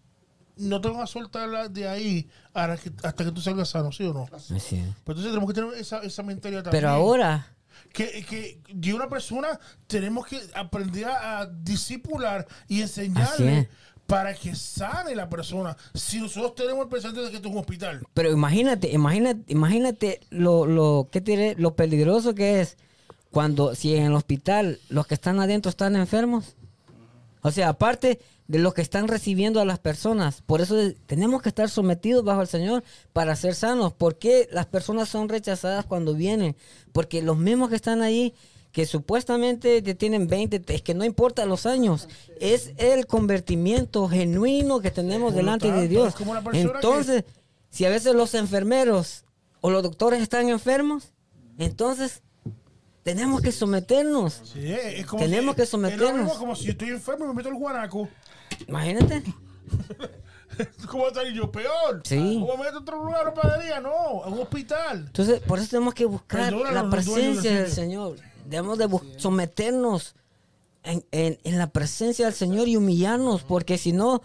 [0.57, 4.03] no te van a soltar de ahí hasta que, hasta que tú salgas sano, ¿sí
[4.03, 4.27] o no?
[4.33, 4.59] Así es.
[5.05, 6.81] Pues entonces tenemos que tener esa, esa mentalidad también.
[6.81, 7.55] Pero ahora,
[7.93, 13.69] que, que de una persona tenemos que aprender a, a discipular y enseñarle
[14.09, 15.77] para que sane la persona.
[15.93, 18.01] Si nosotros tenemos el pensamiento de que esto es un hospital.
[18.13, 21.55] Pero imagínate, imagínate, imagínate lo, lo, ¿qué te diré?
[21.57, 22.77] lo peligroso que es
[23.29, 26.55] cuando, si en el hospital los que están adentro están enfermos.
[27.41, 28.19] O sea, aparte
[28.49, 30.41] de los que están recibiendo a las personas.
[30.41, 30.75] Por eso
[31.05, 32.83] tenemos que estar sometidos bajo el Señor
[33.13, 33.93] para ser sanos.
[33.93, 36.55] ¿Por qué las personas son rechazadas cuando vienen?
[36.91, 38.33] Porque los mismos que están ahí,
[38.71, 42.09] que supuestamente te tienen 20, es que no importa los años,
[42.39, 46.15] es el convertimiento genuino que tenemos lo delante de Dios.
[46.51, 47.25] Entonces,
[47.69, 49.25] si a veces los enfermeros
[49.61, 51.13] o los doctores están enfermos,
[51.59, 52.23] entonces
[53.03, 54.41] tenemos que someternos.
[54.53, 56.13] Sí, es como Tenemos si- que es lo someternos.
[56.25, 58.07] mismo como si yo estoy enfermo y me meto el guanaco.
[58.67, 59.23] Imagínate.
[60.89, 61.51] ¿Cómo estaría yo?
[61.51, 62.01] Peor.
[62.03, 62.37] Sí.
[62.41, 63.79] ¿Cómo me meto otro lugar, pagaría?
[63.79, 65.05] No, a un hospital.
[65.07, 67.71] Entonces, por eso tenemos que buscar la presencia del.
[67.71, 68.17] Señor.
[68.45, 70.15] Debemos de someternos
[70.83, 74.21] en, en- en la presencia del Señor y humillarnos, porque si no,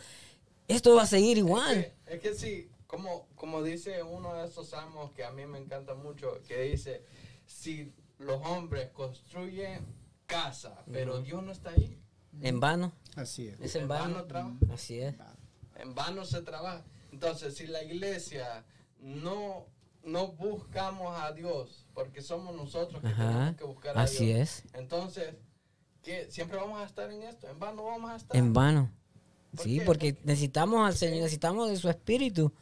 [0.66, 1.76] esto va a seguir igual.
[1.78, 5.44] Es que, es que sí, como, como dice uno de esos salmos que a mí
[5.46, 7.02] me encanta mucho, que dice,
[7.46, 7.92] si
[8.24, 9.84] los hombres construyen
[10.26, 12.00] casa, pero Dios no está ahí,
[12.40, 12.92] En vano.
[13.16, 13.60] Así es.
[13.60, 14.14] Es en En vano.
[14.14, 14.56] vano trabaja.
[14.72, 15.14] Así es.
[15.76, 16.84] en vano se trabaja.
[17.12, 18.64] Entonces, si la iglesia
[18.98, 19.66] no,
[20.02, 24.40] no buscamos a Dios, porque somos nosotros que Ajá, tenemos que buscar a así Dios,
[24.40, 24.64] es.
[24.74, 25.34] entonces,
[26.02, 26.26] ¿qué?
[26.30, 28.36] siempre vamos a estar en esto, en vano vamos a estar.
[28.36, 28.90] En vano.
[29.54, 29.84] ¿Por Sí, qué?
[29.84, 32.52] porque necesitamos al Señor, necesitamos de su Espíritu.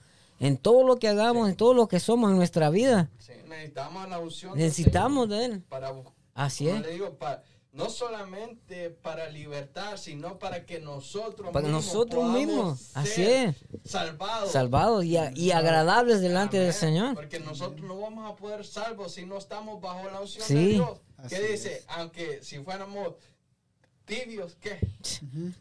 [0.43, 3.11] En todo lo que hagamos, en todo lo que somos en nuestra vida.
[3.19, 4.53] Sí, necesitamos la unción.
[4.53, 5.63] del Necesitamos de Él.
[5.69, 6.13] para buscar.
[6.35, 6.81] Así es.
[6.83, 12.91] le digo, pa- no solamente para libertar, sino para que nosotros Para mismos nosotros mismos,
[12.95, 13.57] así es.
[13.85, 14.51] salvados.
[14.53, 16.81] Salvados y, a- y agradables delante del Amén.
[16.81, 17.15] Señor.
[17.15, 20.55] Porque nosotros no vamos a poder salvos si no estamos bajo la unción Sí.
[20.55, 21.01] de Dios.
[21.19, 21.85] Así ¿Qué dice?
[21.89, 23.15] Aunque si fuéramos
[24.05, 24.79] tibios, ¿qué?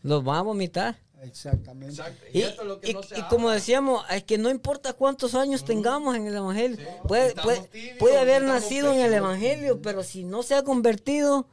[0.01, 0.97] Los vamos a vomitar.
[1.21, 1.93] Exactamente.
[1.95, 2.25] Exacto.
[2.33, 4.49] Y, Y, esto es lo que y- no se y como decíamos, es que no
[4.49, 6.77] importa cuántos años tengamos en el Evangelio.
[6.77, 6.83] Sí.
[7.07, 9.13] Puede, puede, tibios, puede haber nacido en el.
[9.13, 11.47] Evangelio, pero si no se ha convertido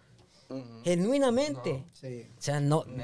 [0.48, 0.62] Ujú.
[0.84, 2.26] genuinamente, Sí.
[2.38, 3.02] o sea, no, no,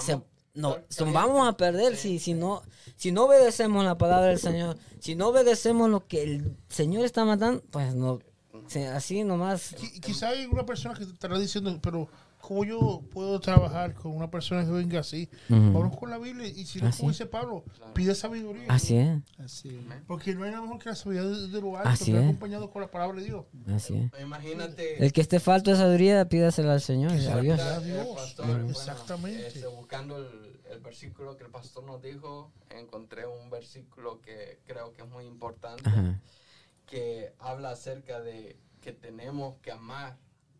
[0.00, 0.20] se-
[0.54, 2.62] no, se- vamos a perder Sí, si, si, no,
[2.96, 7.24] si no obedecemos la palabra del Señor, si no obedecemos lo que el Señor está
[7.24, 8.20] mandando, pues no,
[8.92, 9.74] así nomás.
[9.76, 12.08] Qui- Quizá hay una persona que te estará diciendo, pero
[12.46, 15.28] ¿cómo yo puedo trabajar con una persona que venga así?
[15.48, 15.72] Ujú.
[15.72, 17.64] Vamos con la Biblia y si no, Así como dice Pablo,
[17.94, 18.66] pide sabiduría.
[18.68, 20.02] Así es, Así es.
[20.06, 22.22] Porque no hay nada mejor que la sabiduría de, de lo alto, Así es.
[22.22, 23.46] acompañado con la palabra de Dios.
[23.74, 24.20] así es.
[24.20, 25.02] Imagínate.
[25.02, 27.60] El que esté falto de sabiduría, pídasela al Señor, a Dios.
[27.60, 28.08] el Dios.
[28.14, 29.46] pastor, bueno, Exactamente.
[29.46, 34.92] este, buscando el, el versículo que el pastor nos dijo, encontré un versículo que creo
[34.92, 36.20] que es muy importante, Ajá.
[36.86, 40.18] que habla acerca de que tenemos que amar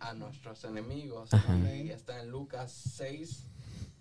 [0.08, 1.30] a nuestros enemigos.
[1.72, 3.44] Y está en Lucas 6,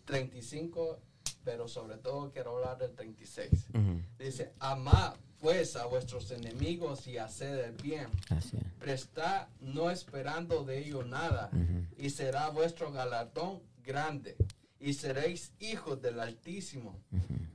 [0.06, 1.00] 35,
[1.44, 3.50] pero sobre todo quiero hablar del 36.
[3.74, 4.02] Ujú.
[4.18, 8.08] Dice, amad pues a vuestros enemigos y haced el bien.
[8.30, 8.64] Así es.
[8.80, 11.52] Prestad no esperando de ello nada,
[11.98, 14.38] y será vuestro galardón grande,
[14.80, 16.98] y seréis hijos del Altísimo,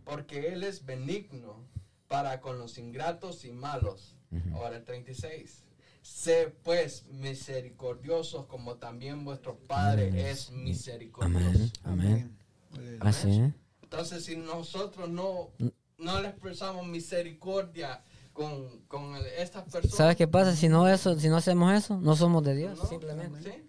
[0.05, 1.65] porque Él es benigno
[2.09, 4.17] para con los ingratos y malos.
[4.53, 5.65] Ahora el 36.
[6.13, 11.71] Sé pues misericordiosos como también vuestro Padre es misericordioso.
[11.85, 12.33] Amén,
[12.73, 12.99] amén.
[13.01, 13.53] Así es.
[13.83, 15.51] Entonces, si nosotros no,
[15.99, 18.03] no le expresamos misericordia
[18.33, 20.57] con, con el- estas personas, ¿Sabes qué pasa?
[20.57, 22.87] Si no, eso, si no hacemos eso, no somos de Dios, ¿no?
[22.87, 23.43] simplemente.
[23.53, 23.69] Sí,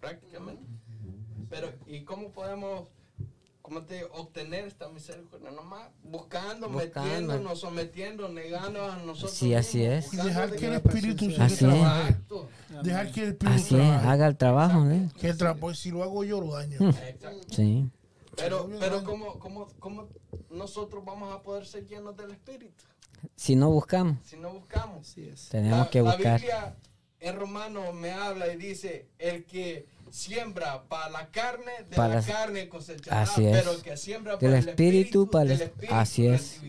[0.00, 0.62] prácticamente.
[1.50, 2.88] Pero, ¿y cómo podemos,
[3.64, 5.50] cómo te digo, obtener esta misericordia?
[5.50, 7.00] Nomás buscando, Buscando.
[7.02, 9.32] metiéndonos, sometiendo, negando a nosotros.
[9.32, 10.24] Sí, así mismos, es.
[10.24, 12.08] Dejar de que el Espíritu Así Santo trabaje.
[12.10, 12.48] Exacto.
[12.82, 15.08] Dejar que el Espíritu Así es, haga el trabajo, ¿eh?
[15.18, 16.76] Que el tra- pues si lo hago yo, lo daño.
[16.90, 17.30] Exacto.
[17.50, 17.88] Sí.
[18.36, 20.08] Pero, pero ¿cómo, cómo, ¿cómo
[20.50, 22.84] nosotros vamos a poder ser llenos del Espíritu?
[23.34, 25.08] Si no buscamos, Si no buscamos.
[25.08, 25.48] Así es.
[25.48, 26.38] tenemos la, que la buscar.
[26.40, 26.76] Biblia
[27.20, 32.22] en Romano me habla y dice, el que siembra para la carne, de Para la
[32.22, 33.58] carne cosechará, Así es.
[33.58, 36.26] pero el que siembra Del para el espíritu, espíritu, para el del es- espíritu así
[36.28, 36.60] es.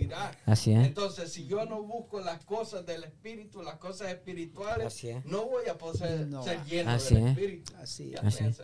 [0.48, 0.86] Así es.
[0.88, 5.24] Entonces, si yo no busco las cosas del espíritu, las cosas espirituales, Así es.
[5.26, 6.44] no voy a poder No.
[6.44, 7.30] ser lleno Así del es.
[7.32, 7.74] espíritu.
[7.80, 8.24] Así es.
[8.24, 8.62] Así es.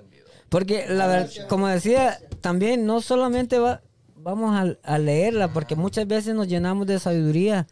[0.49, 3.83] Porque la verdad, como decía, también no solamente va,
[4.15, 7.67] vamos a, a leerla, porque muchas veces nos llenamos de sabiduría.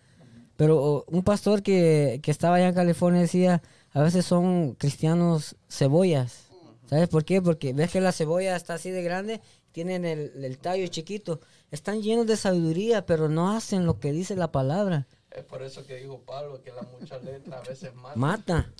[0.57, 3.63] Pero oh, un pastor que, que estaba allá en California decía,
[3.93, 6.48] a veces son cristianos cebollas.
[6.89, 7.39] ¿Sabes por qué?
[7.39, 9.41] Porque ves que la cebolla está así de grande,
[9.71, 11.39] tienen el, el tallo chiquito.
[11.69, 15.05] Están llenos de sabiduría, pero no hacen lo que dice la palabra.
[15.29, 18.15] Es por eso que dijo Pablo que la mucha letra a veces mata.
[18.17, 18.73] Mata.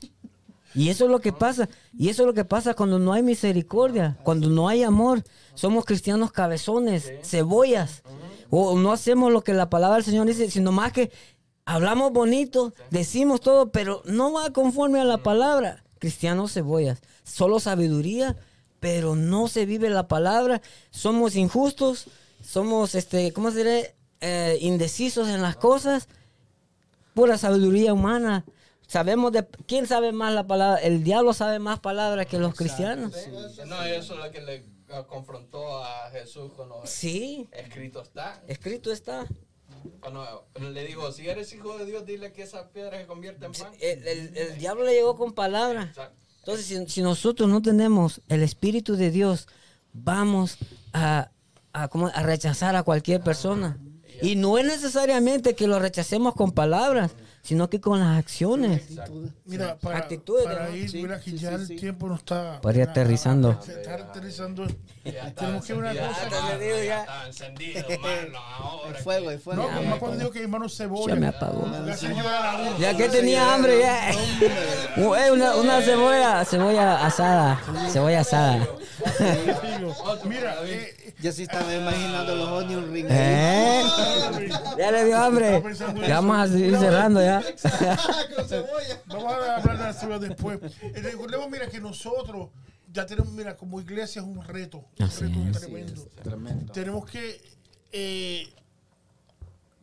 [0.73, 1.69] Y eso es lo que pasa.
[1.97, 5.23] Y eso es lo que pasa cuando no hay misericordia, cuando no hay amor.
[5.53, 8.01] Somos cristianos cabezones, cebollas.
[8.49, 11.11] O no hacemos lo que la palabra del Señor dice, sino más que
[11.65, 15.83] hablamos bonito, decimos todo, pero no va conforme a la palabra.
[15.99, 16.99] Cristianos cebollas.
[17.23, 18.35] Solo sabiduría,
[18.79, 20.61] pero no se vive la palabra.
[20.89, 22.07] Somos injustos,
[22.43, 23.95] somos, este, ¿cómo se dice?
[24.21, 26.07] Eh, indecisos en las cosas.
[27.13, 28.45] Pura sabiduría humana.
[28.87, 30.81] Sabemos de quién sabe más la palabra.
[30.81, 33.13] El diablo sabe más palabras que los cristianos.
[33.67, 34.65] No, eso es lo que le
[35.07, 38.41] confrontó a Jesús cuando Sí, escrito está.
[38.47, 39.27] escrito está.
[39.99, 43.51] Cuando le digo, si eres hijo de Dios, dile que esa piedra se convierte en
[43.51, 43.71] pan.
[43.79, 45.89] El, el- el diablo le llegó con palabras.
[46.39, 49.47] Entonces, si, si nosotros no tenemos el Espíritu de Dios,
[49.93, 50.57] vamos
[50.93, 51.31] a,
[51.73, 52.07] a, ¿cómo?
[52.07, 53.77] a rechazar a cualquier persona.
[54.21, 57.11] Y no es necesariamente que lo rechacemos con palabras,
[57.49, 58.83] sino que con las acciones.
[59.45, 60.75] Mira, para, Actitudes, para ¿no?
[60.75, 61.75] ir, Sí, mira que sí, ya sí, el sí.
[61.77, 62.61] tiempo no está...
[62.61, 63.59] Para ir aterrizando.
[63.59, 64.67] Se está aterrizando.
[65.03, 66.29] Ya Tenemos que una cosa.
[66.29, 66.99] ya ya.
[67.01, 69.63] está encendido, hermano, ahora El fuego, que- el fuego.
[69.63, 71.15] No, como cuando digo que hermano cebolla.
[71.15, 71.67] Ya me apagó.
[71.67, 74.11] La señora la Ya que tenía hambre, ya.
[74.11, 77.59] Eh, una, una cebolla, cebolla asada.
[77.91, 78.67] Cebolla asada.
[80.25, 83.09] Mira, eh, Ya se estaba imaginando los onion rings.
[83.11, 83.83] ¿Eh?
[84.89, 85.63] Ya le dio hambre.
[86.07, 87.41] Ya vamos a seguir cerrando ya.
[88.35, 89.01] Con cebolla.
[89.05, 90.59] vamos a hablar de la cebolla después.
[90.95, 92.49] Recordemos, mira, que nosotros
[92.91, 94.85] ya tenemos, mira, como iglesia es un reto.
[94.99, 95.59] Un reto es.
[95.59, 96.05] tremendo.
[96.23, 96.73] Tremendo.
[96.73, 97.39] Tenemos que
[97.91, 98.47] eh,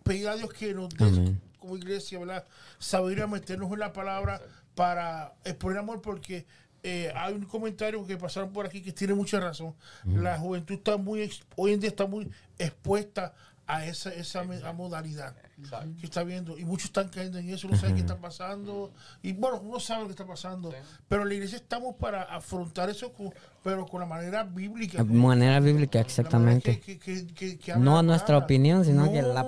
[0.03, 2.45] pedir a Dios que nos dé, como iglesia, ¿verdad?
[2.81, 4.41] Sabiduría, meternos en la palabra
[4.75, 6.47] para exponer amor, porque
[6.83, 9.77] eh, hay un comentario que pasaron por aquí que tiene mucha razón.
[10.05, 12.29] La juventud está muy, hoy en día está muy
[12.59, 13.35] expuesta
[13.69, 15.91] a esa, esa modalidad Exacto.
[15.99, 19.33] que está viendo y muchos están cayendo en eso, no saben qué está pasando y
[19.33, 20.77] bueno, uno sabe lo que está pasando, Sí.
[21.09, 23.35] pero en la iglesia estamos para afrontar eso, con-
[23.65, 25.03] pero con la manera bíblica.
[25.03, 26.79] Manera bíblica, exactamente.
[26.79, 29.45] que- que- que- No a nuestra opinión, sino que la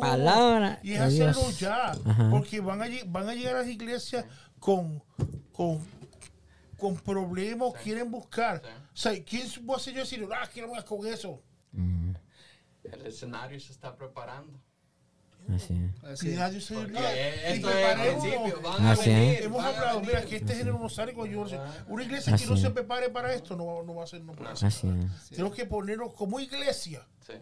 [0.00, 1.60] palabra Y es hacerlo Dios.
[1.60, 2.30] ya, Ajá.
[2.30, 4.24] porque van a, van a llegar a las iglesias
[4.58, 5.02] con,
[5.52, 5.78] con,
[6.78, 8.62] con problemas, quieren buscar.
[8.64, 8.70] Sí.
[8.70, 11.42] O sea, ¿quién va a ser yo decir, ah, quiero más con eso?
[12.92, 14.58] El escenario se está preparando.
[15.54, 16.04] Así es.
[16.04, 16.38] Así Y es.
[17.56, 18.60] esto es el principio.
[18.62, 19.42] Van a Así venir.
[19.44, 20.14] Hemos van a hablado, venir.
[20.14, 21.46] mira, que este género no sale con yo.
[21.86, 24.20] Una iglesia Así que no se prepare para esto no, va- no va a ser,
[24.22, 24.34] no.
[24.60, 24.88] Así.
[25.30, 27.32] Tenemos que ponernos como iglesia, Sí.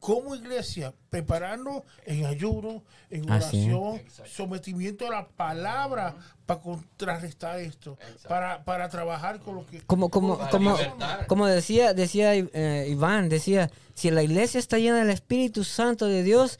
[0.00, 6.16] Como iglesia, prepararnos en ayuno, en oración, sometimiento a la palabra
[6.46, 9.82] para contrarrestar esto, para, para trabajar con lo que...
[9.82, 10.76] Como, como, como,
[11.28, 16.22] como decía, decía eh, Iván, decía, si la iglesia está llena del Espíritu Santo de
[16.22, 16.58] Dios,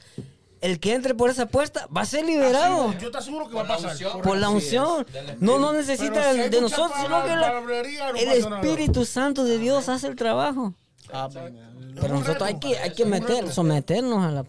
[0.60, 3.62] el que entre por esa puerta va a ser liberado Yo te aseguro que va
[3.62, 3.90] a Por la pasar.
[3.92, 4.20] unción.
[4.22, 5.06] por la unción.
[5.38, 8.28] No, no necesita si de nosotros, sino que la- palabrería, no el.
[8.28, 10.74] Espíritu Santo de Dios hace el trabajo.
[11.12, 11.94] Amén.
[12.00, 14.44] Pero nosotros hay que, hay que meter, someternos a la...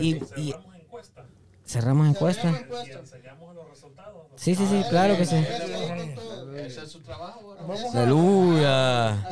[0.00, 1.22] Y, y Cerramos encuesta
[1.64, 2.48] cerramos encuesta.
[2.86, 4.26] y enseñamos los resultados.
[4.34, 5.36] Sí, sí, sí, claro que sí.
[5.36, 7.56] Ese es su trabajo.
[7.94, 9.24] Aleluya.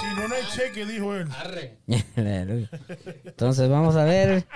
[0.00, 1.28] Si no, no hay cheque, dijo él.
[3.24, 4.46] Entonces vamos a ver.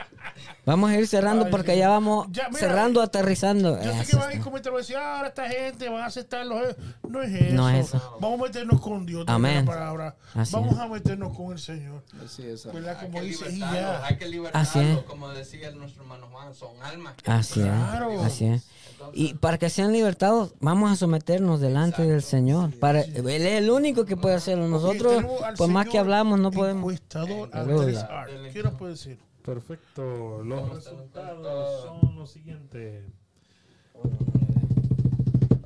[0.65, 3.83] Vamos a ir cerrando porque ya vamos Ya, mira, cerrando, aterrizando.
[3.83, 4.45] Yo sé que Eso van a ir está.
[4.45, 6.77] comentando decir, ah, ahora esta gente van a aceptar los...
[7.09, 7.55] No es eso.
[7.55, 8.19] No es eso.
[8.21, 9.25] Vamos a meternos con Dios.
[9.27, 9.65] Amén.
[9.67, 10.17] La palabra.
[10.35, 10.79] Así Vamos es.
[10.79, 12.03] a meternos con el Señor.
[12.25, 12.65] Así es.
[12.73, 12.97] ¿Verdad?
[13.01, 15.05] Hay Como que dice, hay que Así libertarlo, es.
[15.07, 17.15] como decía nuestro hermano Juan, son almas.
[17.27, 17.67] Así es.
[17.67, 18.23] Claro.
[18.23, 18.67] Así es.
[19.15, 22.71] Y para que sean libertados, vamos a someternos delante del Señor.
[22.79, 24.69] Para, él es el único que puede hacerlo.
[24.69, 25.25] Nosotros,
[25.59, 26.83] por más que hablamos, no podemos.
[26.83, 27.83] encuestador Aleluya.
[27.83, 28.53] Andrés Ar.
[28.53, 29.19] ¿Qué nos puede decir?
[29.44, 30.43] Perfecto.
[30.44, 33.05] Los ¿Cómo están resultados son los siguientes.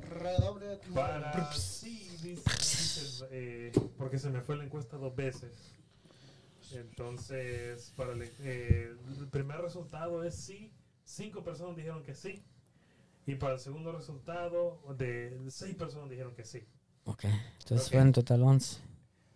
[0.09, 5.73] Redoble Para sí, dice, dice, eh, porque se me fue la encuesta dos veces.
[6.73, 10.73] Entonces, para el, eh, el primer resultado es sí.
[11.05, 12.43] Cinco personas dijeron que sí.
[13.25, 16.65] Y para el segundo resultado, de seis personas dijeron que sí.
[17.05, 17.25] Ok.
[17.59, 17.93] Entonces Ok.
[17.93, 18.81] fue en total 11.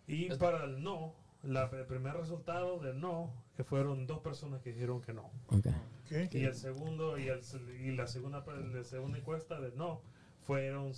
[0.06, 3.32] Y para el no, la- el primer resultado del no,
[3.62, 5.30] que fueron dos personas que dijeron que no.
[5.48, 5.68] Ok.
[6.08, 6.28] ¿Qué?
[6.32, 7.40] Y el segundo y, el,
[7.80, 10.02] y la segunda la segunda encuesta de no
[10.40, 10.96] fueron 0%.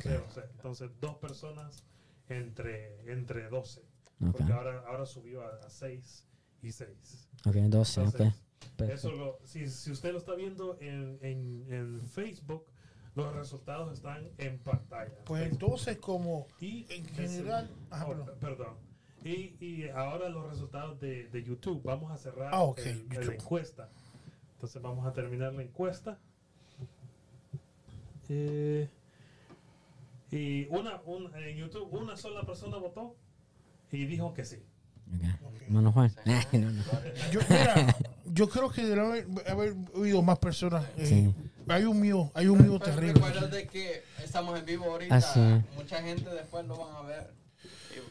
[0.00, 0.46] Cero, cero.
[0.56, 1.84] Entonces, dos personas
[2.28, 3.80] entre, entre 12.
[3.80, 4.36] Ok.
[4.36, 6.26] Porque ahora, ahora subió a, 6
[6.62, 7.28] y 6.
[7.46, 8.00] Ok, 12.
[8.02, 8.20] Ok.
[8.70, 12.66] Entonces, eso lo, si, si usted lo está viendo en, en, en Facebook,
[13.14, 15.14] los resultados están en pantalla.
[15.24, 17.70] Pues entonces, como Y en general...
[17.90, 18.38] Ajá, oh, perdón.
[18.40, 18.83] perdón.
[19.24, 21.82] Y, y ahora los resultados de, de YouTube.
[21.82, 23.88] Vamos a cerrar Ah, ok, el- la encuesta.
[24.54, 26.18] Entonces vamos a terminar la encuesta.
[28.28, 28.88] Eh,
[30.30, 33.16] y una, un- en YouTube una sola persona votó
[33.92, 34.62] y dijo que sí.
[35.42, 35.62] Ok.
[35.62, 36.12] Hermano Juan.
[36.52, 36.82] No, no.
[37.30, 37.96] Yo, mira,
[38.26, 40.84] yo creo que debe haber, haber oído más personas.
[40.96, 41.34] eh, Sí.
[41.68, 43.14] Hay un mío, hay un mío terrible.
[43.14, 45.14] recuerda de que estamos en vivo ahorita.
[45.16, 45.74] Así es.
[45.76, 47.32] Mucha gente después lo van a ver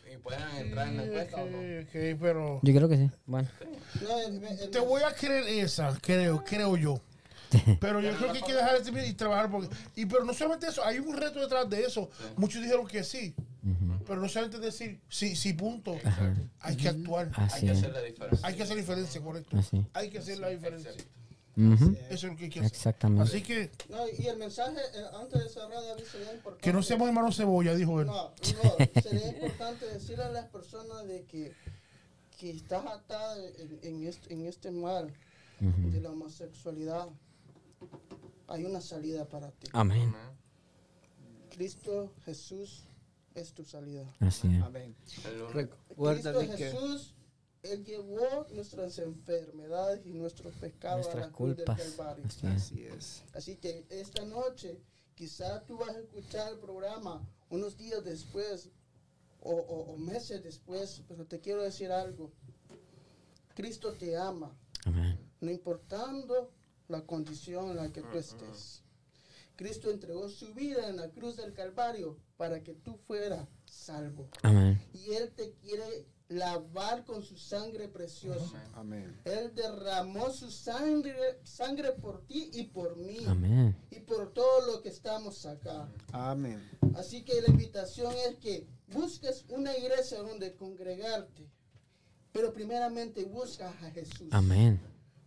[0.10, 1.57] y, y pueden entrar en la encuesta o no.
[1.57, 3.11] Ok, ok, pero Yo creo que sí.
[3.26, 3.47] Bueno.
[4.01, 6.99] No, el- el- te voy a creer esa, creo, creo yo.
[7.80, 9.51] Pero yo creo que hay que dejar de seguir y trabajar.
[9.51, 12.10] Porque, y pero no solamente eso, hay un reto detrás de eso.
[12.35, 13.35] Muchos dijeron que sí,
[14.07, 15.95] pero no solamente decir sí, sí, punto.
[16.61, 17.30] Hay que actuar.
[17.38, 18.47] Hay que hacer la diferencia.
[18.47, 19.55] Hay que hacer diferencia, correcto.
[19.55, 19.85] Así.
[19.93, 20.93] Hay que hacer la diferencia.
[21.56, 21.96] Ujú.
[22.10, 22.72] Eso es lo que que hacer.
[22.72, 23.24] Exactamente.
[23.24, 26.64] Así que no, y el mensaje, eh, antes de cerrar, David, sería importante.
[26.64, 28.08] que no seamos hermanos cebolla, dijo él.
[28.08, 31.54] No, no, sería importante decirle a las personas de que,
[32.40, 35.14] que estás atada en, en este, en este mal
[35.60, 37.08] de la homosexualidad.
[38.48, 39.68] Hay una salida para ti.
[39.72, 40.14] Amén.
[41.52, 42.84] Cristo Jesús
[43.36, 44.06] es tu salida.
[44.20, 44.64] Así es.
[44.64, 44.96] Amén.
[45.54, 47.14] Recuerda Cristo de que Jesús,
[47.64, 51.81] Él llevó nuestras enfermedades y nuestros pecados a Nuestras la cruz del culpas.
[51.81, 52.26] Calvario.
[52.26, 52.53] Así es.
[52.53, 53.23] así es.
[53.34, 54.80] Así que esta noche,
[55.15, 58.69] quizá tú vas a escuchar el programa unos días después
[59.40, 62.31] o, o- o meses después, pero te quiero decir algo.
[63.56, 65.18] Cristo te ama, Amén.
[65.41, 66.52] no importando
[66.88, 68.81] la condición en la que tú estés.
[69.56, 74.27] Cristo entregó su vida en la cruz del Calvario para que tú fueras salvo.
[74.41, 74.81] Amén.
[74.94, 78.64] Y Él te quiere lavar con su sangre preciosa.
[78.73, 79.19] Amén.
[79.26, 83.76] Él derramó su sangre, sangre por ti y por mí Amén.
[83.91, 85.88] y por todo lo que estamos acá.
[86.11, 86.61] Amén.
[86.95, 91.49] Así que la invitación es que busques una iglesia donde congregarte,
[92.31, 94.27] pero primeramente busca a Jesús.
[94.31, 94.80] Amén.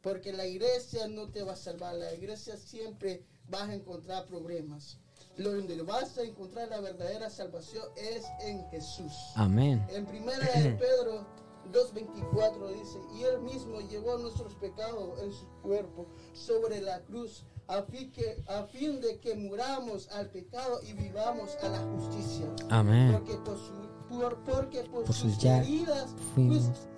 [0.03, 4.99] Porque la iglesia no te va a salvar, la iglesia siempre vas a encontrar problemas.
[5.37, 9.13] Lo donde vas a encontrar la verdadera salvación es en Jesús.
[9.35, 9.85] Amén.
[9.91, 11.27] En primera de Pedro
[11.73, 17.83] 2.24 dice, y él mismo llevó nuestros pecados en su cuerpo sobre la cruz, a
[17.83, 22.47] fin, que, a fin de que muramos al pecado y vivamos a la justicia.
[22.71, 23.13] Amén.
[23.13, 23.73] Porque por, su-
[24.09, 26.15] por- porque por, Por sus sus heridas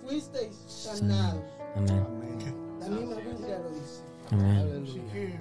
[0.05, 1.43] fuisteis sanados.
[1.75, 2.05] Amén.
[2.07, 2.79] Amén.
[2.81, 4.03] La misma Biblia lo dice.
[4.31, 4.85] Amén.
[4.87, 5.39] Así que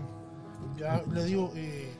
[0.79, 1.91] ya le digo, eh,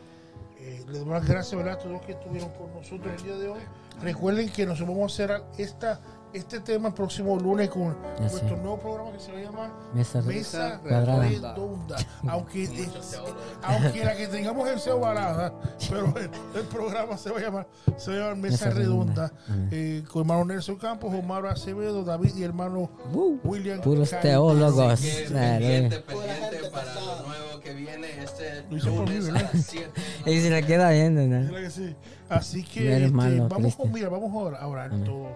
[0.67, 1.75] eh, le doy las gracias ¿verdad?
[1.75, 3.61] a todos los que estuvieron con nosotros el día de hoy.
[4.01, 6.01] Recuerden que nos vamos a hacer esta,
[6.33, 9.71] este tema el próximo lunes con Ya nuestro nuevo programa que se va a llamar
[9.93, 11.23] Mesa Mesa cuadrada.
[11.27, 11.95] Redonda.
[12.27, 12.89] Aunque, eh,
[13.63, 15.53] aunque la que tengamos es sea balada,
[15.89, 17.67] pero el, el programa se va a llamar,
[17.97, 19.31] se va a llamar Mesa, Mesa Redonda.
[19.47, 19.69] Redonda.
[19.71, 23.81] Eh, con hermano Nelson Campos, Omar Acevedo, David y hermano Uh, William.
[23.81, 24.21] puros Cali.
[24.23, 24.93] teólogos.
[24.93, 25.59] Así que Claro.
[25.59, 27.21] pendiente, Pura pendiente gente para pesada.
[27.21, 29.89] lo nuevo que viene este lunes a las 7.
[30.25, 31.69] Y si la queda viendo, ¿no?
[31.69, 31.95] Sí.
[32.29, 33.91] Así que este, vamos, Cristian.
[33.93, 35.29] mira, vamos a orar, a orar todo.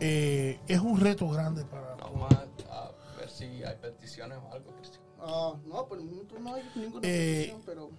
[0.00, 2.36] Eh, es un reto grande para Vamos a,
[2.74, 5.02] a ver si hay peticiones o algo, Cristian.
[5.20, 7.90] Ah, no, por el momento no hay ninguna Eh, petición, pero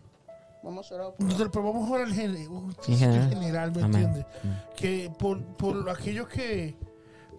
[0.63, 2.15] vamos a orar por pero vamos a orar en
[2.81, 3.71] Sí, general, general.
[3.75, 4.25] ¿me entiendes?
[4.75, 6.75] Que por, por aquellos que,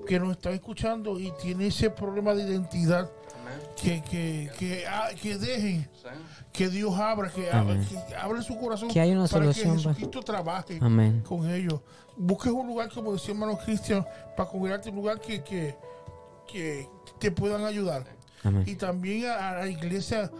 [0.06, 3.10] que nos están escuchando y tienen ese problema de identidad.
[3.80, 5.88] Que, que, que, ah, que dejen
[6.52, 9.82] que Dios abra, que, abra, que abra su corazón Que hay una para solución, que.
[9.82, 11.22] Jesucristo trabaje Amén.
[11.26, 11.80] con ellos.
[12.16, 14.04] Busques un lugar, como decía hermano Cristian,
[14.36, 15.76] para congregarte un lugar que, que,
[16.46, 18.04] que te puedan ayudar.
[18.42, 18.64] Amén.
[18.66, 20.30] Y también a, a la iglesia,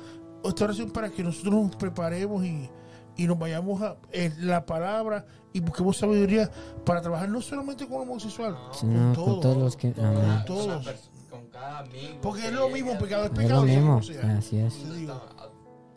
[0.45, 2.69] esta oración para que nosotros nos preparemos y,
[3.16, 6.51] y nos vayamos a en la palabra y busquemos sabiduría
[6.85, 9.89] para trabajar no solamente con homosexual, Sino con con todos los que.
[9.99, 10.15] Amén.
[10.15, 11.11] Con todos.
[11.51, 12.19] Cada amigo.
[12.23, 13.63] Porque que es lo mismo, pecado es Es lo pecado.
[13.65, 14.03] mismo.
[14.03, 14.37] sea.
[14.39, 14.75] Así es.
[14.75, 15.09] Te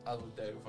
[0.05, 0.61] Adulterio.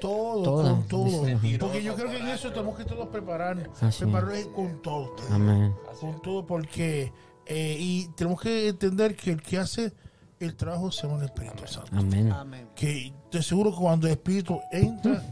[0.00, 0.62] Todo, Todo.
[0.62, 1.22] con todo.
[1.60, 4.04] Porque yo creo que en eso tenemos que todos preparar, Así.
[4.04, 5.14] prepararnos con todo.
[5.30, 5.74] Amén.
[6.00, 7.12] Con todo, porque
[7.46, 9.92] eh, y tenemos que entender que el que hace
[10.40, 11.90] el trabajo se llama el Espíritu Santo.
[11.96, 12.30] Amén.
[12.32, 12.68] Amén.
[12.74, 15.22] Que de seguro cuando el Espíritu entra,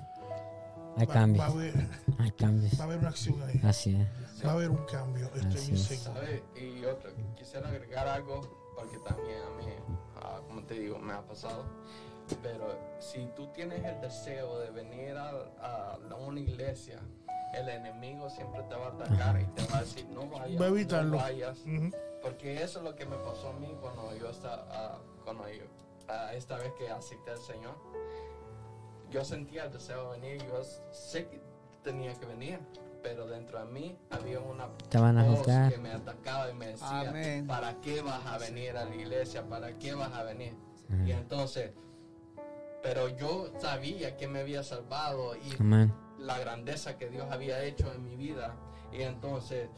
[0.97, 1.43] Hay va, cambios.
[1.45, 1.89] va a haber,
[2.19, 2.79] Hay cambios.
[2.79, 3.61] va a haber una acción ahí.
[3.65, 4.45] Así es.
[4.45, 5.27] Va a haber un cambio.
[5.35, 5.83] Estoy Así bien es.
[5.87, 6.21] seguro.
[6.57, 9.73] Y otra, quisiera agregar algo, porque también a mí,
[10.23, 11.65] ah, como te digo, me ha pasado.
[12.43, 15.31] Pero si tú tienes el deseo de venir a,
[15.61, 17.01] a una iglesia,
[17.55, 20.67] el enemigo siempre te va a atacar y te va a decir, no vayas, Va
[20.67, 21.11] a evitarlo.
[21.13, 21.59] no vayas.
[22.23, 25.65] Porque eso es lo que me pasó a mí cuando yo estaba, ah, cuando yo,
[26.09, 27.75] ah, esta vez que acepté al Señor.
[29.11, 31.41] Yo sentía el deseo de venir, yo sé que
[31.85, 32.59] tenía que venir,
[33.09, 35.73] pero dentro de mí había una Te van a voz juzgar.
[35.73, 37.47] que me atacaba y me decía, Amén.
[37.47, 39.49] ¿para qué vas a venir a la iglesia?
[39.49, 40.55] ¿Para qué vas a venir?
[41.05, 41.71] Y entonces,
[42.83, 45.93] pero yo sabía que me había salvado y Amén.
[46.19, 48.57] la grandeza que Dios había hecho en mi vida.
[48.93, 49.69] Y entonces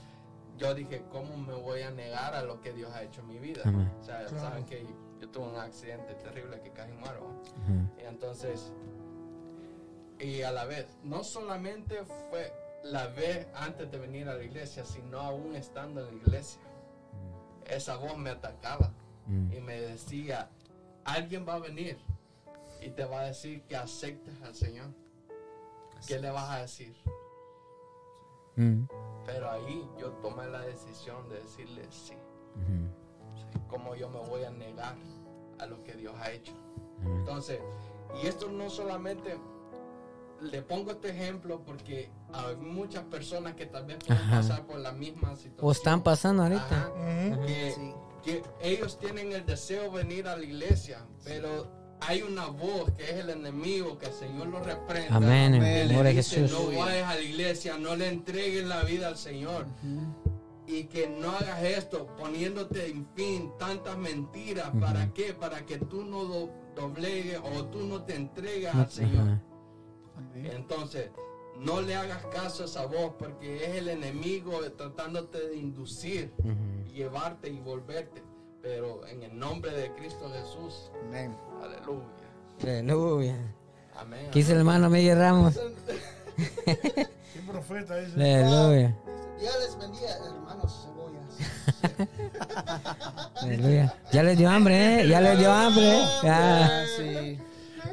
[0.57, 3.39] yo dije, ¿cómo me voy a negar a lo que Dios ha hecho en mi
[3.39, 3.61] vida?
[3.67, 3.93] Amén.
[4.01, 4.87] O sea, saben que
[5.21, 7.43] yo tuve un accidente terrible que casi muero.
[7.99, 8.73] Y entonces,
[10.19, 12.51] y a la vez, no solamente fue
[12.85, 16.61] la vez antes de venir a la iglesia, sino aún estando en la iglesia.
[17.67, 18.93] Esa voz me atacaba
[19.27, 19.53] Mm.
[19.53, 20.49] y me decía,
[21.05, 21.99] alguien va a venir
[22.81, 24.87] y te va a decir que aceptes al Señor.
[26.07, 26.97] ¿Qué le vas a decir?
[28.57, 28.85] Mm.
[29.27, 32.15] Pero ahí yo tomé la decisión de decirle sí.
[32.57, 33.69] Ujú.
[33.69, 34.97] ¿Cómo yo me voy a negar
[35.59, 36.53] a lo que Dios ha hecho?
[37.05, 37.61] Entonces,
[38.23, 39.39] y esto no solamente
[40.41, 44.37] le pongo este ejemplo porque hay muchas personas que tal vez pueden Ajá.
[44.37, 45.59] pasar por la misma situación.
[45.61, 46.65] O están pasando ahorita.
[46.87, 47.93] Ajá, que, Sí.
[48.25, 51.67] que ellos tienen el deseo de venir a la iglesia, pero
[52.01, 55.17] hay una voz que es el enemigo, que el Señor lo reprenda.
[55.17, 55.55] Amén.
[55.55, 56.51] En el Jesús.
[56.53, 59.67] No vayas a la iglesia, no le entregues la vida al Señor.
[60.67, 64.71] Y que no hagas esto poniéndote en fin tantas mentiras.
[64.79, 65.33] ¿Para qué?
[65.33, 69.41] Para que tú no do- doblegues o tú no te entregues al Señor.
[70.35, 71.11] Entonces,
[71.59, 76.33] no le hagas caso a esa voz porque es el enemigo tratándote de inducir,
[76.93, 78.23] llevarte y volverte.
[78.63, 81.35] Pero en el nombre de Cristo Jesús, Amén.
[81.63, 82.05] aleluya.
[82.63, 83.55] Aleluya.
[83.97, 84.29] Amén.
[84.33, 85.59] ¿Qué dice el hermano Miguel Ramos?
[86.65, 87.09] Qué
[87.47, 88.15] profeta ese.
[88.15, 88.97] Aleluya.
[89.39, 92.09] Dios les bendiga, hermanos cebollas.
[93.43, 93.95] Aleluya.
[94.13, 95.09] Ya les dio hambre, ¿eh?
[95.09, 95.99] Ya les dio hambre.
[95.99, 96.05] ¿eh?
[96.25, 96.67] Ya.
[96.67, 97.39] Ah, sí.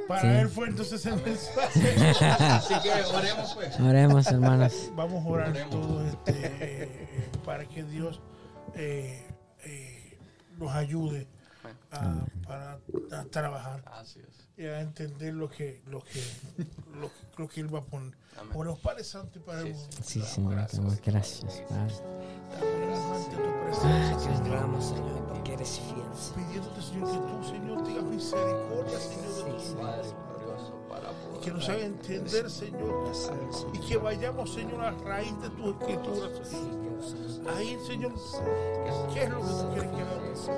[0.07, 0.27] Para Sí.
[0.27, 2.09] él fue entonces el mensaje.
[2.25, 3.79] Así que oremos pues.
[3.79, 4.91] Oremos, hermanos.
[4.95, 5.69] Vamos a orar Oremos.
[5.71, 8.21] todos este, para que Dios
[8.75, 9.25] eh,
[9.63, 10.17] eh,
[10.57, 11.27] nos ayude
[11.91, 12.79] a, para
[13.19, 14.34] a trabajar Así es.
[14.57, 16.23] Y a entender lo que lo que
[16.99, 18.13] lo, que- lo que él va a poner.
[18.37, 18.53] Amén.
[18.53, 20.51] Bueno, Padre Santo y Padre Sí, bueno, Sí, Señor.
[20.53, 20.81] gracias.
[20.81, 21.93] damos Gracias, Padre.
[22.55, 24.19] Damos ante tu Te presencia,
[24.79, 25.27] Señor.
[25.27, 26.05] porque eres fiel.
[26.45, 30.15] Pidiéndote, Señor, que tú, Señor, tengas misericordia, Señor, de tus Padre hijos.
[30.29, 33.11] glorioso, para poder Que nos haga entender, Señor,
[33.73, 37.55] y que vayamos, Señor, a raíz de tu escritura, Señor.
[37.55, 38.13] Ahí, Señor,
[39.13, 40.49] ¿qué es lo que tú quieres que hagamos?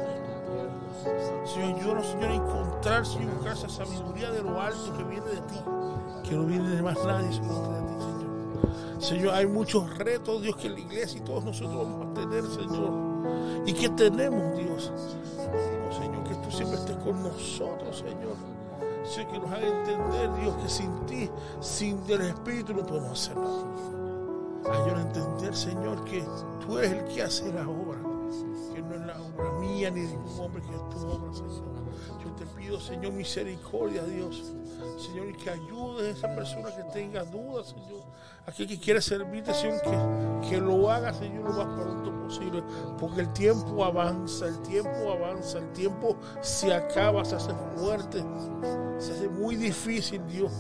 [1.45, 5.41] Señor, ayúdanos, Señor, a encontrar, Señor, buscar esa sabiduría de lo alto que viene de
[5.41, 5.59] ti,
[6.23, 9.01] que no viene de más nadie, sino ti, Señor.
[9.01, 12.91] Señor, hay muchos retos, Dios, que la iglesia y todos nosotros vamos a tener, Señor,
[13.65, 14.91] y que tenemos, Dios.
[15.37, 18.35] Pedimos, Señor, que tú siempre estés con nosotros, Señor.
[19.03, 21.29] Señor, que nos haga entender, Dios, que sin ti,
[21.61, 23.63] sin el Espíritu, no podemos hacer nada.
[24.69, 26.25] Ayúdanos a entender, Señor, que
[26.65, 27.99] tú eres el que hace la obra,
[28.73, 29.16] que no es la
[29.59, 31.77] mía ni de ningún hombre, que es tu obra, Señor.
[32.23, 34.53] Yo te pido, Señor, misericordia, Dios.
[34.97, 38.03] Señor, y que ayudes a esa persona que tenga dudas, Señor.
[38.45, 42.63] Aquel que quiere servirte, Señor, que, que lo haga, Señor, lo más pronto posible.
[42.99, 48.23] Porque el tiempo avanza, el tiempo avanza, el tiempo se acaba, se hace fuerte,
[48.99, 50.51] se hace muy difícil, Dios.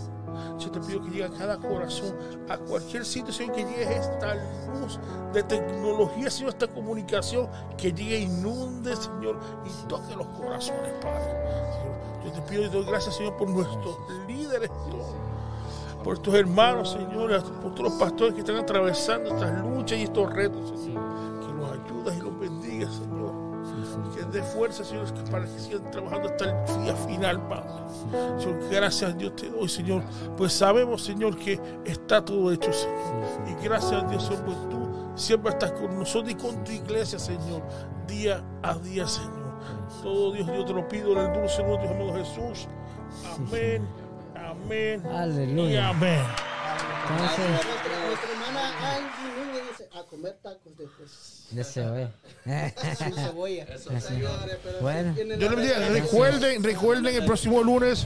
[0.59, 2.15] Yo te pido que llegue a cada corazón,
[2.49, 4.35] a cualquier sitio, Señor, que llegue esta
[4.73, 4.99] luz
[5.33, 7.47] de tecnología, Señor, esta comunicación,
[7.77, 11.31] que llegue, inunde, Señor, y toque los corazones, Padre.
[11.73, 13.97] Señor, yo te pido y doy gracias, Señor, por nuestros
[14.27, 15.05] líderes, Dios
[16.07, 20.31] por tus hermanos, Señor, por todos los pastores que están atravesando estas luchas y estos
[20.31, 21.03] retos, Señor.
[21.41, 23.16] Que los ayudas y los bendigas, Señor.
[24.31, 27.69] Que dé fuerza, Señor, para que sigan trabajando hasta el día final, Padre.
[28.39, 30.03] Señor, gracias a Dios te doy, Señor.
[30.35, 33.25] Pues sabemos, Señor, que está todo hecho, Señor.
[33.47, 37.19] Y gracias a Dios, Señor, pues tú siempre estás con nosotros y con tu iglesia,
[37.19, 37.61] Señor.
[38.07, 39.47] Día a día, Señor.
[40.01, 42.67] Todo Dios, Dios te lo pido en el dulce nombre de tu hermano Jesús.
[43.35, 43.87] Amén.
[44.35, 45.03] Amén.
[45.03, 45.89] Y Aleluya.
[45.89, 46.21] amén.
[47.09, 48.61] Entonces, Nuestra, nuestra hermana
[48.95, 51.45] Angie Núñez dice, a comer tacos después.
[51.51, 52.09] deseo, ¿eh?
[52.97, 53.63] Sin cebolla.
[53.63, 53.89] Eso.
[53.99, 55.15] Señores, pero Bueno.
[55.39, 58.05] Yo recuerden, recuerden el próximo lunes.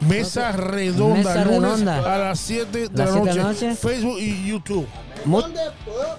[0.00, 2.14] Mesa redonda, Mesa lunes redonda.
[2.14, 3.74] a las 7 de la de la noche.
[3.76, 4.86] Facebook y YouTube.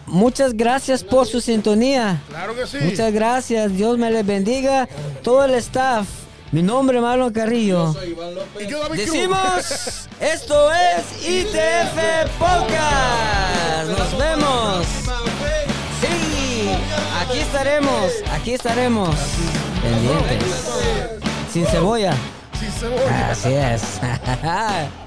[0.05, 2.21] Muchas gracias por su sintonía.
[2.29, 2.77] Claro que sí.
[2.81, 3.73] Muchas gracias.
[3.75, 4.87] Dios me les bendiga.
[5.21, 6.07] Todo el staff.
[6.53, 7.93] Mi nombre es Marlon Carrillo.
[7.93, 8.67] Soy Iván López.
[8.67, 8.99] Y yo, David.
[8.99, 13.89] Decimos, esto es ITF Podcast.
[13.97, 14.85] Nos vemos.
[15.99, 16.69] Sí,
[17.19, 19.15] aquí estaremos, aquí estaremos.
[19.81, 20.69] Pendientes.
[21.51, 22.13] Sin cebolla.
[22.59, 23.31] Sin cebolla.
[23.31, 23.99] Así es.